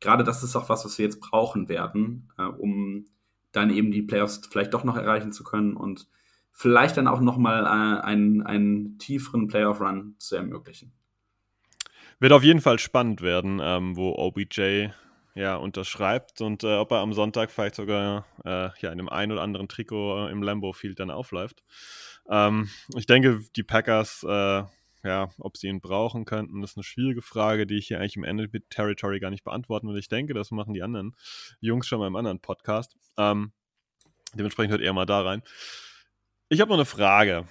gerade 0.00 0.24
das 0.24 0.42
ist 0.42 0.56
auch 0.56 0.68
was, 0.68 0.84
was 0.84 0.98
wir 0.98 1.04
jetzt 1.04 1.20
brauchen 1.20 1.68
werden, 1.68 2.32
äh, 2.38 2.44
um 2.44 3.06
dann 3.52 3.70
eben 3.70 3.90
die 3.90 4.02
Playoffs 4.02 4.40
vielleicht 4.50 4.74
doch 4.74 4.84
noch 4.84 4.96
erreichen 4.96 5.32
zu 5.32 5.44
können 5.44 5.74
und 5.74 6.08
vielleicht 6.52 6.96
dann 6.96 7.08
auch 7.08 7.20
nochmal 7.20 7.64
äh, 7.64 8.00
einen, 8.02 8.42
einen 8.42 8.98
tieferen 8.98 9.48
Playoff-Run 9.48 10.16
zu 10.18 10.36
ermöglichen. 10.36 10.92
Wird 12.20 12.32
auf 12.32 12.42
jeden 12.42 12.60
Fall 12.60 12.78
spannend 12.78 13.22
werden, 13.22 13.60
ähm, 13.62 13.96
wo 13.96 14.10
OBJ 14.10 14.88
ja, 15.38 15.54
unterschreibt 15.54 16.40
und 16.40 16.64
äh, 16.64 16.74
ob 16.74 16.90
er 16.90 16.98
am 16.98 17.12
Sonntag 17.12 17.52
vielleicht 17.52 17.76
sogar 17.76 18.26
äh, 18.44 18.70
ja, 18.80 18.90
in 18.90 18.98
einem 18.98 19.08
ein 19.08 19.30
oder 19.30 19.42
anderen 19.42 19.68
Trikot 19.68 20.26
im 20.28 20.42
Lambo 20.42 20.72
Field 20.72 20.98
dann 20.98 21.12
aufläuft. 21.12 21.62
Ähm, 22.28 22.68
ich 22.96 23.06
denke, 23.06 23.40
die 23.54 23.62
Packers, 23.62 24.24
äh, 24.28 24.64
ja, 25.04 25.30
ob 25.38 25.56
sie 25.56 25.68
ihn 25.68 25.80
brauchen 25.80 26.24
könnten, 26.24 26.64
ist 26.64 26.76
eine 26.76 26.82
schwierige 26.82 27.22
Frage, 27.22 27.68
die 27.68 27.76
ich 27.76 27.86
hier 27.86 28.00
eigentlich 28.00 28.16
im 28.16 28.24
Ended 28.24 28.68
Territory 28.68 29.20
gar 29.20 29.30
nicht 29.30 29.44
beantworten 29.44 29.88
will. 29.88 29.98
Ich 29.98 30.08
denke, 30.08 30.34
das 30.34 30.50
machen 30.50 30.74
die 30.74 30.82
anderen 30.82 31.14
Jungs 31.60 31.86
schon 31.86 32.00
mal 32.00 32.08
im 32.08 32.16
anderen 32.16 32.40
Podcast. 32.40 32.96
Ähm, 33.16 33.52
dementsprechend 34.34 34.72
hört 34.72 34.82
eher 34.82 34.92
mal 34.92 35.06
da 35.06 35.22
rein. 35.22 35.42
Ich 36.50 36.62
habe 36.62 36.70
noch 36.70 36.78
eine 36.78 36.86
Frage. 36.86 37.44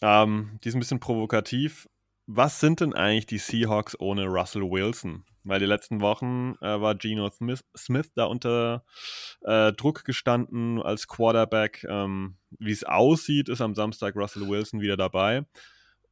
Ähm, 0.00 0.58
die 0.62 0.68
ist 0.68 0.74
ein 0.74 0.80
bisschen 0.80 1.00
provokativ. 1.00 1.88
was 2.26 2.60
sind 2.60 2.80
denn 2.80 2.94
eigentlich 2.94 3.26
die 3.26 3.38
Seahawks 3.38 3.98
ohne 4.00 4.26
Russell 4.26 4.62
Wilson? 4.62 5.24
Weil 5.44 5.60
die 5.60 5.66
letzten 5.66 6.00
Wochen 6.00 6.54
äh, 6.60 6.80
war 6.80 6.94
Geno 6.94 7.30
Smith, 7.30 7.64
Smith 7.76 8.12
da 8.14 8.24
unter 8.24 8.84
äh, 9.42 9.72
Druck 9.72 10.04
gestanden 10.04 10.82
als 10.82 11.06
Quarterback. 11.06 11.84
Ähm, 11.88 12.36
Wie 12.58 12.72
es 12.72 12.84
aussieht, 12.84 13.48
ist 13.48 13.60
am 13.60 13.74
Samstag 13.74 14.16
Russell 14.16 14.48
Wilson 14.48 14.80
wieder 14.80 14.96
dabei. 14.96 15.44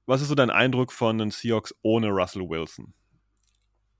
Was 0.06 0.20
ist 0.22 0.28
so 0.28 0.34
dein 0.36 0.50
Eindruck 0.50 0.92
von 0.92 1.18
den 1.18 1.30
Seahawks 1.30 1.74
ohne 1.82 2.08
Russell 2.10 2.48
Wilson? 2.48 2.94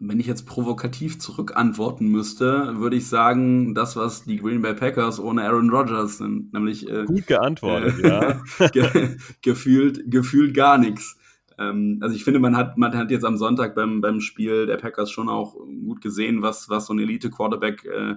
Wenn 0.03 0.19
ich 0.19 0.27
jetzt 0.27 0.47
provokativ 0.47 1.19
zurückantworten 1.19 2.09
müsste, 2.09 2.79
würde 2.79 2.97
ich 2.97 3.07
sagen, 3.07 3.75
das, 3.75 3.97
was 3.97 4.25
die 4.25 4.39
Green 4.39 4.63
Bay 4.63 4.75
Packers 4.75 5.21
ohne 5.21 5.45
Aaron 5.45 5.69
Rodgers 5.69 6.17
sind, 6.17 6.55
nämlich 6.55 6.89
äh, 6.89 7.05
gut 7.05 7.27
geantwortet, 7.27 8.03
äh, 8.03 8.09
ja. 8.09 8.41
ge 8.73 9.17
gefühlt, 9.43 10.11
gefühlt 10.11 10.55
gar 10.55 10.79
nichts. 10.79 11.19
Ähm, 11.59 11.99
also 12.01 12.17
ich 12.17 12.25
finde, 12.25 12.41
man 12.41 12.57
hat, 12.57 12.79
man 12.79 12.97
hat 12.97 13.11
jetzt 13.11 13.27
am 13.27 13.37
Sonntag 13.37 13.75
beim, 13.75 14.01
beim 14.01 14.21
Spiel 14.21 14.67
der 14.67 14.79
Packers 14.79 15.11
schon 15.11 15.29
auch 15.29 15.55
gut 15.55 16.01
gesehen, 16.01 16.41
was, 16.41 16.71
was 16.71 16.87
so 16.87 16.95
ein 16.95 16.99
Elite-Quarterback 16.99 17.85
äh, 17.85 18.15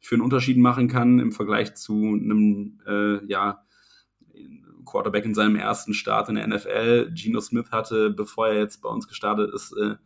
für 0.00 0.14
einen 0.14 0.22
Unterschied 0.22 0.56
machen 0.56 0.88
kann 0.88 1.18
im 1.18 1.32
Vergleich 1.32 1.74
zu 1.74 1.94
einem, 1.94 2.80
äh, 2.86 3.24
ja, 3.26 3.62
Quarterback 4.86 5.24
in 5.24 5.34
seinem 5.34 5.56
ersten 5.56 5.92
Start 5.92 6.28
in 6.30 6.36
der 6.36 6.46
NFL. 6.46 7.10
Geno 7.12 7.40
Smith 7.40 7.70
hatte, 7.72 8.10
bevor 8.10 8.48
er 8.48 8.60
jetzt 8.60 8.80
bei 8.80 8.88
uns 8.88 9.06
gestartet 9.08 9.52
ist, 9.52 9.72
äh, 9.72 9.96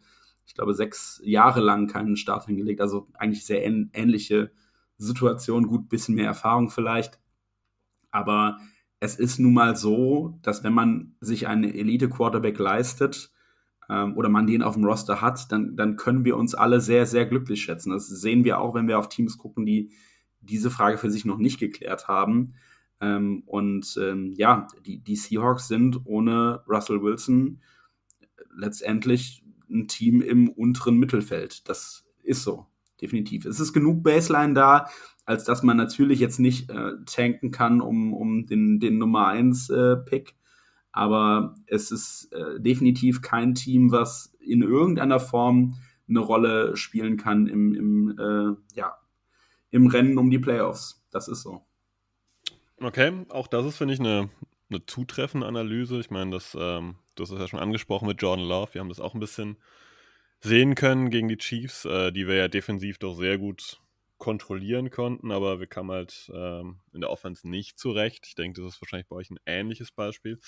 ich 0.47 0.55
glaube, 0.55 0.75
sechs 0.75 1.21
Jahre 1.25 1.61
lang 1.61 1.87
keinen 1.87 2.17
Start 2.17 2.47
hingelegt. 2.47 2.81
Also 2.81 3.09
eigentlich 3.15 3.47
sehr 3.47 3.65
ähnliche 3.65 4.51
Situation, 4.99 5.67
gut, 5.67 5.89
bisschen 5.89 6.15
mehr 6.15 6.27
Erfahrung 6.27 6.71
vielleicht. 6.71 7.19
Aber 8.11 8.59
es 9.01 9.17
ist 9.17 9.39
nun 9.39 9.55
mal 9.55 9.77
so, 9.77 10.39
dass 10.43 10.63
wenn 10.63 10.75
man 10.75 11.15
sich 11.21 11.49
einen 11.49 11.65
Elite-Quarterback 11.65 12.59
leistet 12.59 13.33
ähm, 13.89 14.17
oder 14.17 14.29
man 14.29 14.47
den 14.47 14.63
auf 14.63 14.75
dem 14.75 14.85
Roster 14.85 15.21
hat, 15.21 15.51
dann, 15.51 15.77
dann 15.77 15.97
können 15.97 16.25
wir 16.25 16.37
uns 16.37 16.55
alle 16.55 16.81
sehr, 16.81 17.07
sehr 17.07 17.27
glücklich 17.27 17.63
schätzen. 17.63 17.91
Das 17.91 18.09
sehen 18.09 18.45
wir 18.45 18.61
auch, 18.61 18.75
wenn 18.75 18.89
wir 18.89 18.99
auf 18.99 19.09
Teams 19.09 19.39
gucken, 19.39 19.65
die 19.65 19.91
diese 20.41 20.71
Frage 20.71 20.99
für 20.99 21.11
sich 21.11 21.25
noch 21.25 21.39
nicht 21.39 21.59
geklärt 21.59 22.09
haben. 22.09 22.55
Ähm, 23.01 23.43
und 23.47 23.99
ähm, 24.01 24.33
ja, 24.37 24.67
die, 24.85 24.99
die 24.99 25.17
Seahawks 25.17 25.69
sind 25.69 26.01
ohne 26.05 26.63
Russell 26.69 27.03
Wilson 27.03 27.61
letztendlich 28.55 29.43
ein 29.71 29.89
Team 29.89 30.21
im 30.21 30.49
unteren 30.49 30.99
Mittelfeld. 30.99 31.69
Das 31.69 32.05
ist 32.23 32.43
so, 32.43 32.67
definitiv. 33.01 33.45
Es 33.45 33.61
ist 33.61 33.73
genug 33.73 34.03
Baseline 34.03 34.55
da, 34.55 34.87
als 35.25 35.45
dass 35.45 35.63
man 35.63 35.77
natürlich 35.77 36.21
jetzt 36.21 36.41
nicht 36.41 36.71
äh, 36.71 36.93
tanken 37.07 37.51
kann 37.51 37.81
um, 37.81 38.13
um 38.13 38.47
den, 38.47 38.81
den 38.81 38.99
Nummer 38.99 39.29
1 39.29 39.71
äh, 39.71 39.97
Pick. 39.97 40.35
Aber 40.93 41.55
es 41.67 41.91
ist 41.93 42.33
äh, 42.33 42.61
definitiv 42.61 43.23
kein 43.23 43.55
Team, 43.55 43.93
was 43.93 44.35
in 44.41 44.63
irgendeiner 44.63 45.21
Form 45.21 45.77
eine 46.09 46.19
Rolle 46.19 46.77
spielen 46.77 47.17
kann 47.17 47.47
im, 47.47 47.75
im, 47.75 48.19
äh, 48.19 48.77
ja, 48.77 48.97
im 49.71 49.87
Rennen 49.87 50.19
um 50.19 50.31
die 50.31 50.41
Playoffs. 50.41 51.05
Das 51.11 51.29
ist 51.29 51.43
so. 51.43 51.65
Okay, 52.81 53.13
auch 53.29 53.47
das 53.47 53.67
ist, 53.67 53.77
finde 53.77 53.95
ich, 53.95 54.01
eine, 54.01 54.31
eine 54.69 54.85
zutreffende 54.87 55.47
Analyse. 55.47 56.01
Ich 56.01 56.11
meine, 56.11 56.33
das, 56.33 56.57
ähm, 56.59 56.97
du 57.21 57.25
hast 57.25 57.33
es 57.33 57.39
ja 57.39 57.49
schon 57.49 57.61
angesprochen 57.61 58.09
mit 58.09 58.21
Jordan 58.23 58.47
Love. 58.47 58.75
Wir 58.75 58.81
haben 58.81 58.89
das 58.89 59.01
auch 59.01 59.15
ein 59.15 59.21
bisschen 59.21 59.59
sehen 60.41 60.75
können 60.75 61.11
gegen 61.11 61.29
die 61.29 61.37
Chiefs, 61.37 61.85
äh, 61.85 62.13
die 62.13 62.27
wir 62.27 62.37
ja 62.37 62.49
defensiv 62.49 62.99
doch 62.99 63.15
sehr 63.15 63.37
gut 63.37 63.79
kontrollieren 64.17 64.91
konnten, 64.91 65.33
aber 65.33 65.61
wir 65.61 65.67
kamen 65.67 65.91
halt 65.91 66.31
ähm, 66.35 66.81
in 66.93 67.01
der 67.01 67.11
Offense 67.11 67.49
nicht 67.49 67.79
zurecht. 67.79 68.27
Ich 68.27 68.35
denke, 68.35 68.61
das 68.61 68.75
ist 68.75 68.83
wahrscheinlich 68.83 69.09
bei 69.09 69.17
euch 69.17 69.31
ein 69.31 69.39
ähnliches 69.47 69.93
Beispiel. 69.93 70.39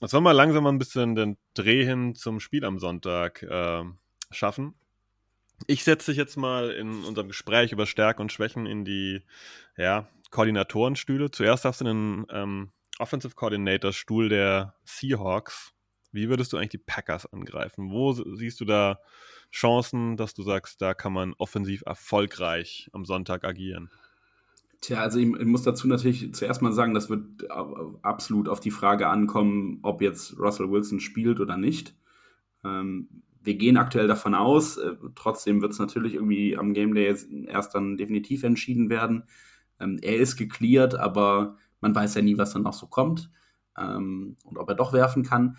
Jetzt 0.00 0.12
wollen 0.12 0.24
wir 0.24 0.34
langsam 0.34 0.64
mal 0.64 0.72
ein 0.72 0.78
bisschen 0.78 1.14
den 1.14 1.36
Dreh 1.54 1.84
hin 1.84 2.14
zum 2.14 2.40
Spiel 2.40 2.64
am 2.64 2.78
Sonntag 2.78 3.42
äh, 3.42 3.84
schaffen. 4.30 4.74
Ich 5.66 5.84
setze 5.84 6.10
dich 6.10 6.18
jetzt 6.18 6.36
mal 6.36 6.70
in 6.70 7.04
unserem 7.04 7.28
Gespräch 7.28 7.72
über 7.72 7.86
Stärken 7.86 8.22
und 8.22 8.32
Schwächen 8.32 8.66
in 8.66 8.84
die 8.84 9.22
ja, 9.76 10.08
Koordinatorenstühle. 10.30 11.30
Zuerst 11.30 11.64
hast 11.64 11.80
du 11.80 11.84
den 11.84 12.26
ähm, 12.30 12.72
Offensive 12.98 13.34
Coordinator 13.34 13.92
Stuhl 13.92 14.28
der 14.28 14.74
Seahawks. 14.84 15.75
Wie 16.16 16.28
würdest 16.28 16.52
du 16.52 16.56
eigentlich 16.56 16.70
die 16.70 16.78
Packers 16.78 17.32
angreifen? 17.32 17.90
Wo 17.90 18.12
siehst 18.12 18.60
du 18.60 18.64
da 18.64 18.98
Chancen, 19.52 20.16
dass 20.16 20.34
du 20.34 20.42
sagst, 20.42 20.82
da 20.82 20.94
kann 20.94 21.12
man 21.12 21.34
offensiv 21.38 21.82
erfolgreich 21.86 22.90
am 22.92 23.04
Sonntag 23.04 23.44
agieren? 23.44 23.90
Tja, 24.80 25.00
also 25.00 25.18
ich, 25.18 25.26
muss 25.26 25.62
dazu 25.62 25.86
natürlich 25.88 26.34
zuerst 26.34 26.62
mal 26.62 26.72
sagen, 26.72 26.94
das 26.94 27.08
wird 27.08 27.50
absolut 28.02 28.48
auf 28.48 28.60
die 28.60 28.70
Frage 28.70 29.08
ankommen, 29.08 29.78
ob 29.82 30.02
jetzt 30.02 30.38
Russell 30.38 30.70
Wilson 30.70 31.00
spielt 31.00 31.40
oder 31.40 31.56
nicht. 31.56 31.94
Ähm, 32.64 33.22
wir 33.42 33.54
gehen 33.54 33.76
aktuell 33.76 34.08
davon 34.08 34.34
aus, 34.34 34.76
äh, 34.76 34.96
trotzdem 35.14 35.62
wird 35.62 35.72
es 35.72 35.78
natürlich 35.78 36.14
irgendwie 36.14 36.56
am 36.56 36.74
Game 36.74 36.94
Day 36.94 37.14
erst 37.46 37.74
dann 37.74 37.96
definitiv 37.96 38.42
entschieden 38.42 38.90
werden. 38.90 39.24
Ähm, 39.80 39.98
er 40.02 40.16
ist 40.16 40.36
geklärt, 40.36 40.94
aber 40.94 41.56
man 41.80 41.94
weiß 41.94 42.14
ja 42.14 42.22
nie, 42.22 42.38
was 42.38 42.52
dann 42.52 42.62
noch 42.62 42.72
so 42.72 42.86
kommt 42.86 43.30
ähm, 43.78 44.36
und 44.44 44.58
ob 44.58 44.68
er 44.68 44.74
doch 44.74 44.92
werfen 44.92 45.22
kann. 45.22 45.56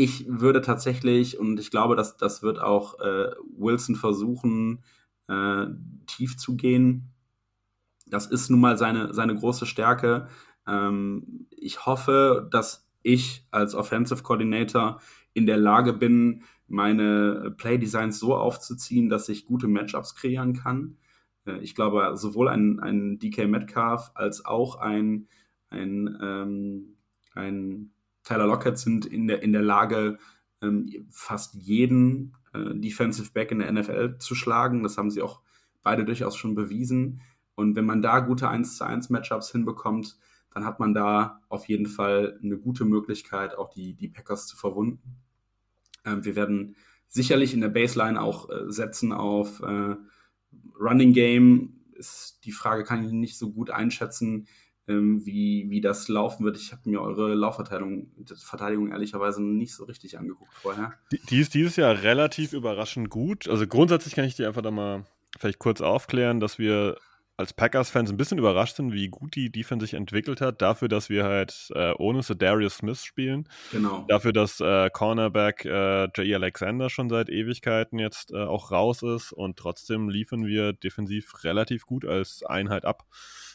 Ich 0.00 0.26
würde 0.28 0.60
tatsächlich, 0.60 1.40
und 1.40 1.58
ich 1.58 1.72
glaube, 1.72 1.96
dass 1.96 2.16
das 2.16 2.40
wird 2.40 2.60
auch 2.60 3.00
äh, 3.00 3.32
Wilson 3.56 3.96
versuchen, 3.96 4.84
äh, 5.26 5.66
tief 6.06 6.36
zu 6.36 6.54
gehen. 6.54 7.10
Das 8.06 8.26
ist 8.26 8.48
nun 8.48 8.60
mal 8.60 8.78
seine, 8.78 9.12
seine 9.12 9.34
große 9.34 9.66
Stärke. 9.66 10.28
Ähm, 10.68 11.48
ich 11.50 11.84
hoffe, 11.84 12.46
dass 12.52 12.88
ich 13.02 13.44
als 13.50 13.74
Offensive 13.74 14.22
Coordinator 14.22 15.00
in 15.34 15.46
der 15.46 15.56
Lage 15.56 15.92
bin, 15.92 16.44
meine 16.68 17.52
Play-Designs 17.58 18.20
so 18.20 18.36
aufzuziehen, 18.36 19.08
dass 19.08 19.28
ich 19.28 19.46
gute 19.46 19.66
Matchups 19.66 20.14
kreieren 20.14 20.52
kann. 20.52 20.96
Äh, 21.44 21.58
ich 21.58 21.74
glaube, 21.74 22.12
sowohl 22.16 22.46
ein, 22.46 22.78
ein 22.78 23.18
DK 23.18 23.48
Metcalf 23.48 24.12
als 24.14 24.44
auch 24.44 24.76
ein, 24.76 25.26
ein, 25.70 26.16
ähm, 26.22 26.96
ein 27.34 27.90
Tyler 28.28 28.46
Lockett 28.46 28.78
sind 28.78 29.06
in 29.06 29.26
der, 29.26 29.42
in 29.42 29.52
der 29.52 29.62
Lage, 29.62 30.18
ähm, 30.60 31.06
fast 31.10 31.54
jeden 31.54 32.36
äh, 32.52 32.74
Defensive 32.74 33.32
Back 33.32 33.50
in 33.50 33.60
der 33.60 33.72
NFL 33.72 34.18
zu 34.18 34.34
schlagen. 34.34 34.82
Das 34.82 34.98
haben 34.98 35.10
sie 35.10 35.22
auch 35.22 35.40
beide 35.82 36.04
durchaus 36.04 36.36
schon 36.36 36.54
bewiesen. 36.54 37.22
Und 37.54 37.74
wenn 37.74 37.86
man 37.86 38.02
da 38.02 38.20
gute 38.20 38.48
1 38.48 38.76
zu 38.76 38.84
1 38.84 39.08
Matchups 39.08 39.50
hinbekommt, 39.50 40.18
dann 40.52 40.64
hat 40.64 40.78
man 40.78 40.92
da 40.92 41.40
auf 41.48 41.68
jeden 41.68 41.86
Fall 41.86 42.38
eine 42.42 42.58
gute 42.58 42.84
Möglichkeit, 42.84 43.56
auch 43.56 43.70
die, 43.70 43.94
die 43.94 44.08
Packers 44.08 44.46
zu 44.46 44.56
verwunden. 44.56 45.16
Ähm, 46.04 46.24
wir 46.24 46.36
werden 46.36 46.76
sicherlich 47.08 47.54
in 47.54 47.62
der 47.62 47.68
Baseline 47.68 48.20
auch 48.20 48.50
äh, 48.50 48.70
setzen 48.70 49.12
auf 49.12 49.62
äh, 49.62 49.96
Running 50.78 51.14
Game. 51.14 51.80
Ist, 51.94 52.40
die 52.44 52.52
Frage 52.52 52.84
kann 52.84 53.04
ich 53.04 53.12
nicht 53.12 53.38
so 53.38 53.50
gut 53.50 53.70
einschätzen 53.70 54.46
ähm, 54.88 55.24
wie, 55.24 55.66
wie 55.68 55.80
das 55.80 56.08
laufen 56.08 56.44
wird. 56.44 56.56
Ich 56.56 56.72
habe 56.72 56.82
mir 56.86 57.00
eure 57.00 57.34
Laufverteidigung 57.34 58.10
Verteidigung 58.36 58.90
ehrlicherweise 58.90 59.42
nicht 59.42 59.74
so 59.74 59.84
richtig 59.84 60.18
angeguckt 60.18 60.52
vorher. 60.54 60.94
Die, 61.12 61.20
die 61.30 61.40
ist 61.40 61.54
dieses 61.54 61.76
Jahr 61.76 62.02
relativ 62.02 62.52
überraschend 62.52 63.10
gut. 63.10 63.48
Also 63.48 63.66
grundsätzlich 63.66 64.14
kann 64.14 64.24
ich 64.24 64.36
dir 64.36 64.48
einfach 64.48 64.62
da 64.62 64.70
mal 64.70 65.04
vielleicht 65.38 65.58
kurz 65.58 65.80
aufklären, 65.80 66.40
dass 66.40 66.58
wir 66.58 66.96
als 67.38 67.52
Packers-Fans 67.52 68.10
ein 68.10 68.16
bisschen 68.16 68.38
überrascht 68.38 68.76
sind, 68.76 68.92
wie 68.92 69.08
gut 69.08 69.36
die 69.36 69.52
Defense 69.52 69.86
sich 69.86 69.94
entwickelt 69.94 70.40
hat, 70.40 70.60
dafür, 70.60 70.88
dass 70.88 71.08
wir 71.08 71.22
halt 71.22 71.70
äh, 71.72 71.92
ohne 71.96 72.20
Darius 72.20 72.78
Smith 72.78 73.04
spielen. 73.04 73.48
Genau. 73.70 74.04
Dafür, 74.08 74.32
dass 74.32 74.58
äh, 74.58 74.90
Cornerback 74.90 75.64
äh, 75.64 76.06
J.E. 76.16 76.34
Alexander 76.34 76.90
schon 76.90 77.08
seit 77.08 77.28
Ewigkeiten 77.28 78.00
jetzt 78.00 78.32
äh, 78.32 78.42
auch 78.42 78.72
raus 78.72 79.04
ist 79.04 79.32
und 79.32 79.56
trotzdem 79.56 80.08
liefern 80.08 80.46
wir 80.46 80.72
defensiv 80.72 81.44
relativ 81.44 81.86
gut 81.86 82.04
als 82.04 82.42
Einheit 82.42 82.84
ab. 82.84 83.04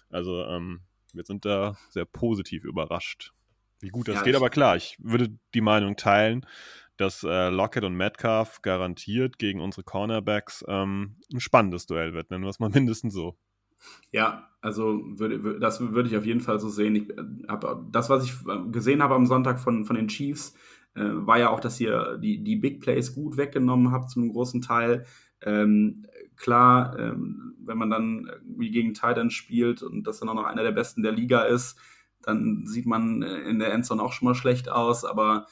Also 0.10 0.46
ähm, 0.46 0.84
wir 1.14 1.24
sind 1.26 1.46
da 1.46 1.78
sehr 1.90 2.06
positiv 2.06 2.64
überrascht, 2.64 3.34
wie 3.80 3.90
gut 3.90 4.08
das 4.08 4.16
ja, 4.16 4.24
geht. 4.24 4.36
Aber 4.36 4.50
klar, 4.50 4.76
ich 4.76 4.98
würde 5.00 5.38
die 5.54 5.62
Meinung 5.62 5.96
teilen, 5.96 6.46
dass 6.98 7.24
äh, 7.24 7.50
Lockett 7.50 7.84
und 7.84 7.96
Metcalf 7.96 8.62
garantiert 8.62 9.40
gegen 9.40 9.62
unsere 9.62 9.84
Cornerbacks 9.84 10.64
ähm, 10.68 11.18
ein 11.34 11.40
spannendes 11.40 11.86
Duell 11.86 12.14
wird, 12.14 12.32
nennen 12.32 12.44
wir 12.44 12.50
es 12.50 12.60
mal 12.60 12.70
mindestens 12.74 13.14
so. 13.14 13.38
Ja, 14.12 14.50
also 14.62 15.02
würde, 15.20 15.60
das 15.60 15.82
würde 15.82 16.08
ich 16.08 16.16
auf 16.16 16.26
jeden 16.26 16.40
Fall 16.40 16.60
so 16.60 16.70
sehen. 16.70 16.96
Ich, 16.96 17.10
äh, 17.10 17.24
hab, 17.48 17.92
das, 17.92 18.10
was 18.10 18.26
ich 18.26 18.34
äh, 18.48 18.70
gesehen 18.72 19.04
habe 19.04 19.16
am 19.16 19.26
Sonntag 19.26 19.60
von, 19.60 19.86
von 19.86 19.96
den 19.96 20.08
Chiefs, 20.08 20.56
äh, 20.96 21.02
war 21.04 21.40
ja 21.40 21.50
auch, 21.50 21.60
dass 21.60 21.80
ihr 21.80 22.18
die, 22.18 22.44
die 22.44 22.56
Big 22.56 22.80
Plays 22.82 23.14
gut 23.14 23.38
weggenommen 23.38 23.92
habt 23.92 24.10
zu 24.10 24.20
einem 24.20 24.32
großen 24.32 24.62
Teil. 24.62 25.06
Ähm, 25.42 26.06
klar, 26.36 26.98
ähm, 27.00 27.56
wenn 27.60 27.78
man 27.78 27.90
dann 27.90 28.30
wie 28.44 28.72
gegen 28.72 28.94
Titan 28.94 29.30
spielt 29.30 29.82
und 29.82 30.04
das 30.06 30.20
dann 30.20 30.30
auch 30.30 30.36
noch 30.36 30.46
einer 30.46 30.64
der 30.64 30.72
besten 30.72 31.04
der 31.04 31.12
Liga 31.12 31.42
ist, 31.44 31.78
dann 32.22 32.66
sieht 32.66 32.86
man 32.86 33.22
äh, 33.22 33.40
in 33.42 33.60
der 33.60 33.74
Endzone 33.74 34.02
auch 34.02 34.14
schon 34.14 34.28
mal 34.28 34.36
schlecht 34.36 34.70
aus, 34.70 35.06
aber 35.06 35.48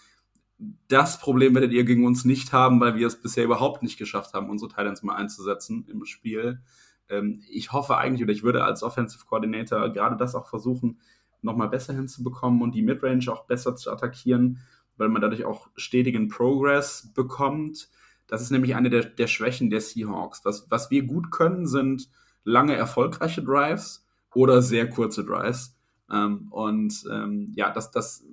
das 0.87 1.19
Problem 1.19 1.55
werdet 1.55 1.71
ihr 1.71 1.83
gegen 1.83 2.05
uns 2.05 2.23
nicht 2.23 2.53
haben, 2.53 2.79
weil 2.79 2.95
wir 2.95 3.07
es 3.07 3.21
bisher 3.21 3.45
überhaupt 3.45 3.81
nicht 3.81 3.97
geschafft 3.97 4.33
haben, 4.33 4.49
unsere 4.49 4.69
Titans 4.69 5.01
mal 5.01 5.15
einzusetzen 5.15 5.87
im 5.89 6.05
Spiel. 6.05 6.61
Ähm, 7.09 7.41
ich 7.49 7.71
hoffe 7.71 7.97
eigentlich, 7.97 8.23
oder 8.23 8.33
ich 8.33 8.43
würde 8.43 8.63
als 8.63 8.83
Offensive 8.83 9.25
Coordinator 9.25 9.89
gerade 9.89 10.17
das 10.17 10.35
auch 10.35 10.47
versuchen, 10.47 10.99
nochmal 11.41 11.69
besser 11.69 11.93
hinzubekommen 11.93 12.61
und 12.61 12.75
die 12.75 12.83
Midrange 12.83 13.31
auch 13.31 13.45
besser 13.45 13.75
zu 13.75 13.91
attackieren, 13.91 14.59
weil 14.97 15.09
man 15.09 15.21
dadurch 15.21 15.45
auch 15.45 15.69
stetigen 15.75 16.27
Progress 16.27 17.11
bekommt. 17.13 17.89
Das 18.31 18.41
ist 18.41 18.49
nämlich 18.49 18.77
eine 18.77 18.89
der, 18.89 19.03
der 19.03 19.27
Schwächen 19.27 19.69
der 19.69 19.81
Seahawks. 19.81 20.45
Was, 20.45 20.71
was 20.71 20.89
wir 20.89 21.03
gut 21.03 21.31
können, 21.31 21.67
sind 21.67 22.09
lange 22.45 22.73
erfolgreiche 22.73 23.43
Drives 23.43 24.07
oder 24.33 24.61
sehr 24.61 24.89
kurze 24.89 25.25
Drives. 25.25 25.77
Ähm, 26.09 26.47
und 26.49 27.03
ähm, 27.11 27.51
ja, 27.57 27.71
das, 27.71 27.91
das, 27.91 28.23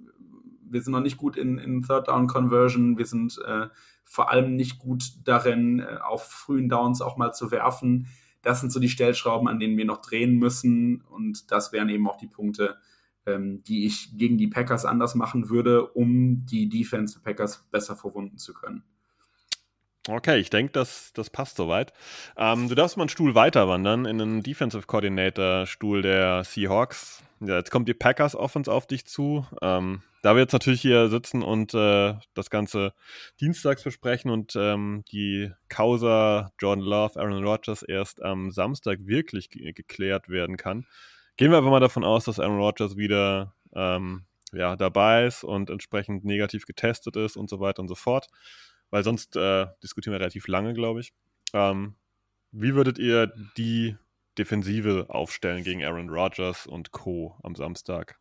wir 0.63 0.81
sind 0.81 0.93
noch 0.93 1.01
nicht 1.01 1.17
gut 1.17 1.37
in, 1.37 1.59
in 1.59 1.83
Third 1.83 2.07
Down 2.07 2.29
Conversion. 2.29 2.97
Wir 2.97 3.07
sind 3.07 3.41
äh, 3.45 3.67
vor 4.05 4.31
allem 4.31 4.55
nicht 4.55 4.79
gut 4.79 5.03
darin, 5.25 5.81
äh, 5.81 5.99
auf 6.01 6.31
frühen 6.31 6.69
Downs 6.69 7.03
auch 7.03 7.17
mal 7.17 7.33
zu 7.33 7.51
werfen. 7.51 8.07
Das 8.43 8.61
sind 8.61 8.71
so 8.71 8.79
die 8.79 8.89
Stellschrauben, 8.89 9.49
an 9.49 9.59
denen 9.59 9.77
wir 9.77 9.85
noch 9.85 10.01
drehen 10.01 10.39
müssen. 10.39 11.01
Und 11.11 11.51
das 11.51 11.73
wären 11.73 11.89
eben 11.89 12.09
auch 12.09 12.19
die 12.19 12.29
Punkte, 12.29 12.77
ähm, 13.27 13.65
die 13.65 13.85
ich 13.85 14.17
gegen 14.17 14.39
die 14.39 14.47
Packers 14.47 14.85
anders 14.85 15.17
machen 15.17 15.49
würde, 15.49 15.89
um 15.89 16.47
die 16.47 16.69
Defense 16.69 17.15
der 17.15 17.25
Packers 17.25 17.67
besser 17.73 17.97
verwunden 17.97 18.39
zu 18.39 18.55
können. 18.55 18.85
Okay, 20.11 20.39
ich 20.39 20.49
denke, 20.49 20.73
das, 20.73 21.13
das 21.13 21.29
passt 21.29 21.59
soweit. 21.59 21.93
Ähm, 22.39 22.71
du 22.71 22.75
darfst 22.75 22.97
mal 22.97 23.03
einen 23.03 23.11
Stuhl 23.11 23.35
weiter 23.35 23.69
wandern 23.69 24.07
in 24.07 24.17
den 24.17 24.43
Defensive 24.43 24.87
Coordinator 24.87 25.67
Stuhl 25.67 26.01
der 26.01 26.45
Seahawks. 26.45 27.23
Ja, 27.41 27.59
jetzt 27.59 27.71
kommt 27.71 27.89
die 27.89 27.95
Packers 27.95 28.35
Offense 28.35 28.73
auf 28.73 28.87
dich 28.87 29.07
zu. 29.07 29.47
Ähm, 29.61 30.01
da 30.23 30.35
wir 30.35 30.41
jetzt 30.41 30.55
natürlich 30.55 30.81
hier 30.81 31.11
sitzen 31.11 31.43
und 31.43 31.75
äh, 31.75 32.15
das 32.33 32.49
Ganze 32.49 32.95
dienstags 33.39 33.85
besprechen 33.85 34.31
und 34.31 34.57
ähm, 34.57 35.05
die 35.13 35.53
Causa 35.69 36.53
Jordan 36.59 36.87
Love, 36.87 37.21
Aaron 37.21 37.45
Rodgers 37.45 37.83
erst 37.83 38.23
am 38.23 38.51
Samstag 38.51 39.01
wirklich 39.03 39.51
geklärt 39.51 40.31
werden 40.31 40.57
kann, 40.57 40.87
gehen 41.37 41.51
wir 41.51 41.59
aber 41.59 41.71
mal 41.71 41.81
davon 41.81 42.05
aus, 42.05 42.25
dass 42.25 42.41
Aaron 42.41 42.59
Rodgers 42.61 42.97
wieder 42.97 43.53
ähm, 43.75 44.25
ja, 44.53 44.75
dabei 44.75 45.27
ist 45.27 45.45
und 45.45 45.69
entsprechend 45.69 46.25
negativ 46.25 46.65
getestet 46.65 47.17
ist 47.17 47.37
und 47.37 47.51
so 47.51 47.61
weiter 47.61 47.83
und 47.83 47.89
so 47.89 47.95
fort 47.95 48.29
weil 48.91 49.05
sonst 49.05 49.37
äh, 49.37 49.67
diskutieren 49.83 50.13
wir 50.13 50.21
relativ 50.21 50.49
lange, 50.49 50.75
glaube 50.75 51.01
ich. 51.01 51.13
Ähm, 51.53 51.95
wie 52.53 52.75
würdet 52.75 52.99
ihr 52.99 53.33
die 53.57 53.97
Defensive 54.39 55.07
aufstellen 55.09 55.65
gegen 55.65 55.85
Aaron 55.85 56.09
Rodgers 56.09 56.67
und 56.67 56.93
Co. 56.93 57.37
am 57.43 57.55
Samstag? 57.55 58.19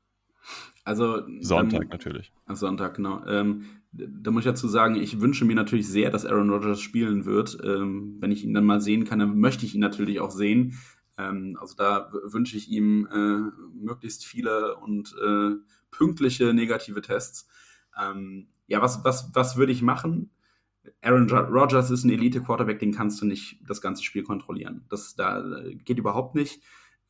Also 0.84 1.24
Sonntag 1.42 1.84
ähm, 1.84 1.90
natürlich. 1.90 2.32
Sonntag, 2.48 2.96
genau. 2.96 3.26
Ähm, 3.26 3.66
da 3.92 4.32
muss 4.32 4.42
ich 4.42 4.52
dazu 4.52 4.68
sagen, 4.68 4.96
ich 4.96 5.20
wünsche 5.20 5.46
mir 5.46 5.56
natürlich 5.56 5.88
sehr, 5.88 6.10
dass 6.10 6.26
Aaron 6.26 6.50
Rodgers 6.50 6.80
spielen 6.80 7.26
wird. 7.26 7.58
Ähm, 7.64 8.18
wenn 8.20 8.32
ich 8.32 8.44
ihn 8.44 8.54
dann 8.54 8.66
mal 8.66 8.82
sehen 8.82 9.06
kann, 9.06 9.20
dann 9.20 9.38
möchte 9.40 9.66
ich 9.66 9.76
ihn 9.76 9.82
natürlich 9.82 10.20
auch 10.20 10.32
sehen. 10.32 10.78
Ähm, 11.18 11.58
also 11.60 11.76
da 11.76 12.12
wünsche 12.24 12.58
ich 12.58 12.70
ihm 12.70 13.08
äh, 13.12 13.52
möglichst 13.76 14.26
viele 14.26 14.78
und 14.78 15.16
äh, 15.22 15.56
pünktliche 15.92 16.54
negative 16.54 17.02
Tests. 17.02 17.48
Ähm, 18.00 18.48
ja, 18.68 18.82
was, 18.82 19.04
was, 19.04 19.32
was 19.34 19.58
würde 19.58 19.72
ich 19.72 19.82
machen? 19.82 20.30
Aaron 21.02 21.30
Rodgers 21.30 21.92
ist 21.92 22.04
ein 22.04 22.10
Elite-Quarterback, 22.10 22.80
den 22.80 22.94
kannst 22.94 23.22
du 23.22 23.26
nicht 23.26 23.60
das 23.68 23.82
ganze 23.82 24.04
Spiel 24.04 24.24
kontrollieren. 24.24 24.86
Das 24.90 25.16
da 25.16 25.44
geht 25.84 25.98
überhaupt 25.98 26.36
nicht. 26.36 26.62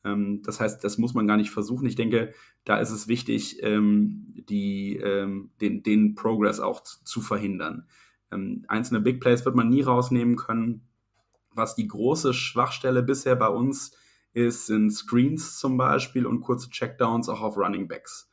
Ähm, 0.04 0.42
das 0.42 0.60
heißt, 0.60 0.82
das 0.82 0.98
muss 0.98 1.14
man 1.14 1.26
gar 1.26 1.36
nicht 1.36 1.50
versuchen. 1.50 1.86
Ich 1.86 1.96
denke, 1.96 2.32
da 2.64 2.78
ist 2.78 2.90
es 2.90 3.08
wichtig, 3.08 3.62
ähm, 3.62 4.34
die, 4.48 4.96
ähm, 4.96 5.50
den, 5.60 5.82
den 5.82 6.14
Progress 6.14 6.60
auch 6.60 6.82
zu, 6.82 7.02
zu 7.04 7.20
verhindern. 7.20 7.86
einzelne 8.30 9.00
Big 9.00 9.20
Plays 9.20 9.44
wird 9.46 9.56
man 9.56 9.70
nie 9.70 9.80
rausnehmen 9.80 10.36
können. 10.36 10.82
Was 11.54 11.74
die 11.74 11.88
große 11.88 12.34
Schwachstelle 12.34 13.02
bisher 13.02 13.36
bei 13.36 13.48
uns 13.48 13.96
ist, 14.34 14.66
sind 14.66 14.90
Screens 14.90 15.58
zum 15.58 15.78
Beispiel 15.78 16.26
und 16.26 16.42
kurze 16.42 16.68
Checkdowns 16.68 17.30
auch 17.30 17.40
auf 17.40 17.56
Running 17.56 17.88
Backs. 17.88 18.30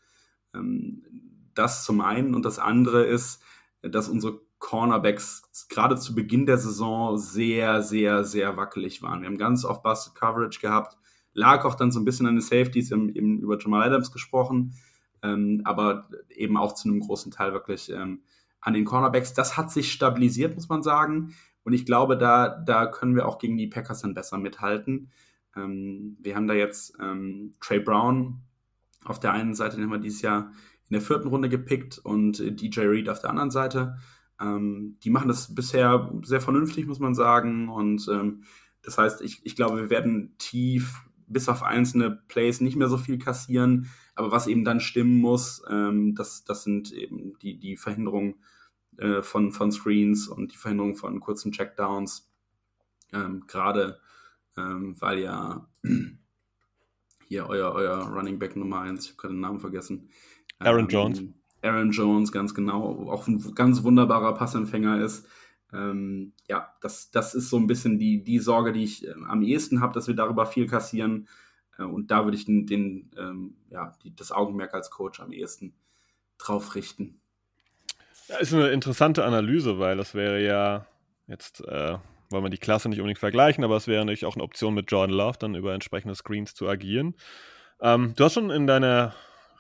das 1.54 1.86
zum 1.86 2.02
einen 2.02 2.36
und 2.36 2.44
das 2.44 2.60
andere 2.60 3.06
ist, 3.06 3.42
dass 3.82 4.10
unsere 4.10 4.45
Cornerbacks 4.66 5.68
gerade 5.70 5.96
zu 5.96 6.16
Beginn 6.16 6.48
der 6.48 6.58
Saison 6.58 7.20
sehr, 7.20 7.84
sehr, 7.84 8.24
sehr 8.24 8.58
wackelig 8.58 9.04
waren. 9.04 9.22
Wir 9.22 9.28
haben 9.28 9.38
ganz 9.38 9.64
oft 9.64 9.84
Busted 9.84 10.16
Coverage 10.16 10.60
gehabt, 10.60 10.98
lag 11.34 11.66
auch 11.66 11.76
dann 11.76 11.92
so 11.92 12.00
ein 12.00 12.06
bisschen 12.06 12.26
an 12.26 12.34
den 12.34 12.42
Safeties, 12.42 12.90
wir 12.90 12.98
eben 13.16 13.38
über 13.42 13.60
Jamal 13.60 13.84
Adams 13.84 14.12
gesprochen, 14.12 14.74
ähm, 15.22 15.62
aber 15.66 16.10
eben 16.30 16.58
auch 16.58 16.74
zu 16.74 16.90
einem 16.90 17.00
großen 17.00 17.32
Teil 17.32 17.54
wirklich 17.54 17.92
ähm, 17.92 18.24
an 18.60 18.74
den 18.74 18.86
Cornerbacks. 18.86 19.36
Das 19.36 19.56
hat 19.56 19.70
sich 19.72 19.92
stabilisiert, 19.92 20.56
muss 20.56 20.68
man 20.68 20.82
sagen. 20.82 21.36
Und 21.64 21.74
ich 21.74 21.86
glaube, 21.86 22.18
da, 22.18 22.50
da 22.50 22.88
können 22.88 23.16
wir 23.16 23.28
auch 23.28 23.38
gegen 23.38 23.58
die 23.58 23.68
Packers 23.68 24.02
dann 24.02 24.16
besser 24.16 24.40
mithalten. 24.40 25.12
Ähm, 25.56 26.18
wir 26.20 26.36
haben 26.36 26.48
da 26.48 26.56
jetzt 26.56 26.98
ähm, 27.00 27.54
Trey 27.62 27.80
Brown 27.80 28.42
auf 29.04 29.20
der 29.20 29.32
einen 29.32 29.54
Seite, 29.54 29.76
den 29.76 29.86
haben 29.86 29.92
wir 29.92 30.00
dieses 30.00 30.24
Jahr 30.24 30.52
in 30.90 30.94
der 30.94 31.02
vierten 31.02 31.28
Runde 31.28 31.50
gepickt 31.50 32.00
und 32.00 32.40
äh, 32.40 32.52
DJ 32.52 32.82
Reed 32.82 33.10
auf 33.10 33.20
der 33.20 33.30
anderen 33.30 33.52
Seite. 33.52 33.98
Ähm, 34.40 34.98
die 35.04 35.10
machen 35.10 35.28
das 35.28 35.54
bisher 35.54 36.12
sehr 36.24 36.42
vernünftig, 36.42 36.88
muss 36.88 37.00
man 37.00 37.16
sagen. 37.16 37.70
Und 37.70 38.08
ähm, 38.12 38.44
das 38.82 38.98
heißt, 38.98 39.22
ich, 39.22 39.46
ich 39.46 39.56
glaube, 39.56 39.78
wir 39.78 39.90
werden 39.90 40.36
tief 40.38 41.04
bis 41.28 41.50
auf 41.50 41.64
einzelne 41.64 42.12
Plays 42.12 42.62
nicht 42.62 42.76
mehr 42.76 42.90
so 42.90 42.98
viel 42.98 43.18
kassieren. 43.18 43.90
Aber 44.14 44.32
was 44.32 44.48
eben 44.48 44.64
dann 44.64 44.80
stimmen 44.80 45.20
muss, 45.20 45.64
ähm, 45.70 46.16
das, 46.16 46.44
das 46.44 46.64
sind 46.64 46.92
eben 46.92 47.38
die, 47.40 47.60
die 47.60 47.78
Verhinderung 47.78 48.36
äh, 48.98 49.22
von, 49.22 49.52
von 49.52 49.72
Screens 49.72 50.28
und 50.28 50.54
die 50.54 50.58
Verhinderung 50.58 50.96
von 50.96 51.20
kurzen 51.20 51.52
Checkdowns. 51.52 52.32
Ähm, 53.12 53.44
Gerade 53.48 54.00
ähm, 54.58 54.96
weil 55.00 55.20
ja 55.20 55.68
hier 57.28 57.48
euer, 57.48 57.74
euer 57.74 58.04
Running 58.08 58.40
Back 58.40 58.56
Nummer 58.56 58.82
1, 58.82 59.04
ich 59.04 59.12
habe 59.12 59.18
gerade 59.18 59.34
den 59.34 59.42
Namen 59.42 59.60
vergessen. 59.60 60.10
Aaron 60.60 60.82
ähm, 60.82 60.90
Jones. 60.90 61.24
Aaron 61.66 61.92
Jones 61.92 62.32
ganz 62.32 62.54
genau, 62.54 63.10
auch 63.10 63.28
ein 63.28 63.54
ganz 63.56 63.84
wunderbarer 63.84 64.34
Passempfänger 64.36 65.02
ist. 65.02 65.28
Ähm, 65.74 66.34
ja, 66.48 66.74
das, 66.82 67.12
das 67.12 67.36
ist 67.36 67.50
so 67.50 67.58
ein 67.58 67.68
bisschen 67.68 68.00
die, 68.00 68.24
die 68.24 68.40
Sorge, 68.40 68.72
die 68.72 68.84
ich 68.84 69.08
äh, 69.08 69.14
am 69.28 69.42
ehesten 69.42 69.82
habe, 69.82 69.94
dass 69.94 70.08
wir 70.08 70.16
darüber 70.16 70.46
viel 70.46 70.68
kassieren. 70.68 71.28
Äh, 71.78 71.84
und 71.84 72.12
da 72.12 72.24
würde 72.24 72.38
ich 72.38 72.46
den, 72.46 72.66
den 72.66 73.12
ähm, 73.18 73.56
ja, 73.70 73.94
die, 74.04 74.16
das 74.16 74.32
Augenmerk 74.32 74.74
als 74.74 74.92
Coach 74.92 75.20
am 75.20 75.32
ehesten 75.32 75.74
drauf 76.38 76.76
richten. 76.76 77.20
Ja, 78.28 78.38
ist 78.38 78.54
eine 78.54 78.70
interessante 78.70 79.26
Analyse, 79.26 79.80
weil 79.80 79.98
das 79.98 80.14
wäre 80.14 80.42
ja 80.42 80.88
jetzt, 81.28 81.62
äh, 81.62 81.98
wollen 82.30 82.44
wir 82.44 82.50
die 82.50 82.58
Klasse 82.58 82.90
nicht 82.90 83.00
unbedingt 83.00 83.20
vergleichen, 83.20 83.64
aber 83.64 83.76
es 83.76 83.88
wäre 83.88 84.04
natürlich 84.04 84.26
auch 84.26 84.36
eine 84.36 84.44
Option 84.44 84.74
mit 84.74 84.92
Jordan 84.92 85.16
Love, 85.16 85.38
dann 85.40 85.56
über 85.56 85.74
entsprechende 85.74 86.16
Screens 86.16 86.56
zu 86.56 86.68
agieren. 86.68 87.16
Ähm, 87.82 88.14
du 88.16 88.24
hast 88.24 88.34
schon 88.34 88.50
in 88.50 88.68
deiner 88.68 89.14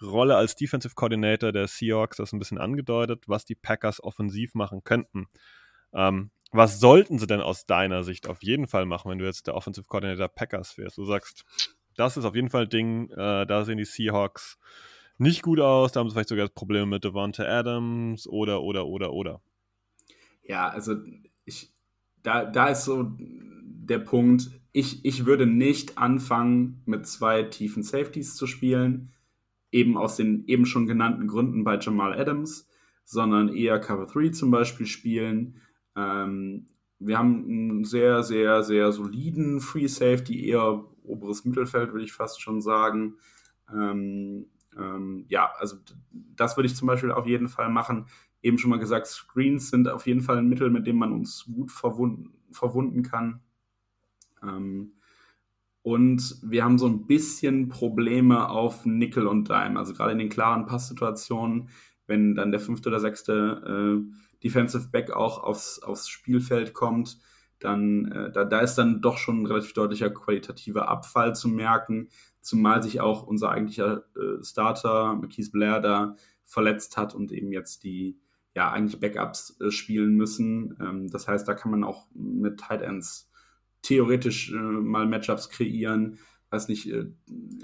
Rolle 0.05 0.35
als 0.35 0.55
Defensive 0.55 0.95
Coordinator 0.95 1.51
der 1.51 1.67
Seahawks 1.67 2.17
das 2.17 2.33
ein 2.33 2.39
bisschen 2.39 2.57
angedeutet, 2.57 3.27
was 3.27 3.45
die 3.45 3.55
Packers 3.55 4.03
offensiv 4.03 4.53
machen 4.53 4.83
könnten. 4.83 5.27
Ähm, 5.93 6.31
was 6.51 6.79
sollten 6.79 7.19
sie 7.19 7.27
denn 7.27 7.41
aus 7.41 7.65
deiner 7.65 8.03
Sicht 8.03 8.27
auf 8.27 8.41
jeden 8.41 8.67
Fall 8.67 8.85
machen, 8.85 9.11
wenn 9.11 9.17
du 9.17 9.25
jetzt 9.25 9.47
der 9.47 9.55
Offensive 9.55 9.87
Coordinator 9.87 10.27
Packers 10.27 10.77
wärst? 10.77 10.97
Du 10.97 11.05
sagst, 11.05 11.43
das 11.95 12.17
ist 12.17 12.25
auf 12.25 12.35
jeden 12.35 12.49
Fall 12.49 12.63
ein 12.63 12.69
Ding, 12.69 13.09
äh, 13.11 13.45
da 13.45 13.65
sehen 13.65 13.77
die 13.77 13.85
Seahawks 13.85 14.57
nicht 15.17 15.41
gut 15.41 15.59
aus, 15.59 15.91
da 15.91 15.99
haben 15.99 16.09
sie 16.09 16.13
vielleicht 16.13 16.29
sogar 16.29 16.47
Probleme 16.49 16.85
mit 16.85 17.03
Devonta 17.03 17.43
Adams 17.43 18.27
oder, 18.27 18.61
oder, 18.61 18.85
oder, 18.85 19.13
oder. 19.13 19.41
Ja, 20.43 20.69
also 20.69 20.97
ich, 21.45 21.73
da, 22.21 22.45
da 22.45 22.67
ist 22.67 22.85
so 22.85 23.15
der 23.17 23.99
Punkt, 23.99 24.49
ich, 24.71 25.05
ich 25.05 25.25
würde 25.25 25.45
nicht 25.45 25.97
anfangen, 25.97 26.81
mit 26.85 27.07
zwei 27.07 27.43
tiefen 27.43 27.81
Safeties 27.81 28.35
zu 28.35 28.45
spielen 28.45 29.14
eben 29.75 29.97
aus 29.97 30.15
den 30.15 30.45
eben 30.47 30.65
schon 30.65 30.87
genannten 30.87 31.27
Gründen 31.27 31.65
bei 31.65 31.77
Jamal 31.77 32.17
Adams, 32.17 32.67
sondern 33.03 33.49
eher 33.49 33.77
Cover 33.77 34.05
3 34.05 34.29
zum 34.29 34.49
Beispiel 34.49 34.85
spielen. 34.85 35.61
Ähm, 35.97 36.67
wir 36.97 37.17
haben 37.17 37.43
einen 37.43 37.83
sehr, 37.83 38.23
sehr, 38.23 38.63
sehr 38.63 38.93
soliden 38.93 39.59
Free 39.59 39.87
Safety, 39.87 40.47
eher 40.47 40.85
oberes 41.03 41.43
Mittelfeld, 41.43 41.91
würde 41.91 42.05
ich 42.05 42.13
fast 42.13 42.41
schon 42.41 42.61
sagen. 42.61 43.15
Ähm, 43.69 44.47
ähm, 44.77 45.25
ja, 45.27 45.51
also 45.57 45.75
das 46.11 46.55
würde 46.55 46.67
ich 46.67 46.75
zum 46.75 46.87
Beispiel 46.87 47.11
auf 47.11 47.27
jeden 47.27 47.49
Fall 47.49 47.69
machen. 47.69 48.05
Eben 48.41 48.57
schon 48.57 48.69
mal 48.69 48.79
gesagt, 48.79 49.07
Screens 49.07 49.69
sind 49.71 49.89
auf 49.89 50.07
jeden 50.07 50.21
Fall 50.21 50.37
ein 50.37 50.47
Mittel, 50.47 50.69
mit 50.69 50.87
dem 50.87 50.95
man 50.95 51.11
uns 51.11 51.45
gut 51.53 51.69
verwunden, 51.69 52.33
verwunden 52.49 53.03
kann. 53.03 53.41
Ähm, 54.41 54.93
und 55.85 56.37
wir 56.41 56.63
haben 56.63 56.79
so 56.79 56.87
ein 56.87 57.05
bisschen 57.05 57.69
Probleme 57.69 58.49
auf 58.49 58.87
Nickel 58.87 59.27
und 59.27 59.49
Dime. 59.49 59.77
Also 59.77 59.93
gerade 59.93 60.13
in 60.13 60.17
den 60.17 60.29
klaren 60.29 60.65
Passsituationen, 60.65 61.69
wenn 62.07 62.33
dann 62.33 62.49
der 62.49 62.59
fünfte 62.59 62.89
oder 62.89 62.99
sechste 62.99 64.01
äh, 64.01 64.39
Defensive 64.43 64.87
Back 64.87 65.11
auch 65.11 65.43
aufs, 65.43 65.77
aufs 65.83 66.07
Spielfeld 66.09 66.73
kommt, 66.73 67.19
dann 67.59 68.11
äh, 68.11 68.31
da, 68.31 68.45
da 68.45 68.61
ist 68.61 68.79
dann 68.79 68.99
doch 68.99 69.19
schon 69.19 69.43
ein 69.43 69.45
relativ 69.45 69.73
deutlicher 69.73 70.09
qualitativer 70.09 70.87
Abfall 70.87 71.35
zu 71.35 71.49
merken, 71.49 72.09
zumal 72.41 72.81
sich 72.81 72.99
auch 72.99 73.21
unser 73.21 73.51
eigentlicher 73.51 74.05
äh, 74.15 74.43
Starter, 74.43 75.13
Marquise 75.13 75.51
Blair, 75.51 75.81
da 75.81 76.15
verletzt 76.45 76.97
hat 76.97 77.13
und 77.13 77.31
eben 77.31 77.51
jetzt 77.51 77.83
die 77.83 78.17
ja 78.55 78.71
eigentlich 78.71 78.99
Backups 78.99 79.61
äh, 79.61 79.69
spielen 79.69 80.15
müssen. 80.15 80.75
Ähm, 80.81 81.11
das 81.11 81.27
heißt, 81.27 81.47
da 81.47 81.53
kann 81.53 81.69
man 81.69 81.83
auch 81.83 82.07
mit 82.15 82.59
Tight 82.59 82.81
Ends 82.81 83.24
theoretisch 83.85 84.51
äh, 84.51 84.55
mal 84.55 85.05
Matchups 85.05 85.49
kreieren. 85.49 86.19
Weiß 86.49 86.67
nicht, 86.67 86.89
äh, 86.89 87.05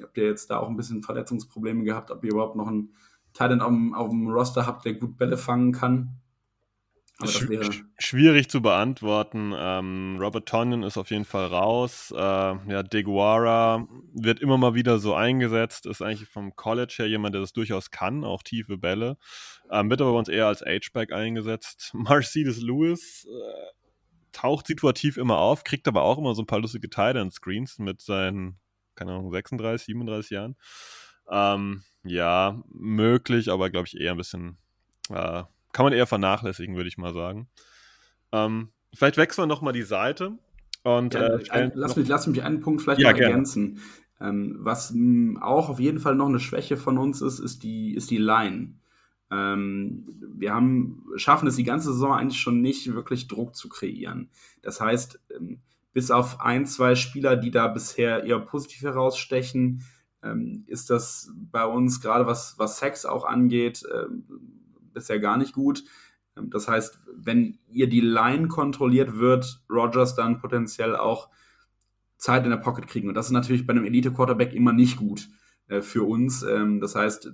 habt 0.02 0.18
ihr 0.18 0.26
jetzt 0.26 0.50
da 0.50 0.58
auch 0.58 0.70
ein 0.70 0.78
bisschen 0.78 1.04
Verletzungsprobleme 1.04 1.84
gehabt, 1.84 2.12
ob 2.12 2.24
ihr 2.24 2.32
überhaupt 2.32 2.56
noch 2.56 2.68
einen 2.68 2.94
Titan 3.34 3.62
auf, 3.62 3.74
auf 3.94 4.10
dem 4.10 4.28
Roster 4.28 4.66
habt, 4.66 4.86
der 4.86 4.94
gut 4.94 5.18
Bälle 5.18 5.38
fangen 5.38 5.72
kann. 5.72 6.22
Sch 7.24 7.84
schwierig 8.00 8.50
zu 8.50 8.62
beantworten. 8.62 9.54
Ähm, 9.56 10.18
Robert 10.20 10.48
Tonyan 10.48 10.84
ist 10.84 10.98
auf 10.98 11.12
jeden 11.12 11.26
Fall 11.26 11.46
raus. 11.46 12.12
Äh, 12.16 12.18
ja, 12.18 12.84
Deguara 12.84 13.88
wird 14.14 14.40
immer 14.40 14.58
mal 14.58 14.74
wieder 14.74 14.98
so 14.98 15.14
eingesetzt, 15.14 15.86
ist 15.86 16.02
eigentlich 16.02 16.28
vom 16.28 16.56
College 16.56 16.96
her 16.98 17.08
jemand, 17.08 17.36
der 17.36 17.42
das 17.42 17.54
durchaus 17.54 17.92
kann, 17.92 18.24
auch 18.24 18.42
tiefe 18.44 18.78
Bälle. 18.78 19.18
Ähm, 19.70 19.90
wird 19.90 20.02
aber 20.02 20.14
bei 20.14 20.18
uns 20.18 20.30
eher 20.30 20.48
als 20.48 20.62
H-Back 20.62 21.14
eingesetzt. 21.14 21.92
Mercedes 21.94 22.60
Lewis 22.62 23.28
äh, 23.30 23.81
taucht 24.32 24.68
situativ 24.68 25.18
immer 25.18 25.38
auf, 25.38 25.64
kriegt 25.64 25.88
aber 25.88 26.04
auch 26.04 26.18
immer 26.18 26.36
so 26.36 26.42
ein 26.42 26.48
paar 26.48 26.60
lustige 26.60 26.90
Titan-Screens 26.90 27.80
mit 27.80 28.02
seinen, 28.02 28.60
keine 28.96 29.12
Ahnung, 29.12 29.32
36, 29.32 29.86
37 29.86 30.32
Jahren. 30.32 30.56
Ähm, 31.30 31.84
ja, 32.04 32.62
möglich, 32.70 33.52
aber 33.52 33.70
glaube 33.70 33.88
ich 33.88 34.00
eher 34.00 34.12
ein 34.12 34.18
bisschen, 34.18 34.58
äh, 35.10 35.44
kann 35.74 35.86
man 35.86 35.94
eher 35.94 36.08
vernachlässigen, 36.08 36.76
würde 36.76 36.90
ich 36.90 36.98
mal 36.98 37.14
sagen. 37.14 37.48
Ähm, 38.32 38.72
vielleicht 38.94 39.18
wechseln 39.18 39.44
wir 39.44 39.48
nochmal 39.48 39.74
die 39.74 39.84
Seite. 39.84 40.38
Und, 40.84 41.14
ja, 41.14 41.22
äh, 41.22 41.72
lass, 41.74 41.96
mich, 41.96 42.08
lass 42.08 42.28
mich 42.28 42.44
einen 42.44 42.60
Punkt 42.60 42.82
vielleicht 42.82 43.02
ja, 43.02 43.12
noch 43.12 43.20
ergänzen. 43.20 43.80
Ähm, 44.20 44.58
was 44.60 44.92
mh, 44.94 45.42
auch 45.42 45.70
auf 45.70 45.80
jeden 45.80 46.00
Fall 46.00 46.16
noch 46.16 46.28
eine 46.28 46.40
Schwäche 46.40 46.78
von 46.78 46.98
uns 46.98 47.22
ist, 47.22 47.40
ist 47.40 47.64
die, 47.64 47.94
ist 47.94 48.12
die 48.12 48.18
Line. 48.18 48.76
Ähm, 49.32 50.06
wir 50.36 50.54
haben, 50.54 51.06
schaffen 51.16 51.48
es 51.48 51.56
die 51.56 51.64
ganze 51.64 51.94
Saison 51.94 52.14
eigentlich 52.14 52.42
schon 52.42 52.62
nicht, 52.62 52.94
wirklich 52.94 53.28
Druck 53.28 53.56
zu 53.56 53.70
kreieren. 53.70 54.30
Das 54.62 54.82
heißt, 54.82 55.20
ähm, 55.36 55.62
bis 55.94 56.12
auf 56.12 56.42
ein, 56.42 56.66
zwei 56.66 56.96
Spieler, 56.96 57.38
die 57.38 57.52
da 57.52 57.68
bisher 57.68 58.24
eher 58.24 58.40
positiv 58.40 58.82
herausstechen, 58.82 59.84
ähm, 60.22 60.64
ist 60.68 60.90
das 60.90 61.32
bei 61.52 61.66
uns 61.66 62.02
gerade 62.02 62.28
was, 62.28 62.56
was 62.58 62.78
Sex 62.78 63.06
auch 63.06 63.26
angeht, 63.26 63.84
bisher 64.94 65.20
gar 65.20 65.38
nicht 65.38 65.54
gut. 65.54 65.84
Das 66.36 66.68
heißt, 66.68 67.00
wenn 67.14 67.58
ihr 67.70 67.88
die 67.88 68.02
Line 68.02 68.48
kontrolliert, 68.48 69.18
wird 69.18 69.64
Rogers 69.70 70.16
dann 70.16 70.40
potenziell 70.40 70.96
auch 70.96 71.30
Zeit 72.18 72.44
in 72.44 72.52
der 72.52 72.58
Pocket 72.58 72.88
kriegen. 72.88 73.08
Und 73.08 73.16
das 73.16 73.28
ist 73.28 73.32
natürlich 73.32 73.66
bei 73.66 73.72
einem 73.72 73.86
Elite-Quarterback 73.86 74.54
immer 74.54 74.74
nicht 74.74 74.98
gut 74.98 75.30
äh, 75.68 75.82
für 75.82 76.04
uns. 76.04 76.42
Das 76.42 76.96
heißt, 76.96 77.32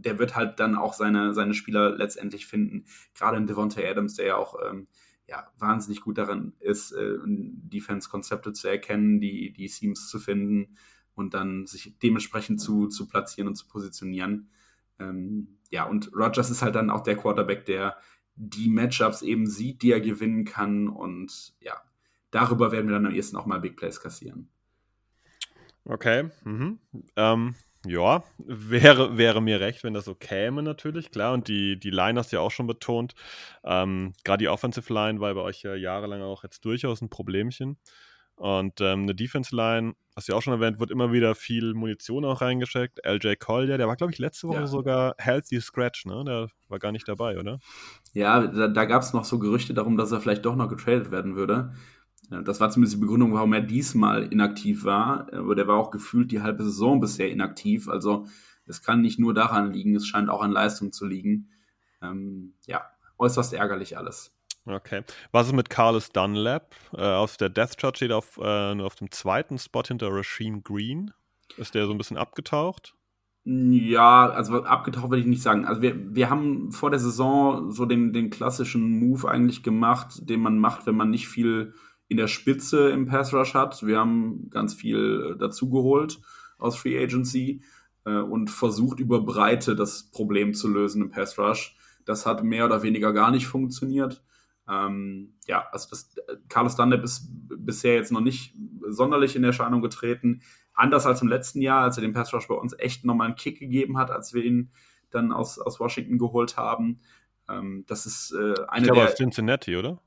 der 0.00 0.18
wird 0.18 0.36
halt 0.36 0.60
dann 0.60 0.76
auch 0.76 0.94
seine, 0.94 1.34
seine 1.34 1.54
Spieler 1.54 1.90
letztendlich 1.90 2.46
finden. 2.46 2.84
Gerade 3.14 3.36
in 3.36 3.46
Devontae 3.46 3.88
Adams, 3.88 4.14
der 4.14 4.26
ja 4.26 4.36
auch 4.36 4.56
ähm, 4.68 4.88
ja, 5.26 5.48
wahnsinnig 5.58 6.00
gut 6.00 6.18
darin 6.18 6.54
ist, 6.58 6.92
äh, 6.92 7.18
Defense-Konzepte 7.24 8.52
zu 8.52 8.68
erkennen, 8.68 9.20
die, 9.20 9.52
die 9.52 9.68
Seams 9.68 10.08
zu 10.08 10.18
finden 10.18 10.76
und 11.14 11.34
dann 11.34 11.66
sich 11.66 11.98
dementsprechend 11.98 12.60
zu, 12.60 12.88
zu 12.88 13.06
platzieren 13.06 13.48
und 13.48 13.54
zu 13.54 13.68
positionieren. 13.68 14.50
Ähm, 14.98 15.58
ja, 15.70 15.84
und 15.84 16.12
Rogers 16.14 16.50
ist 16.50 16.62
halt 16.62 16.74
dann 16.74 16.90
auch 16.90 17.02
der 17.02 17.16
Quarterback, 17.16 17.64
der 17.64 17.96
die 18.34 18.68
Matchups 18.68 19.22
eben 19.22 19.46
sieht, 19.46 19.82
die 19.82 19.92
er 19.92 20.00
gewinnen 20.00 20.44
kann. 20.44 20.88
Und 20.88 21.54
ja, 21.60 21.74
darüber 22.30 22.72
werden 22.72 22.88
wir 22.88 22.94
dann 22.94 23.06
am 23.06 23.14
ehesten 23.14 23.36
auch 23.36 23.46
mal 23.46 23.60
Big 23.60 23.76
Plays 23.76 24.00
kassieren. 24.00 24.48
Okay. 25.84 26.28
Mhm. 26.44 26.78
Ähm, 27.16 27.54
ja, 27.86 28.22
wäre, 28.38 29.16
wäre 29.16 29.40
mir 29.40 29.60
recht, 29.60 29.84
wenn 29.84 29.94
das 29.94 30.04
so 30.04 30.14
käme, 30.14 30.62
natürlich, 30.62 31.10
klar. 31.10 31.32
Und 31.32 31.48
die, 31.48 31.78
die 31.78 31.90
Line 31.90 32.18
hast 32.18 32.30
du 32.30 32.36
ja 32.36 32.42
auch 32.42 32.50
schon 32.50 32.66
betont. 32.66 33.14
Ähm, 33.64 34.12
Gerade 34.24 34.42
die 34.42 34.48
Offensive 34.48 34.92
Line 34.92 35.20
war 35.20 35.32
bei 35.34 35.40
euch 35.40 35.62
ja 35.62 35.74
jahrelang 35.74 36.22
auch 36.22 36.42
jetzt 36.42 36.64
durchaus 36.64 37.00
ein 37.00 37.08
Problemchen. 37.08 37.78
Und 38.36 38.80
ähm, 38.80 39.02
eine 39.02 39.14
Defense 39.14 39.54
Line, 39.54 39.94
hast 40.16 40.28
du 40.28 40.32
ja 40.32 40.38
auch 40.38 40.42
schon 40.42 40.54
erwähnt, 40.54 40.80
wird 40.80 40.90
immer 40.90 41.12
wieder 41.12 41.34
viel 41.34 41.74
Munition 41.74 42.24
auch 42.24 42.40
reingesteckt. 42.40 43.00
LJ 43.04 43.36
Collier, 43.36 43.76
der 43.76 43.86
war, 43.86 43.96
glaube 43.96 44.12
ich, 44.12 44.18
letzte 44.18 44.48
Woche 44.48 44.60
ja. 44.60 44.66
sogar 44.66 45.14
Healthy 45.18 45.60
Scratch, 45.60 46.06
ne? 46.06 46.24
Der 46.24 46.48
war 46.68 46.78
gar 46.78 46.90
nicht 46.90 47.06
dabei, 47.06 47.38
oder? 47.38 47.60
Ja, 48.14 48.46
da, 48.46 48.68
da 48.68 48.84
gab 48.86 49.02
es 49.02 49.12
noch 49.12 49.24
so 49.24 49.38
Gerüchte 49.38 49.74
darum, 49.74 49.98
dass 49.98 50.10
er 50.10 50.22
vielleicht 50.22 50.46
doch 50.46 50.56
noch 50.56 50.70
getradet 50.70 51.10
werden 51.10 51.36
würde. 51.36 51.74
Das 52.30 52.60
war 52.60 52.70
zumindest 52.70 52.96
die 52.96 53.00
Begründung, 53.00 53.32
warum 53.32 53.52
er 53.52 53.60
diesmal 53.60 54.32
inaktiv 54.32 54.84
war. 54.84 55.32
Aber 55.32 55.54
der 55.54 55.66
war 55.66 55.76
auch 55.76 55.90
gefühlt 55.90 56.30
die 56.30 56.42
halbe 56.42 56.62
Saison 56.62 57.00
bisher 57.00 57.30
inaktiv. 57.30 57.88
Also 57.88 58.26
es 58.66 58.82
kann 58.82 59.00
nicht 59.00 59.18
nur 59.18 59.34
daran 59.34 59.72
liegen, 59.72 59.96
es 59.96 60.06
scheint 60.06 60.30
auch 60.30 60.40
an 60.40 60.52
Leistung 60.52 60.92
zu 60.92 61.06
liegen. 61.06 61.50
Ähm, 62.00 62.54
ja, 62.66 62.84
äußerst 63.18 63.52
ärgerlich 63.52 63.98
alles. 63.98 64.32
Okay. 64.64 65.02
Was 65.32 65.48
ist 65.48 65.54
mit 65.54 65.70
Carlos 65.70 66.10
Dunlap? 66.10 66.74
Äh, 66.94 67.02
auf 67.02 67.36
der 67.36 67.48
Death 67.48 67.78
Chart 67.78 67.96
steht 67.96 68.12
auf, 68.12 68.38
äh, 68.40 68.74
nur 68.74 68.86
auf 68.86 68.94
dem 68.94 69.10
zweiten 69.10 69.58
Spot 69.58 69.82
hinter 69.82 70.08
Rasheem 70.12 70.62
Green. 70.62 71.12
Ist 71.56 71.74
der 71.74 71.86
so 71.86 71.92
ein 71.92 71.98
bisschen 71.98 72.16
abgetaucht? 72.16 72.94
Ja, 73.44 74.28
also 74.30 74.64
abgetaucht 74.64 75.10
würde 75.10 75.22
ich 75.22 75.26
nicht 75.26 75.42
sagen. 75.42 75.64
Also 75.64 75.82
wir, 75.82 76.14
wir 76.14 76.30
haben 76.30 76.72
vor 76.72 76.90
der 76.90 77.00
Saison 77.00 77.72
so 77.72 77.86
den, 77.86 78.12
den 78.12 78.30
klassischen 78.30 79.00
Move 79.00 79.28
eigentlich 79.28 79.62
gemacht, 79.62 80.28
den 80.28 80.40
man 80.40 80.58
macht, 80.58 80.86
wenn 80.86 80.94
man 80.94 81.10
nicht 81.10 81.26
viel 81.26 81.74
in 82.10 82.16
der 82.16 82.26
Spitze 82.26 82.90
im 82.90 83.06
Pass 83.06 83.32
Rush 83.32 83.54
hat. 83.54 83.86
Wir 83.86 83.98
haben 83.98 84.50
ganz 84.50 84.74
viel 84.74 85.34
äh, 85.34 85.38
dazugeholt 85.38 86.20
aus 86.58 86.76
Free 86.76 87.00
Agency 87.00 87.62
äh, 88.04 88.16
und 88.16 88.50
versucht 88.50 88.98
über 88.98 89.20
Breite 89.20 89.76
das 89.76 90.10
Problem 90.10 90.52
zu 90.52 90.68
lösen 90.68 91.02
im 91.02 91.10
Pass 91.10 91.38
Rush. 91.38 91.76
Das 92.04 92.26
hat 92.26 92.42
mehr 92.42 92.66
oder 92.66 92.82
weniger 92.82 93.12
gar 93.12 93.30
nicht 93.30 93.46
funktioniert. 93.46 94.24
Ähm, 94.68 95.34
ja, 95.46 95.68
also 95.70 95.88
das, 95.88 96.12
Carlos 96.48 96.74
Dunlap 96.74 97.04
ist 97.04 97.28
bisher 97.30 97.94
jetzt 97.94 98.10
noch 98.10 98.20
nicht 98.20 98.56
sonderlich 98.88 99.36
in 99.36 99.44
Erscheinung 99.44 99.80
getreten. 99.80 100.42
Anders 100.74 101.06
als 101.06 101.22
im 101.22 101.28
letzten 101.28 101.62
Jahr, 101.62 101.84
als 101.84 101.96
er 101.96 102.00
den 102.00 102.12
Pass 102.12 102.34
Rush 102.34 102.48
bei 102.48 102.56
uns 102.56 102.74
echt 102.76 103.04
nochmal 103.04 103.28
einen 103.28 103.36
Kick 103.36 103.60
gegeben 103.60 103.98
hat, 103.98 104.10
als 104.10 104.34
wir 104.34 104.44
ihn 104.44 104.72
dann 105.10 105.30
aus, 105.30 105.60
aus 105.60 105.78
Washington 105.78 106.18
geholt 106.18 106.56
haben. 106.56 107.02
Ähm, 107.48 107.84
das 107.86 108.04
ist 108.04 108.32
äh, 108.32 108.54
eine 108.66 108.86
ich 108.86 108.92
glaube, 108.92 109.00
der. 109.02 109.10
aus 109.10 109.14
Cincinnati, 109.14 109.76
oder? 109.76 110.00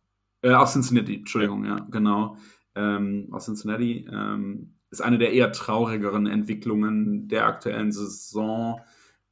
Äh, 0.43 0.51
aus 0.51 0.73
Cincinnati, 0.73 1.15
Entschuldigung, 1.15 1.65
ja, 1.65 1.77
ja 1.77 1.88
genau. 1.89 2.38
Ähm, 2.75 3.29
aus 3.32 3.45
Cincinnati. 3.45 4.08
Ähm, 4.12 4.75
ist 4.91 5.01
eine 5.01 5.17
der 5.17 5.34
eher 5.34 5.51
traurigeren 5.51 6.27
Entwicklungen 6.27 7.27
der 7.27 7.47
aktuellen 7.47 7.91
Saison. 7.91 8.79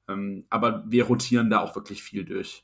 Ähm, 0.09 0.45
aber 0.49 0.83
wir 0.87 1.05
rotieren 1.05 1.49
da 1.49 1.59
auch 1.59 1.75
wirklich 1.75 2.01
viel 2.01 2.25
durch. 2.25 2.63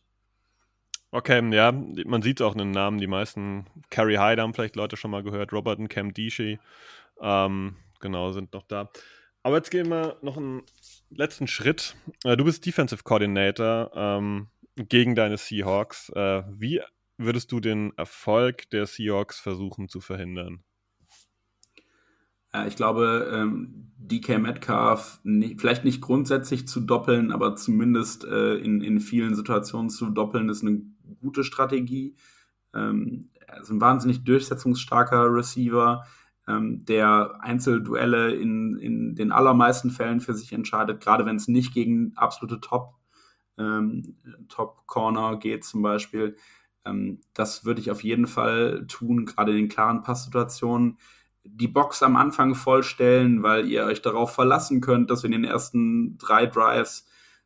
Okay, 1.11 1.41
ja, 1.53 1.71
man 1.71 2.21
sieht 2.21 2.41
auch 2.41 2.55
einen 2.55 2.71
Namen. 2.71 2.97
Die 2.97 3.07
meisten, 3.07 3.65
Carrie 3.89 4.17
Hyde 4.17 4.41
haben 4.41 4.53
vielleicht 4.53 4.75
Leute 4.75 4.97
schon 4.97 5.11
mal 5.11 5.23
gehört, 5.23 5.53
Robert 5.53 5.79
und 5.79 5.87
Cam 5.87 6.13
Dishi, 6.13 6.59
ähm, 7.21 7.75
genau, 8.01 8.31
sind 8.31 8.53
noch 8.53 8.63
da. 8.63 8.89
Aber 9.43 9.55
jetzt 9.55 9.71
gehen 9.71 9.87
wir 9.89 10.17
noch 10.21 10.35
einen 10.35 10.63
letzten 11.09 11.47
Schritt. 11.47 11.95
Äh, 12.25 12.35
du 12.35 12.43
bist 12.43 12.65
Defensive 12.65 13.03
Coordinator 13.03 13.91
ähm, 13.95 14.47
gegen 14.75 15.15
deine 15.15 15.37
Seahawks. 15.37 16.09
Äh, 16.09 16.43
wie 16.49 16.81
würdest 17.17 17.51
du 17.51 17.59
den 17.59 17.93
Erfolg 17.97 18.69
der 18.69 18.85
Seahawks 18.85 19.39
versuchen 19.39 19.89
zu 19.89 20.01
verhindern? 20.01 20.63
Ich 22.65 22.75
glaube, 22.75 23.29
ähm, 23.31 23.91
DK 23.97 24.39
Metcalf 24.39 25.19
nicht, 25.23 25.59
vielleicht 25.59 25.83
nicht 25.83 26.01
grundsätzlich 26.01 26.67
zu 26.67 26.79
doppeln, 26.79 27.31
aber 27.31 27.55
zumindest 27.55 28.23
äh, 28.23 28.55
in, 28.55 28.81
in 28.81 28.99
vielen 28.99 29.35
Situationen 29.35 29.89
zu 29.89 30.09
doppeln, 30.09 30.49
ist 30.49 30.63
eine 30.63 30.81
gute 31.19 31.43
Strategie. 31.43 32.15
Ähm, 32.73 33.29
er 33.45 33.61
ist 33.61 33.69
ein 33.69 33.81
wahnsinnig 33.81 34.23
durchsetzungsstarker 34.23 35.25
Receiver, 35.31 36.05
ähm, 36.47 36.85
der 36.85 37.37
Einzelduelle 37.41 38.33
in, 38.33 38.77
in 38.77 39.15
den 39.15 39.31
allermeisten 39.31 39.91
Fällen 39.91 40.21
für 40.21 40.33
sich 40.33 40.53
entscheidet, 40.53 41.01
gerade 41.01 41.25
wenn 41.25 41.35
es 41.35 41.47
nicht 41.47 41.73
gegen 41.73 42.13
absolute 42.15 42.61
Top, 42.61 42.95
ähm, 43.57 44.15
Top 44.47 44.87
Corner 44.87 45.37
geht 45.37 45.65
zum 45.65 45.81
Beispiel. 45.81 46.37
Ähm, 46.85 47.21
das 47.33 47.65
würde 47.65 47.81
ich 47.81 47.91
auf 47.91 48.03
jeden 48.03 48.27
Fall 48.27 48.85
tun, 48.87 49.25
gerade 49.25 49.51
in 49.51 49.57
den 49.57 49.69
klaren 49.69 50.01
Passsituationen. 50.01 50.97
Die 51.43 51.67
Box 51.67 52.03
am 52.03 52.15
Anfang 52.15 52.55
vollstellen, 52.55 53.43
weil 53.43 53.67
ihr 53.67 53.85
euch 53.85 54.01
darauf 54.01 54.33
verlassen 54.33 54.81
könnt, 54.81 55.09
dass 55.09 55.23
wir 55.23 55.27
in 55.27 55.41
den 55.41 55.49
ersten 55.49 56.17
drei 56.17 56.45
Drives 56.45 57.05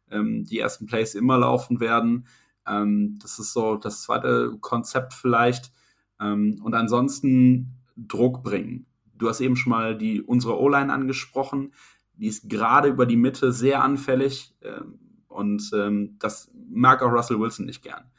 ähm, 0.10 0.44
die 0.46 0.60
ersten 0.60 0.86
Plays 0.86 1.16
immer 1.16 1.38
laufen 1.38 1.80
werden. 1.80 2.28
Ähm, 2.68 3.20
das 3.22 3.40
ist 3.40 3.54
so 3.54 3.76
das 3.76 4.02
zweite 4.04 4.58
Konzept 4.60 5.14
vielleicht. 5.14 5.72
Ähm, 6.20 6.60
und 6.64 6.74
ansonsten 6.74 7.76
Druck 7.96 8.44
bringen. 8.44 8.86
Du 9.16 9.30
hast 9.30 9.42
eben 9.42 9.56
schon 9.56 9.72
mal 9.72 9.98
die, 9.98 10.22
unsere 10.22 10.60
O-Line 10.60 10.92
angesprochen. 10.92 11.74
Die 12.16 12.28
ist 12.28 12.50
gerade 12.50 12.90
über 12.90 13.06
die 13.06 13.18
Mitte 13.18 13.52
sehr 13.52 13.84
anfällig. 13.84 14.56
Ähm, 14.62 15.00
und 15.28 15.72
ähm, 15.74 16.18
das 16.20 16.52
mag 16.70 17.02
auch 17.02 17.12
Russell 17.12 17.40
Wilson 17.40 17.66
nicht 17.66 17.84
gern. 17.84 18.11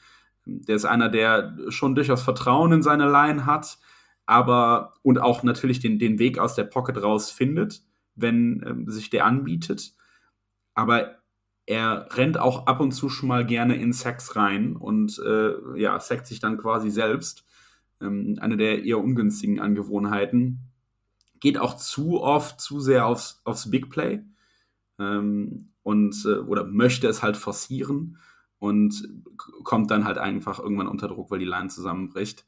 Der 0.45 0.77
ist 0.77 0.85
einer, 0.85 1.09
der 1.09 1.57
schon 1.69 1.95
durchaus 1.95 2.23
Vertrauen 2.23 2.73
in 2.73 2.83
seine 2.83 3.11
Line 3.11 3.47
hat, 3.47 3.79
aber 4.27 4.95
und 5.03 5.21
auch 5.21 5.43
natürlich 5.43 5.81
den, 5.81 5.99
den 5.99 6.19
Weg 6.19 6.39
aus 6.39 6.55
der 6.55 6.65
Pocket 6.65 7.03
raus 7.03 7.31
findet, 7.31 7.83
wenn 8.15 8.63
ähm, 8.67 8.89
sich 8.89 9.11
der 9.11 9.27
anbietet. 9.27 9.95
Aber 10.75 11.23
er 11.67 12.09
rennt 12.13 12.39
auch 12.39 12.67
ab 12.67 12.81
und 12.81 12.93
zu 12.93 13.09
schon 13.09 13.29
mal 13.29 13.47
gerne 13.47 13.77
in 13.77 13.93
Sex 13.93 14.37
rein 14.37 14.77
und 14.77 15.21
äh, 15.25 15.79
ja, 15.79 15.99
sackt 16.01 16.27
sich 16.27 16.41
dann 16.41 16.59
quasi 16.59 16.91
selbst. 16.91 17.45
Ähm, 18.01 18.37
eine 18.41 18.57
der 18.57 18.85
eher 18.85 18.99
ungünstigen 18.99 19.61
Angewohnheiten. 19.61 20.61
Geht 21.41 21.59
auch 21.59 21.77
zu 21.77 22.21
oft, 22.21 22.61
zu 22.61 22.81
sehr 22.81 23.07
aufs, 23.07 23.41
aufs 23.45 23.71
Big 23.71 23.91
Play. 23.91 24.23
ähm, 24.99 25.69
und 25.83 26.25
äh, 26.27 26.39
oder 26.39 26.65
möchte 26.65 27.09
es 27.09 27.23
halt 27.23 27.37
forcieren 27.37 28.19
und 28.63 29.09
kommt 29.65 29.91
dann 29.91 30.05
halt 30.05 30.19
einfach 30.19 30.61
irgendwann 30.61 30.87
unter 30.87 31.09
Druck, 31.09 31.33
weil 31.33 31.41
die 31.41 31.45
Line 31.45 31.67
zusammenbricht. 31.67 32.47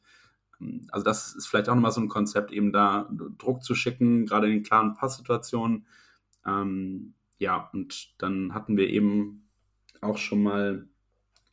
Also 0.93 1.05
das 1.05 1.35
ist 1.35 1.49
vielleicht 1.49 1.69
auch 1.69 1.75
nochmal 1.75 1.91
so 1.91 2.01
ein 2.01 2.09
Konzept, 2.09 2.53
eben 2.53 2.71
da 2.73 3.11
Druck 3.37 3.65
zu 3.65 3.75
schicken, 3.75 4.25
gerade 4.25 4.47
in 4.47 4.53
den 4.53 4.62
klaren 4.62 4.95
Passsituationen. 4.95 5.87
Ähm, 6.47 7.15
ja, 7.39 7.69
und 7.73 8.15
dann 8.19 8.55
hatten 8.55 8.77
wir 8.77 8.89
eben 8.91 9.49
auch 10.03 10.17
schon 10.17 10.45
mal 10.45 10.89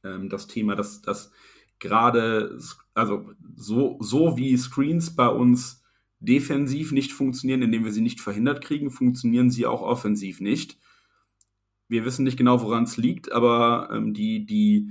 ähm, 0.03 0.29
das 0.29 0.45
Thema, 0.45 0.75
dass, 0.75 1.01
dass 1.01 1.31
gerade, 1.79 2.59
also 2.93 3.31
so, 3.55 3.97
so 3.99 4.37
wie 4.37 4.55
Screens 4.57 5.15
bei 5.15 5.27
uns 5.27 5.83
defensiv 6.19 6.91
nicht 6.91 7.13
funktionieren, 7.13 7.63
indem 7.63 7.83
wir 7.83 7.91
sie 7.91 8.01
nicht 8.01 8.21
verhindert 8.21 8.63
kriegen, 8.63 8.91
funktionieren 8.91 9.49
sie 9.49 9.65
auch 9.65 9.81
offensiv 9.81 10.39
nicht. 10.39 10.77
Wir 11.91 12.05
wissen 12.05 12.23
nicht 12.23 12.37
genau, 12.37 12.61
woran 12.61 12.85
es 12.85 12.95
liegt, 12.95 13.33
aber 13.33 13.89
ähm, 13.91 14.13
die, 14.13 14.45
die 14.45 14.89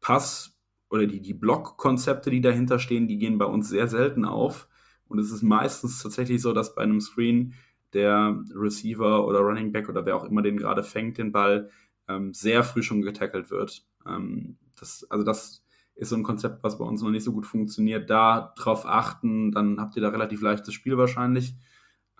Pass- 0.00 0.58
oder 0.88 1.06
die, 1.06 1.20
die 1.20 1.34
Block-Konzepte, 1.34 2.30
die 2.30 2.40
dahinter 2.40 2.78
stehen, 2.78 3.06
die 3.06 3.18
gehen 3.18 3.36
bei 3.36 3.44
uns 3.44 3.68
sehr 3.68 3.86
selten 3.86 4.24
auf. 4.24 4.66
Und 5.04 5.18
es 5.18 5.30
ist 5.30 5.42
meistens 5.42 6.02
tatsächlich 6.02 6.40
so, 6.40 6.54
dass 6.54 6.74
bei 6.74 6.84
einem 6.84 7.02
Screen 7.02 7.52
der 7.92 8.42
Receiver 8.54 9.26
oder 9.26 9.40
Running 9.40 9.72
Back 9.72 9.90
oder 9.90 10.06
wer 10.06 10.16
auch 10.16 10.24
immer 10.24 10.40
den 10.40 10.56
gerade 10.56 10.82
fängt, 10.82 11.18
den 11.18 11.32
Ball, 11.32 11.68
ähm, 12.08 12.32
sehr 12.32 12.64
früh 12.64 12.82
schon 12.82 13.02
getackelt 13.02 13.50
wird. 13.50 13.86
Ähm, 14.06 14.56
das, 14.80 15.04
also 15.10 15.24
das 15.24 15.62
ist 15.96 16.08
so 16.08 16.16
ein 16.16 16.22
Konzept, 16.22 16.64
was 16.64 16.78
bei 16.78 16.84
uns 16.86 17.02
noch 17.02 17.10
nicht 17.10 17.24
so 17.24 17.32
gut 17.32 17.44
funktioniert. 17.44 18.08
Da 18.08 18.54
drauf 18.56 18.86
achten, 18.86 19.52
dann 19.52 19.78
habt 19.78 19.96
ihr 19.96 20.02
da 20.02 20.08
relativ 20.08 20.40
leichtes 20.40 20.72
Spiel 20.72 20.96
wahrscheinlich. 20.96 21.56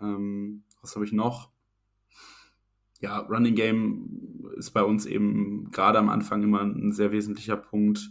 Ähm, 0.02 0.64
was 0.82 0.96
habe 0.96 1.06
ich 1.06 1.12
noch? 1.12 1.51
Ja, 3.02 3.18
Running 3.18 3.54
Game 3.54 4.52
ist 4.56 4.70
bei 4.70 4.82
uns 4.82 5.06
eben 5.06 5.70
gerade 5.72 5.98
am 5.98 6.08
Anfang 6.08 6.42
immer 6.42 6.62
ein 6.62 6.92
sehr 6.92 7.12
wesentlicher 7.12 7.56
Punkt. 7.56 8.10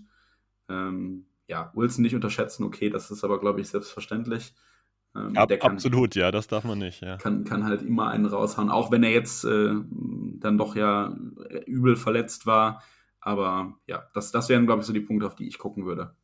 Ähm, 0.69 1.25
ja, 1.47 1.71
Wilson 1.73 2.03
nicht 2.03 2.15
unterschätzen, 2.15 2.63
okay, 2.63 2.89
das 2.89 3.09
ist 3.09 3.23
aber, 3.23 3.39
glaube 3.39 3.61
ich, 3.61 3.69
selbstverständlich. 3.69 4.53
Ähm, 5.15 5.35
Ab, 5.35 5.49
kann, 5.59 5.73
absolut, 5.73 6.15
ja, 6.15 6.31
das 6.31 6.47
darf 6.47 6.63
man 6.63 6.77
nicht. 6.77 7.01
Ja. 7.01 7.17
Kann, 7.17 7.43
kann 7.43 7.65
halt 7.65 7.81
immer 7.81 8.09
einen 8.09 8.25
raushauen, 8.25 8.69
auch 8.69 8.91
wenn 8.91 9.03
er 9.03 9.11
jetzt 9.11 9.43
äh, 9.43 9.73
dann 10.39 10.57
doch 10.57 10.75
ja 10.75 11.15
übel 11.65 11.95
verletzt 11.95 12.45
war. 12.45 12.81
Aber 13.19 13.77
ja, 13.87 14.03
das, 14.13 14.31
das 14.31 14.49
wären, 14.49 14.65
glaube 14.65 14.81
ich, 14.81 14.87
so 14.87 14.93
die 14.93 15.01
Punkte, 15.01 15.27
auf 15.27 15.35
die 15.35 15.47
ich 15.47 15.57
gucken 15.57 15.85
würde. 15.85 16.15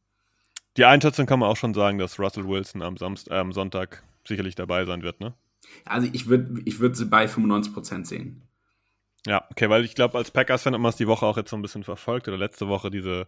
Die 0.78 0.86
Einschätzung 0.86 1.26
kann 1.26 1.40
man 1.40 1.50
auch 1.50 1.58
schon 1.58 1.74
sagen, 1.74 1.98
dass 1.98 2.20
Russell 2.20 2.48
Wilson 2.48 2.82
am, 2.82 2.98
Samst 2.98 3.30
äh, 3.30 3.36
am 3.36 3.52
Sonntag 3.52 4.04
sicherlich 4.26 4.56
dabei 4.56 4.86
sein 4.86 5.04
wird, 5.04 5.20
ne? 5.20 5.34
Also 5.86 6.08
ich 6.14 6.28
würde 6.28 6.62
ich 6.66 6.80
würd 6.80 6.96
sie 6.96 7.06
bei 7.06 7.26
95% 7.26 8.06
sehen. 8.06 8.47
Ja, 9.28 9.46
okay, 9.52 9.70
weil 9.70 9.84
ich 9.84 9.94
glaube, 9.94 10.18
als 10.18 10.32
Packers-Fan 10.32 10.74
hat 10.74 10.80
man 10.80 10.90
es 10.90 10.96
die 10.96 11.08
Woche 11.08 11.26
auch 11.26 11.36
jetzt 11.36 11.50
so 11.50 11.58
ein 11.58 11.62
bisschen 11.62 11.84
verfolgt 11.84 12.30
oder 12.30 12.38
letzte 12.38 12.70
Woche 12.70 12.90
diese, 12.90 13.28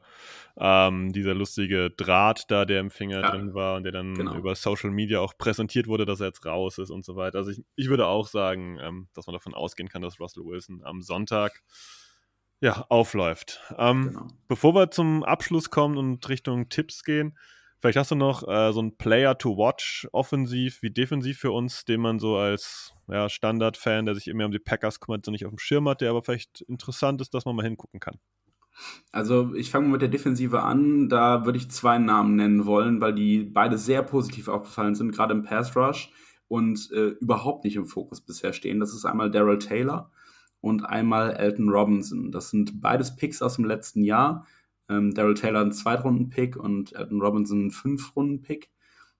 ähm, 0.56 1.12
dieser 1.12 1.34
lustige 1.34 1.90
Draht 1.90 2.50
da, 2.50 2.64
der 2.64 2.80
im 2.80 2.90
Finger 2.90 3.20
ja, 3.20 3.32
drin 3.32 3.54
war 3.54 3.76
und 3.76 3.84
der 3.84 3.92
dann 3.92 4.16
genau. 4.16 4.36
über 4.36 4.56
Social 4.56 4.92
Media 4.92 5.20
auch 5.20 5.38
präsentiert 5.38 5.88
wurde, 5.88 6.06
dass 6.06 6.22
er 6.22 6.28
jetzt 6.28 6.46
raus 6.46 6.78
ist 6.78 6.90
und 6.90 7.04
so 7.04 7.18
weiter. 7.18 7.40
Also 7.40 7.52
ich, 7.52 7.66
ich 7.76 7.90
würde 7.90 8.08
auch 8.08 8.28
sagen, 8.28 8.80
ähm, 8.82 9.10
dass 9.14 9.28
man 9.28 9.34
davon 9.34 9.54
ausgehen 9.54 9.90
kann, 9.90 10.02
dass 10.02 10.22
Russell 10.22 10.46
Wilson 10.46 10.82
am 10.86 11.02
Sonntag 11.02 11.62
ja, 12.62 12.86
aufläuft. 12.88 13.60
Ähm, 13.78 14.08
genau. 14.08 14.28
Bevor 14.48 14.76
wir 14.76 14.92
zum 14.92 15.26
Abschluss 15.26 15.70
kommen 15.70 15.98
und 15.98 16.30
Richtung 16.30 16.70
Tipps 16.70 17.04
gehen, 17.04 17.38
vielleicht 17.80 17.98
hast 17.98 18.12
du 18.12 18.16
noch 18.16 18.48
äh, 18.48 18.72
so 18.72 18.80
einen 18.80 18.98
Player 18.98 19.38
to 19.38 19.58
watch, 19.58 20.08
offensiv 20.12 20.82
wie 20.82 20.92
defensiv 20.92 21.40
für 21.40 21.52
uns, 21.52 21.86
den 21.86 22.02
man 22.02 22.20
so 22.20 22.38
als 22.38 22.94
ja, 23.08 23.30
Standard-Fan, 23.30 24.06
der 24.06 24.16
sich 24.16 24.28
immer 24.28 24.46
um 24.46 24.52
die 24.52 24.60
Packers 24.60 25.00
kümmert, 25.00 25.26
so 25.26 25.32
nicht 25.32 25.46
auf 25.46 25.52
dem 25.52 25.60
Schirm 25.60 25.88
hat, 25.90 26.02
der 26.02 26.12
aber 26.12 26.24
vielleicht 26.24 26.62
interessant 26.62 27.22
ist, 27.22 27.34
dass 27.34 27.46
man 27.46 27.56
mal 27.56 27.66
hingucken 27.66 28.00
kann. 28.00 28.20
Also 29.12 29.54
ich 29.56 29.72
fange 29.72 29.90
mit 29.90 30.02
der 30.02 30.10
Defensive 30.10 30.62
an. 30.62 31.10
Da 31.10 31.46
würde 31.46 31.58
ich 31.58 31.72
zwei 31.72 31.98
Namen 31.98 32.36
nennen 32.36 32.66
wollen, 32.66 33.02
weil 33.02 33.14
die 33.14 33.44
beide 33.44 33.78
sehr 33.78 34.04
positiv 34.04 34.48
aufgefallen 34.48 34.96
sind, 34.96 35.12
gerade 35.12 35.34
im 35.34 35.44
Pass 35.44 35.76
Rush 35.76 36.12
und 36.48 36.90
äh, 36.92 37.10
überhaupt 37.20 37.64
nicht 37.64 37.76
im 37.76 37.86
Fokus 37.86 38.22
bisher 38.22 38.54
stehen. 38.54 38.80
Das 38.80 38.94
ist 38.94 39.06
einmal 39.06 39.32
Daryl 39.32 39.60
Taylor 39.60 40.12
und 40.62 40.86
einmal 40.86 41.32
Elton 41.32 41.70
Robinson. 41.70 42.32
Das 42.32 42.50
sind 42.50 42.82
beides 42.82 43.16
Picks 43.16 43.42
aus 43.42 43.56
dem 43.56 43.66
letzten 43.66 44.04
Jahr. 44.04 44.46
Ähm, 44.90 45.14
Daryl 45.14 45.36
Taylor 45.36 45.62
ein 45.62 45.72
Zweitrunden-Pick 45.72 46.58
und 46.58 46.94
Elton 46.94 47.22
Robinson 47.22 47.68
ein 47.68 47.72
Fünf-Runden-Pick. 47.72 48.72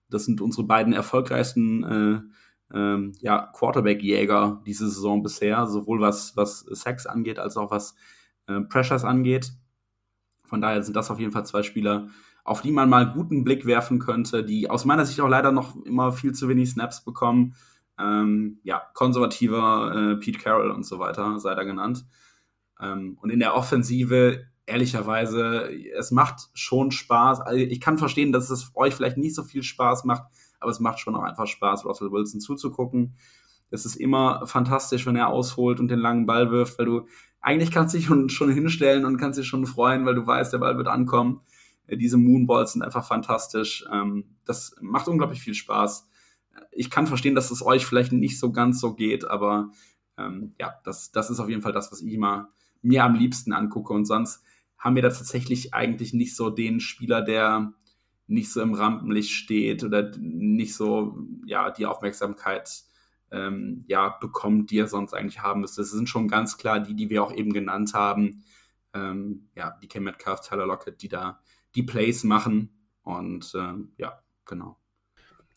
Das 0.08 0.24
sind 0.24 0.40
unsere 0.40 0.66
beiden 0.66 0.92
erfolgreichsten 0.92 1.84
äh, 1.84 2.76
ähm, 2.76 3.12
ja, 3.20 3.50
Quarterback-Jäger 3.54 4.62
diese 4.66 4.88
Saison 4.88 5.22
bisher, 5.22 5.66
sowohl 5.66 6.00
was, 6.00 6.36
was 6.36 6.60
Sacks 6.60 7.06
angeht, 7.06 7.38
als 7.38 7.56
auch 7.56 7.70
was 7.70 7.94
äh, 8.46 8.60
Pressures 8.60 9.04
angeht. 9.04 9.52
Von 10.44 10.60
daher 10.60 10.82
sind 10.82 10.96
das 10.96 11.10
auf 11.10 11.20
jeden 11.20 11.32
Fall 11.32 11.46
zwei 11.46 11.62
Spieler, 11.62 12.08
auf 12.42 12.62
die 12.62 12.72
man 12.72 12.88
mal 12.88 13.12
guten 13.12 13.44
Blick 13.44 13.66
werfen 13.66 14.00
könnte, 14.00 14.44
die 14.44 14.68
aus 14.68 14.84
meiner 14.84 15.06
Sicht 15.06 15.20
auch 15.20 15.28
leider 15.28 15.52
noch 15.52 15.76
immer 15.84 16.12
viel 16.12 16.32
zu 16.32 16.48
wenig 16.48 16.70
Snaps 16.70 17.04
bekommen 17.04 17.54
ähm, 18.00 18.58
ja, 18.62 18.82
konservativer 18.94 19.92
äh, 19.94 20.16
Pete 20.16 20.38
Carroll 20.38 20.70
und 20.70 20.84
so 20.84 20.98
weiter, 20.98 21.38
sei 21.38 21.54
da 21.54 21.64
genannt. 21.64 22.04
Ähm, 22.80 23.18
und 23.20 23.30
in 23.30 23.40
der 23.40 23.54
Offensive, 23.54 24.46
ehrlicherweise, 24.70 25.70
es 25.96 26.10
macht 26.10 26.48
schon 26.54 26.90
Spaß. 26.90 27.40
Also 27.40 27.58
ich 27.58 27.80
kann 27.80 27.98
verstehen, 27.98 28.32
dass 28.32 28.50
es 28.50 28.70
euch 28.74 28.94
vielleicht 28.94 29.16
nicht 29.16 29.34
so 29.34 29.42
viel 29.42 29.62
Spaß 29.62 30.04
macht, 30.04 30.24
aber 30.60 30.70
es 30.70 30.80
macht 30.80 31.00
schon 31.00 31.14
auch 31.14 31.22
einfach 31.22 31.46
Spaß, 31.46 31.84
Russell 31.84 32.10
Wilson 32.12 32.40
zuzugucken. 32.40 33.14
Es 33.70 33.84
ist 33.84 33.96
immer 33.96 34.46
fantastisch, 34.46 35.06
wenn 35.06 35.16
er 35.16 35.28
ausholt 35.28 35.80
und 35.80 35.88
den 35.88 35.98
langen 35.98 36.26
Ball 36.26 36.50
wirft, 36.50 36.78
weil 36.78 36.86
du 36.86 37.06
eigentlich 37.40 37.70
kannst 37.70 37.94
dich 37.94 38.06
schon, 38.06 38.28
schon 38.28 38.50
hinstellen 38.50 39.04
und 39.04 39.16
kannst 39.16 39.38
dich 39.38 39.46
schon 39.46 39.66
freuen, 39.66 40.06
weil 40.06 40.14
du 40.14 40.26
weißt, 40.26 40.52
der 40.52 40.58
Ball 40.58 40.76
wird 40.76 40.88
ankommen. 40.88 41.40
Äh, 41.86 41.96
diese 41.96 42.16
Moonballs 42.16 42.72
sind 42.72 42.82
einfach 42.82 43.06
fantastisch. 43.06 43.84
Ähm, 43.92 44.36
das 44.44 44.74
macht 44.80 45.08
unglaublich 45.08 45.40
viel 45.40 45.54
Spaß 45.54 46.08
ich 46.70 46.90
kann 46.90 47.06
verstehen, 47.06 47.34
dass 47.34 47.50
es 47.50 47.64
euch 47.64 47.86
vielleicht 47.86 48.12
nicht 48.12 48.38
so 48.38 48.52
ganz 48.52 48.80
so 48.80 48.94
geht, 48.94 49.24
aber 49.24 49.70
ähm, 50.16 50.54
ja, 50.58 50.74
das, 50.84 51.12
das 51.12 51.30
ist 51.30 51.40
auf 51.40 51.48
jeden 51.48 51.62
Fall 51.62 51.72
das, 51.72 51.90
was 51.92 52.02
ich 52.02 52.12
immer 52.12 52.50
mir 52.82 53.04
am 53.04 53.14
liebsten 53.14 53.52
angucke. 53.52 53.92
Und 53.92 54.04
sonst 54.04 54.42
haben 54.80 54.96
wir 54.96 55.02
da 55.02 55.10
tatsächlich 55.10 55.74
eigentlich 55.74 56.12
nicht 56.12 56.34
so 56.34 56.50
den 56.50 56.80
Spieler, 56.80 57.22
der 57.22 57.74
nicht 58.26 58.50
so 58.50 58.62
im 58.62 58.74
Rampenlicht 58.74 59.30
steht 59.30 59.84
oder 59.84 60.10
nicht 60.18 60.74
so 60.74 61.18
ja 61.46 61.70
die 61.70 61.86
Aufmerksamkeit 61.86 62.82
ähm, 63.30 63.84
ja 63.86 64.08
bekommt, 64.08 64.70
die 64.70 64.78
er 64.78 64.88
sonst 64.88 65.12
eigentlich 65.12 65.42
haben 65.42 65.60
müsste. 65.60 65.82
Das 65.82 65.90
sind 65.90 66.08
schon 66.08 66.28
ganz 66.28 66.56
klar 66.56 66.80
die, 66.80 66.96
die 66.96 67.10
wir 67.10 67.22
auch 67.22 67.32
eben 67.32 67.52
genannt 67.52 67.92
haben. 67.92 68.42
Ähm, 68.94 69.48
ja, 69.54 69.76
die 69.82 69.88
Cam 69.88 70.04
Metcalf, 70.04 70.40
Tyler 70.40 70.66
Lockett, 70.66 71.02
die 71.02 71.08
da 71.08 71.40
die 71.74 71.82
Plays 71.82 72.24
machen 72.24 72.70
und 73.02 73.52
ähm, 73.54 73.92
ja, 73.98 74.20
genau. 74.46 74.78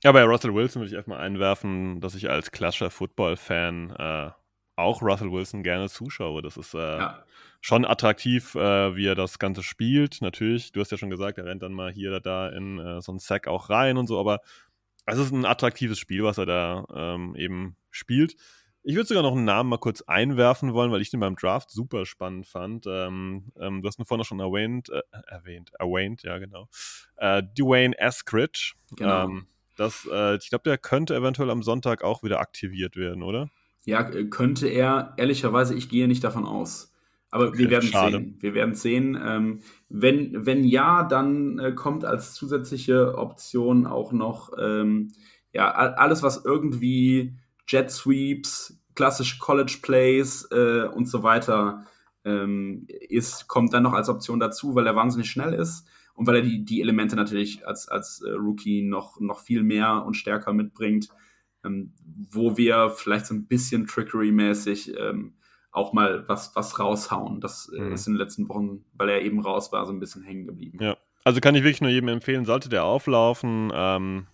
Ja, 0.04 0.12
bei 0.12 0.24
Russell 0.24 0.54
Wilson 0.54 0.82
würde 0.82 0.90
ich 0.90 0.96
erstmal 0.96 1.20
einwerfen, 1.20 2.02
dass 2.02 2.14
ich 2.14 2.30
als 2.30 2.52
klassischer 2.52 2.90
Football-Fan 2.90 3.92
äh, 3.92 4.32
auch 4.76 5.02
Russell 5.02 5.32
Wilson 5.32 5.64
gerne 5.64 5.90
zuschaue. 5.90 6.42
Das 6.42 6.58
ist 6.58 6.74
äh, 6.74 6.78
ja. 6.78 7.24
schon 7.62 7.86
attraktiv, 7.86 8.56
äh, 8.56 8.96
wie 8.96 9.08
er 9.08 9.16
das 9.16 9.40
Ganze 9.40 9.64
spielt. 9.64 10.22
Natürlich, 10.22 10.72
du 10.72 10.82
hast 10.82 10.92
ja 10.92 10.98
schon 10.98 11.10
gesagt, 11.10 11.38
er 11.38 11.46
rennt 11.46 11.64
dann 11.64 11.74
mal 11.74 11.92
hier 11.92 12.10
oder 12.10 12.22
da 12.22 12.50
in 12.50 12.80
äh, 12.80 13.02
so 13.02 13.12
einen 13.12 13.20
Sack 13.20 13.48
auch 13.48 13.70
rein 13.70 13.98
und 13.98 14.08
so, 14.08 14.20
aber 14.20 14.42
es 15.06 15.20
ist 15.20 15.32
ein 15.32 15.46
attraktives 15.46 16.00
Spiel, 16.00 16.24
was 16.24 16.38
er 16.38 16.46
da 16.46 16.86
ähm, 16.94 17.36
eben 17.36 17.76
spielt. 17.92 18.36
Ich 18.86 18.96
würde 18.96 19.08
sogar 19.08 19.24
noch 19.24 19.32
einen 19.32 19.46
Namen 19.46 19.70
mal 19.70 19.78
kurz 19.78 20.02
einwerfen 20.02 20.74
wollen, 20.74 20.92
weil 20.92 21.02
ich 21.02 21.10
den 21.10 21.22
beim 21.22 21.38
Draft 21.38 21.72
super 21.72 22.06
spannend 22.06 22.48
fand. 22.48 22.86
Ähm, 22.86 23.52
ähm, 23.58 23.82
du 23.82 23.88
hast 23.88 23.98
ihn 23.98 24.06
vorhin 24.06 24.26
schon 24.26 24.42
erwähnt, 24.42 24.90
äh, 24.90 25.02
erwähnt, 25.28 25.72
erwähnt, 25.80 26.24
ja 26.24 26.38
genau. 26.38 26.68
Äh, 27.16 27.44
Dwayne 27.58 27.98
Eskridge. 27.98 28.74
Genau. 28.98 29.26
Ähm, 29.26 29.48
das, 29.78 30.08
äh, 30.12 30.36
ich 30.36 30.50
glaube, 30.50 30.64
der 30.64 30.78
könnte 30.78 31.16
eventuell 31.16 31.50
am 31.50 31.64
Sonntag 31.64 32.04
auch 32.04 32.24
wieder 32.24 32.40
aktiviert 32.40 32.98
werden, 32.98 33.24
oder? 33.24 33.50
Ja, 33.86 34.10
äh, 34.10 34.26
könnte 34.26 34.68
er. 34.68 35.14
Ehrlicherweise, 35.18 35.76
ich 35.76 35.90
gehe 35.90 36.08
nicht 36.08 36.24
davon 36.24 36.46
aus. 36.46 36.94
Aber 37.32 37.48
okay, 37.48 37.60
wir 37.60 37.70
werden 37.72 37.90
schade. 37.90 38.18
sehen. 38.18 38.38
Wir 38.40 38.54
werden 38.54 38.76
sehen. 38.76 39.20
Ähm, 39.22 39.60
wenn, 39.90 40.46
wenn 40.46 40.64
ja, 40.64 41.04
dann 41.04 41.58
äh, 41.60 41.72
kommt 41.72 42.06
als 42.06 42.34
zusätzliche 42.34 43.18
Option 43.18 43.88
auch 43.88 44.12
noch 44.12 44.52
ähm, 44.60 45.12
ja, 45.52 45.72
alles, 45.72 46.24
was 46.24 46.46
irgendwie 46.46 47.34
Jet 47.68 47.92
Sweeps, 47.92 48.80
klassische 48.96 49.40
College 49.40 49.80
Plays 49.82 50.48
äh, 50.52 50.84
und 50.84 51.08
so 51.08 51.24
weiter 51.24 51.86
ähm, 52.26 52.86
ist, 52.88 53.48
kommt 53.48 53.74
dann 53.74 53.84
noch 53.84 53.94
als 53.94 54.10
Option 54.10 54.40
dazu, 54.40 54.76
weil 54.76 54.88
er 54.88 54.96
wahnsinnig 54.96 55.30
schnell 55.30 55.54
ist 55.54 55.88
und 56.14 56.28
weil 56.28 56.38
er 56.38 56.42
die, 56.42 56.64
die 56.64 56.82
Elemente 56.82 57.16
natürlich 57.16 57.66
als, 57.68 57.88
als 57.88 58.22
äh, 58.22 58.32
Rookie 58.32 58.82
noch, 58.84 59.20
noch 59.20 59.40
viel 59.40 59.64
mehr 59.64 60.04
und 60.06 60.16
stärker 60.16 60.54
mitbringt, 60.54 61.10
ähm, 61.64 61.94
wo 62.32 62.58
wir 62.58 62.90
vielleicht 62.90 63.26
so 63.26 63.34
ein 63.34 63.48
bisschen 63.48 63.88
Trickery-mäßig 63.88 64.98
ähm, 64.98 65.34
auch 65.72 65.92
mal 65.94 66.28
was, 66.28 66.56
was 66.56 66.80
raushauen. 66.80 67.42
Das 67.42 67.70
äh, 67.76 67.82
mhm. 67.82 67.94
ist 67.94 68.08
in 68.08 68.14
den 68.14 68.20
letzten 68.20 68.48
Wochen, 68.48 68.86
weil 68.94 69.10
er 69.10 69.22
eben 69.22 69.42
raus 69.42 69.72
war, 69.72 69.86
so 69.86 69.92
ein 69.92 70.00
bisschen 70.00 70.24
hängen 70.24 70.46
geblieben. 70.46 70.78
Ja, 70.82 70.98
also 71.24 71.42
kann 71.42 71.56
ich 71.56 71.64
wirklich 71.64 71.82
nur 71.82 71.90
jedem 71.90 72.10
empfehlen, 72.10 72.46
sollte 72.46 72.70
der 72.70 72.84
auflaufen, 72.84 73.72
ähm, 73.74 74.28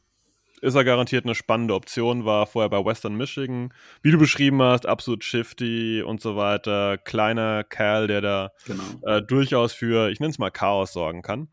ist 0.62 0.76
er 0.76 0.84
garantiert 0.84 1.24
eine 1.24 1.36
spannende 1.36 1.74
Option, 1.74 2.26
war 2.26 2.46
vorher 2.46 2.70
bei 2.70 2.84
Western 2.84 3.16
Michigan, 3.16 3.74
wie 4.02 4.12
du 4.12 4.18
beschrieben 4.18 4.62
hast, 4.62 4.86
absolut 4.86 5.24
shifty 5.24 6.02
und 6.02 6.20
so 6.22 6.36
weiter, 6.36 6.98
kleiner 6.98 7.64
Kerl, 7.64 8.08
der 8.08 8.22
da 8.22 8.52
genau. 8.66 8.84
äh, 9.04 9.22
durchaus 9.22 9.72
für, 9.72 10.10
ich 10.10 10.20
nenne 10.20 10.32
es 10.32 10.40
mal 10.40 10.50
Chaos 10.50 10.92
sorgen 10.92 11.22
kann. 11.22 11.48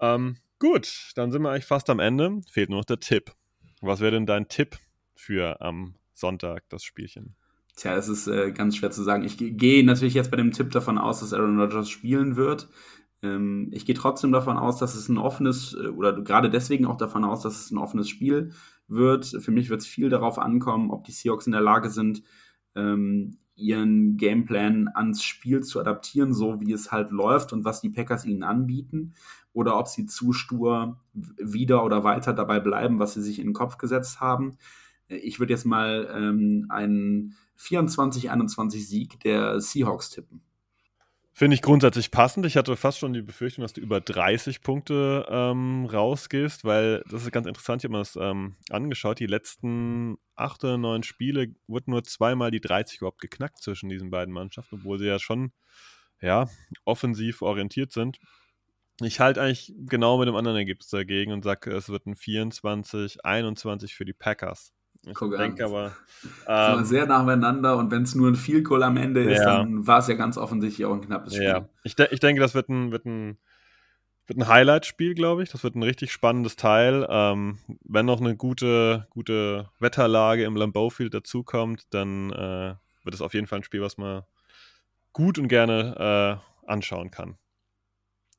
Ähm, 0.00 0.36
gut, 0.58 1.12
dann 1.14 1.32
sind 1.32 1.42
wir 1.42 1.50
eigentlich 1.50 1.64
fast 1.64 1.88
am 1.88 2.00
Ende, 2.00 2.42
fehlt 2.50 2.68
nur 2.68 2.80
noch 2.80 2.84
der 2.84 3.00
Tipp. 3.00 3.32
Was 3.80 4.00
wäre 4.00 4.12
denn 4.12 4.26
dein 4.26 4.48
Tipp 4.48 4.78
für 5.24 5.60
am 5.60 5.94
Sonntag 6.12 6.68
das 6.68 6.84
Spielchen? 6.84 7.34
Tja, 7.76 7.96
es 7.96 8.08
ist 8.08 8.28
äh, 8.28 8.52
ganz 8.52 8.76
schwer 8.76 8.90
zu 8.90 9.02
sagen. 9.02 9.24
Ich 9.24 9.36
gehe 9.38 9.84
natürlich 9.84 10.14
jetzt 10.14 10.30
bei 10.30 10.36
dem 10.36 10.52
Tipp 10.52 10.70
davon 10.70 10.98
aus, 10.98 11.20
dass 11.20 11.32
Aaron 11.32 11.58
Rodgers 11.58 11.90
spielen 11.90 12.36
wird. 12.36 12.68
Ähm, 13.22 13.70
ich 13.72 13.84
gehe 13.84 13.96
trotzdem 13.96 14.30
davon 14.30 14.56
aus, 14.56 14.78
dass 14.78 14.94
es 14.94 15.08
ein 15.08 15.18
offenes, 15.18 15.74
äh, 15.74 15.88
oder 15.88 16.12
gerade 16.22 16.50
deswegen 16.50 16.86
auch 16.86 16.96
davon 16.96 17.24
aus, 17.24 17.42
dass 17.42 17.64
es 17.64 17.72
ein 17.72 17.78
offenes 17.78 18.08
Spiel 18.08 18.52
wird. 18.86 19.26
Für 19.26 19.50
mich 19.50 19.70
wird 19.70 19.80
es 19.80 19.86
viel 19.86 20.08
darauf 20.08 20.38
ankommen, 20.38 20.90
ob 20.90 21.04
die 21.04 21.12
Seahawks 21.12 21.46
in 21.46 21.52
der 21.52 21.62
Lage 21.62 21.90
sind, 21.90 22.22
ähm, 22.76 23.38
ihren 23.56 24.16
Gameplan 24.16 24.88
ans 24.94 25.24
Spiel 25.24 25.62
zu 25.62 25.80
adaptieren, 25.80 26.34
so 26.34 26.60
wie 26.60 26.72
es 26.72 26.92
halt 26.92 27.10
läuft 27.10 27.52
und 27.52 27.64
was 27.64 27.80
die 27.80 27.90
Packers 27.90 28.24
ihnen 28.24 28.42
anbieten, 28.42 29.14
oder 29.52 29.78
ob 29.78 29.88
sie 29.88 30.06
zu 30.06 30.32
stur 30.32 31.00
wieder 31.12 31.84
oder 31.84 32.02
weiter 32.04 32.32
dabei 32.32 32.60
bleiben, 32.60 32.98
was 32.98 33.14
sie 33.14 33.22
sich 33.22 33.38
in 33.38 33.48
den 33.48 33.52
Kopf 33.52 33.78
gesetzt 33.78 34.20
haben. 34.20 34.58
Ich 35.08 35.38
würde 35.38 35.52
jetzt 35.52 35.64
mal 35.64 36.08
ähm, 36.14 36.66
einen 36.70 37.36
24-21 37.58 38.78
Sieg 38.78 39.20
der 39.20 39.60
Seahawks 39.60 40.10
tippen. 40.10 40.42
Finde 41.36 41.56
ich 41.56 41.62
grundsätzlich 41.62 42.12
passend. 42.12 42.46
Ich 42.46 42.56
hatte 42.56 42.76
fast 42.76 43.00
schon 43.00 43.12
die 43.12 43.20
Befürchtung, 43.20 43.62
dass 43.62 43.72
du 43.72 43.80
über 43.80 44.00
30 44.00 44.62
Punkte 44.62 45.26
ähm, 45.28 45.84
rausgehst, 45.84 46.64
weil 46.64 47.02
das 47.10 47.24
ist 47.24 47.32
ganz 47.32 47.48
interessant. 47.48 47.82
Ich 47.82 47.84
habe 47.86 47.94
mir 47.94 47.98
das 47.98 48.14
ähm, 48.14 48.54
angeschaut. 48.70 49.18
Die 49.18 49.26
letzten 49.26 50.16
acht 50.36 50.62
oder 50.62 50.78
neun 50.78 51.02
Spiele 51.02 51.48
wurden 51.66 51.90
nur 51.90 52.04
zweimal 52.04 52.52
die 52.52 52.60
30 52.60 52.98
überhaupt 52.98 53.20
geknackt 53.20 53.60
zwischen 53.60 53.88
diesen 53.88 54.10
beiden 54.10 54.32
Mannschaften, 54.32 54.76
obwohl 54.76 55.00
sie 55.00 55.06
ja 55.06 55.18
schon 55.18 55.50
ja, 56.20 56.48
offensiv 56.84 57.42
orientiert 57.42 57.90
sind. 57.90 58.20
Ich 59.00 59.18
halte 59.18 59.42
eigentlich 59.42 59.74
genau 59.76 60.18
mit 60.18 60.28
dem 60.28 60.36
anderen 60.36 60.56
Ergebnis 60.56 60.88
dagegen 60.88 61.32
und 61.32 61.42
sage, 61.42 61.72
es 61.72 61.88
wird 61.88 62.06
ein 62.06 62.14
24, 62.14 63.24
21 63.24 63.94
für 63.96 64.04
die 64.04 64.12
Packers. 64.12 64.72
Ich 65.06 65.14
Guck 65.14 65.36
denke 65.36 65.64
an. 65.64 65.70
aber. 65.70 65.92
Ähm, 66.46 66.84
sehr 66.84 67.06
nacheinander 67.06 67.76
und 67.76 67.90
wenn 67.90 68.02
es 68.02 68.14
nur 68.14 68.28
ein 68.28 68.36
Field 68.36 68.64
Goal 68.64 68.82
am 68.82 68.96
Ende 68.96 69.22
ist, 69.22 69.40
ja. 69.40 69.58
dann 69.58 69.86
war 69.86 69.98
es 69.98 70.08
ja 70.08 70.14
ganz 70.14 70.38
offensichtlich 70.38 70.86
auch 70.86 70.94
ein 70.94 71.02
knappes 71.02 71.34
Spiel. 71.34 71.46
Ja, 71.46 71.68
ich, 71.82 71.96
de 71.96 72.08
ich 72.10 72.20
denke, 72.20 72.40
das 72.40 72.54
wird 72.54 72.68
ein, 72.68 72.92
wird 72.92 73.04
ein, 73.04 73.38
wird 74.26 74.38
ein 74.38 74.48
Highlight-Spiel, 74.48 75.14
glaube 75.14 75.42
ich. 75.42 75.50
Das 75.50 75.62
wird 75.62 75.74
ein 75.74 75.82
richtig 75.82 76.12
spannendes 76.12 76.56
Teil. 76.56 77.06
Ähm, 77.08 77.58
wenn 77.84 78.06
noch 78.06 78.20
eine 78.20 78.36
gute, 78.36 79.06
gute 79.10 79.68
Wetterlage 79.78 80.44
im 80.44 80.56
Lambeau 80.56 80.88
Field 80.90 81.12
dazukommt, 81.12 81.86
dann 81.90 82.30
äh, 82.30 82.74
wird 83.04 83.14
es 83.14 83.20
auf 83.20 83.34
jeden 83.34 83.46
Fall 83.46 83.60
ein 83.60 83.64
Spiel, 83.64 83.82
was 83.82 83.98
man 83.98 84.22
gut 85.12 85.38
und 85.38 85.48
gerne 85.48 86.40
äh, 86.66 86.70
anschauen 86.70 87.10
kann. 87.10 87.36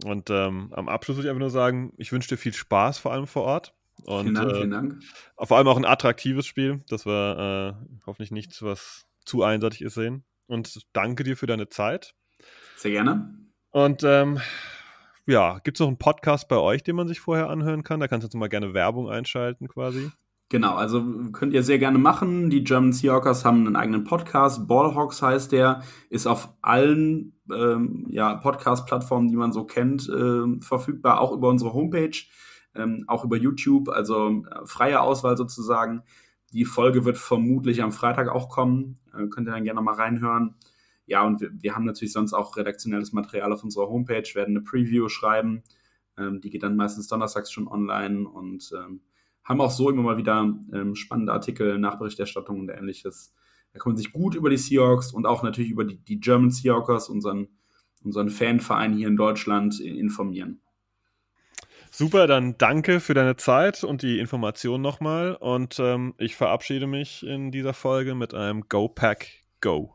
Und 0.04 0.30
ähm, 0.30 0.74
am 0.74 0.90
Abschluss 0.90 1.18
würde 1.18 1.28
ich 1.28 1.30
einfach 1.30 1.40
nur 1.40 1.50
sagen, 1.50 1.94
ich 1.98 2.12
wünsche 2.12 2.30
dir 2.30 2.38
viel 2.38 2.54
Spaß, 2.54 2.98
vor 2.98 3.14
allem 3.14 3.28
vor 3.28 3.44
Ort. 3.44 3.74
Und, 4.06 4.24
vielen 4.24 4.36
Dank, 4.36 4.52
äh, 4.52 4.56
vielen 4.56 4.72
Dank. 4.72 5.04
Vor 5.38 5.58
allem 5.58 5.68
auch 5.68 5.78
ein 5.78 5.86
attraktives 5.86 6.46
Spiel, 6.46 6.84
dass 6.90 7.06
wir 7.06 7.78
äh, 7.82 8.02
hoffentlich 8.06 8.32
nichts, 8.32 8.62
was 8.62 9.06
zu 9.26 9.44
einseitig 9.44 9.82
ist, 9.82 9.96
sehen. 9.96 10.24
Und 10.48 10.86
danke 10.94 11.24
dir 11.24 11.36
für 11.36 11.48
deine 11.48 11.70
Zeit. 11.70 12.14
Sehr 12.76 12.92
gerne. 12.92 13.36
Und 13.72 14.04
ähm, 14.04 14.40
ja, 15.26 15.60
gibt 15.60 15.78
es 15.78 15.80
noch 15.80 15.88
einen 15.88 15.98
Podcast 15.98 16.48
bei 16.48 16.58
euch, 16.58 16.84
den 16.84 16.96
man 16.96 17.08
sich 17.08 17.20
vorher 17.20 17.50
anhören 17.50 17.84
kann? 17.84 18.00
Da 18.00 18.08
kannst 18.08 18.24
du 18.24 18.28
jetzt 18.28 18.36
mal 18.36 18.48
gerne 18.48 18.74
Werbung 18.74 19.10
einschalten 19.10 19.68
quasi. 19.68 20.12
Genau, 20.50 20.76
also 20.76 21.04
könnt 21.32 21.54
ihr 21.54 21.64
sehr 21.64 21.80
gerne 21.80 21.98
machen. 21.98 22.52
Die 22.52 22.64
German 22.64 22.94
Seahawkers 22.94 23.44
haben 23.44 23.66
einen 23.66 23.76
eigenen 23.76 24.04
Podcast. 24.04 24.68
Ballhawks 24.68 25.24
heißt 25.24 25.52
der, 25.52 25.82
ist 26.12 26.28
auf 26.28 26.50
allen 26.62 27.34
ähm, 27.52 28.06
ja, 28.12 28.36
Podcast-Plattformen, 28.36 29.30
die 29.30 29.36
man 29.36 29.52
so 29.52 29.66
kennt, 29.66 30.08
äh, 30.08 30.62
verfügbar, 30.62 31.20
auch 31.20 31.32
über 31.32 31.50
unsere 31.50 31.74
Homepage 31.74 32.16
ähm, 32.76 33.06
auch 33.08 33.24
über 33.24 33.38
YouTube, 33.38 33.90
also 33.90 34.44
äh, 34.44 34.66
freie 34.66 35.02
Auswahl 35.02 35.38
sozusagen. 35.38 36.04
Die 36.54 36.66
Folge 36.66 37.06
wird 37.06 37.18
vermutlich 37.18 37.82
am 37.82 37.92
Freitag 37.92 38.30
auch 38.30 38.50
kommen. 38.50 39.00
Äh, 39.14 39.28
könnt 39.28 39.48
ihr 39.48 39.54
dann 39.54 39.64
gerne 39.64 39.82
mal 39.82 39.96
reinhören. 39.96 40.56
Ja, 41.06 41.26
und 41.26 41.42
wir, 41.42 41.52
wir, 41.54 41.76
haben 41.76 41.86
natürlich 41.86 42.14
sonst 42.14 42.34
auch 42.34 42.58
redaktionelles 42.58 43.14
Material 43.14 43.52
auf 43.54 43.64
unserer 43.64 43.90
Homepage, 43.90 44.24
werden 44.34 44.56
eine 44.56 44.62
Preview 44.62 45.08
schreiben. 45.08 45.64
Ähm, 46.18 46.42
die 46.42 46.50
geht 46.50 46.64
dann 46.64 46.76
meistens 46.76 47.08
donnerstags 47.08 47.52
schon 47.52 47.68
online 47.68 48.28
und 48.28 48.72
ähm, 48.76 49.02
haben 49.44 49.62
auch 49.62 49.72
so 49.72 49.90
immer 49.90 50.02
mal 50.02 50.18
wieder 50.18 50.42
ähm, 50.74 50.96
spannende 50.96 51.34
Artikel, 51.34 51.78
Nachberichterstattung 51.78 52.60
und 52.60 52.70
ähnliches. 52.70 53.34
Da 53.74 53.80
kann 53.80 53.92
man 53.92 53.98
sich 53.98 54.12
gut 54.14 54.36
über 54.36 54.50
die 54.50 54.58
Seahawks 54.58 55.14
und 55.14 55.26
auch 55.26 55.44
natürlich 55.44 55.72
über 55.72 55.84
die, 55.84 55.98
die 55.98 56.20
German 56.20 56.50
Seahawkers, 56.50 57.10
unseren, 57.10 57.50
unseren 58.04 58.30
Fanverein 58.30 58.94
hier 58.94 59.08
in 59.08 59.18
Deutschland, 59.18 59.80
informieren. 59.80 60.62
Super, 61.98 62.28
dann 62.28 62.58
danke 62.58 63.00
für 63.00 63.14
deine 63.14 63.38
Zeit 63.38 63.86
und 63.86 64.02
die 64.02 64.20
Information 64.20 64.82
nochmal. 64.82 65.34
Und 65.34 65.80
ähm, 65.80 66.14
ich 66.18 66.36
verabschiede 66.36 66.88
mich 66.88 67.26
in 67.26 67.52
dieser 67.52 67.74
Folge 67.74 68.16
mit 68.16 68.34
einem 68.34 68.68
Go 68.68 68.90
Pack 68.90 69.46
Go. 69.62 69.95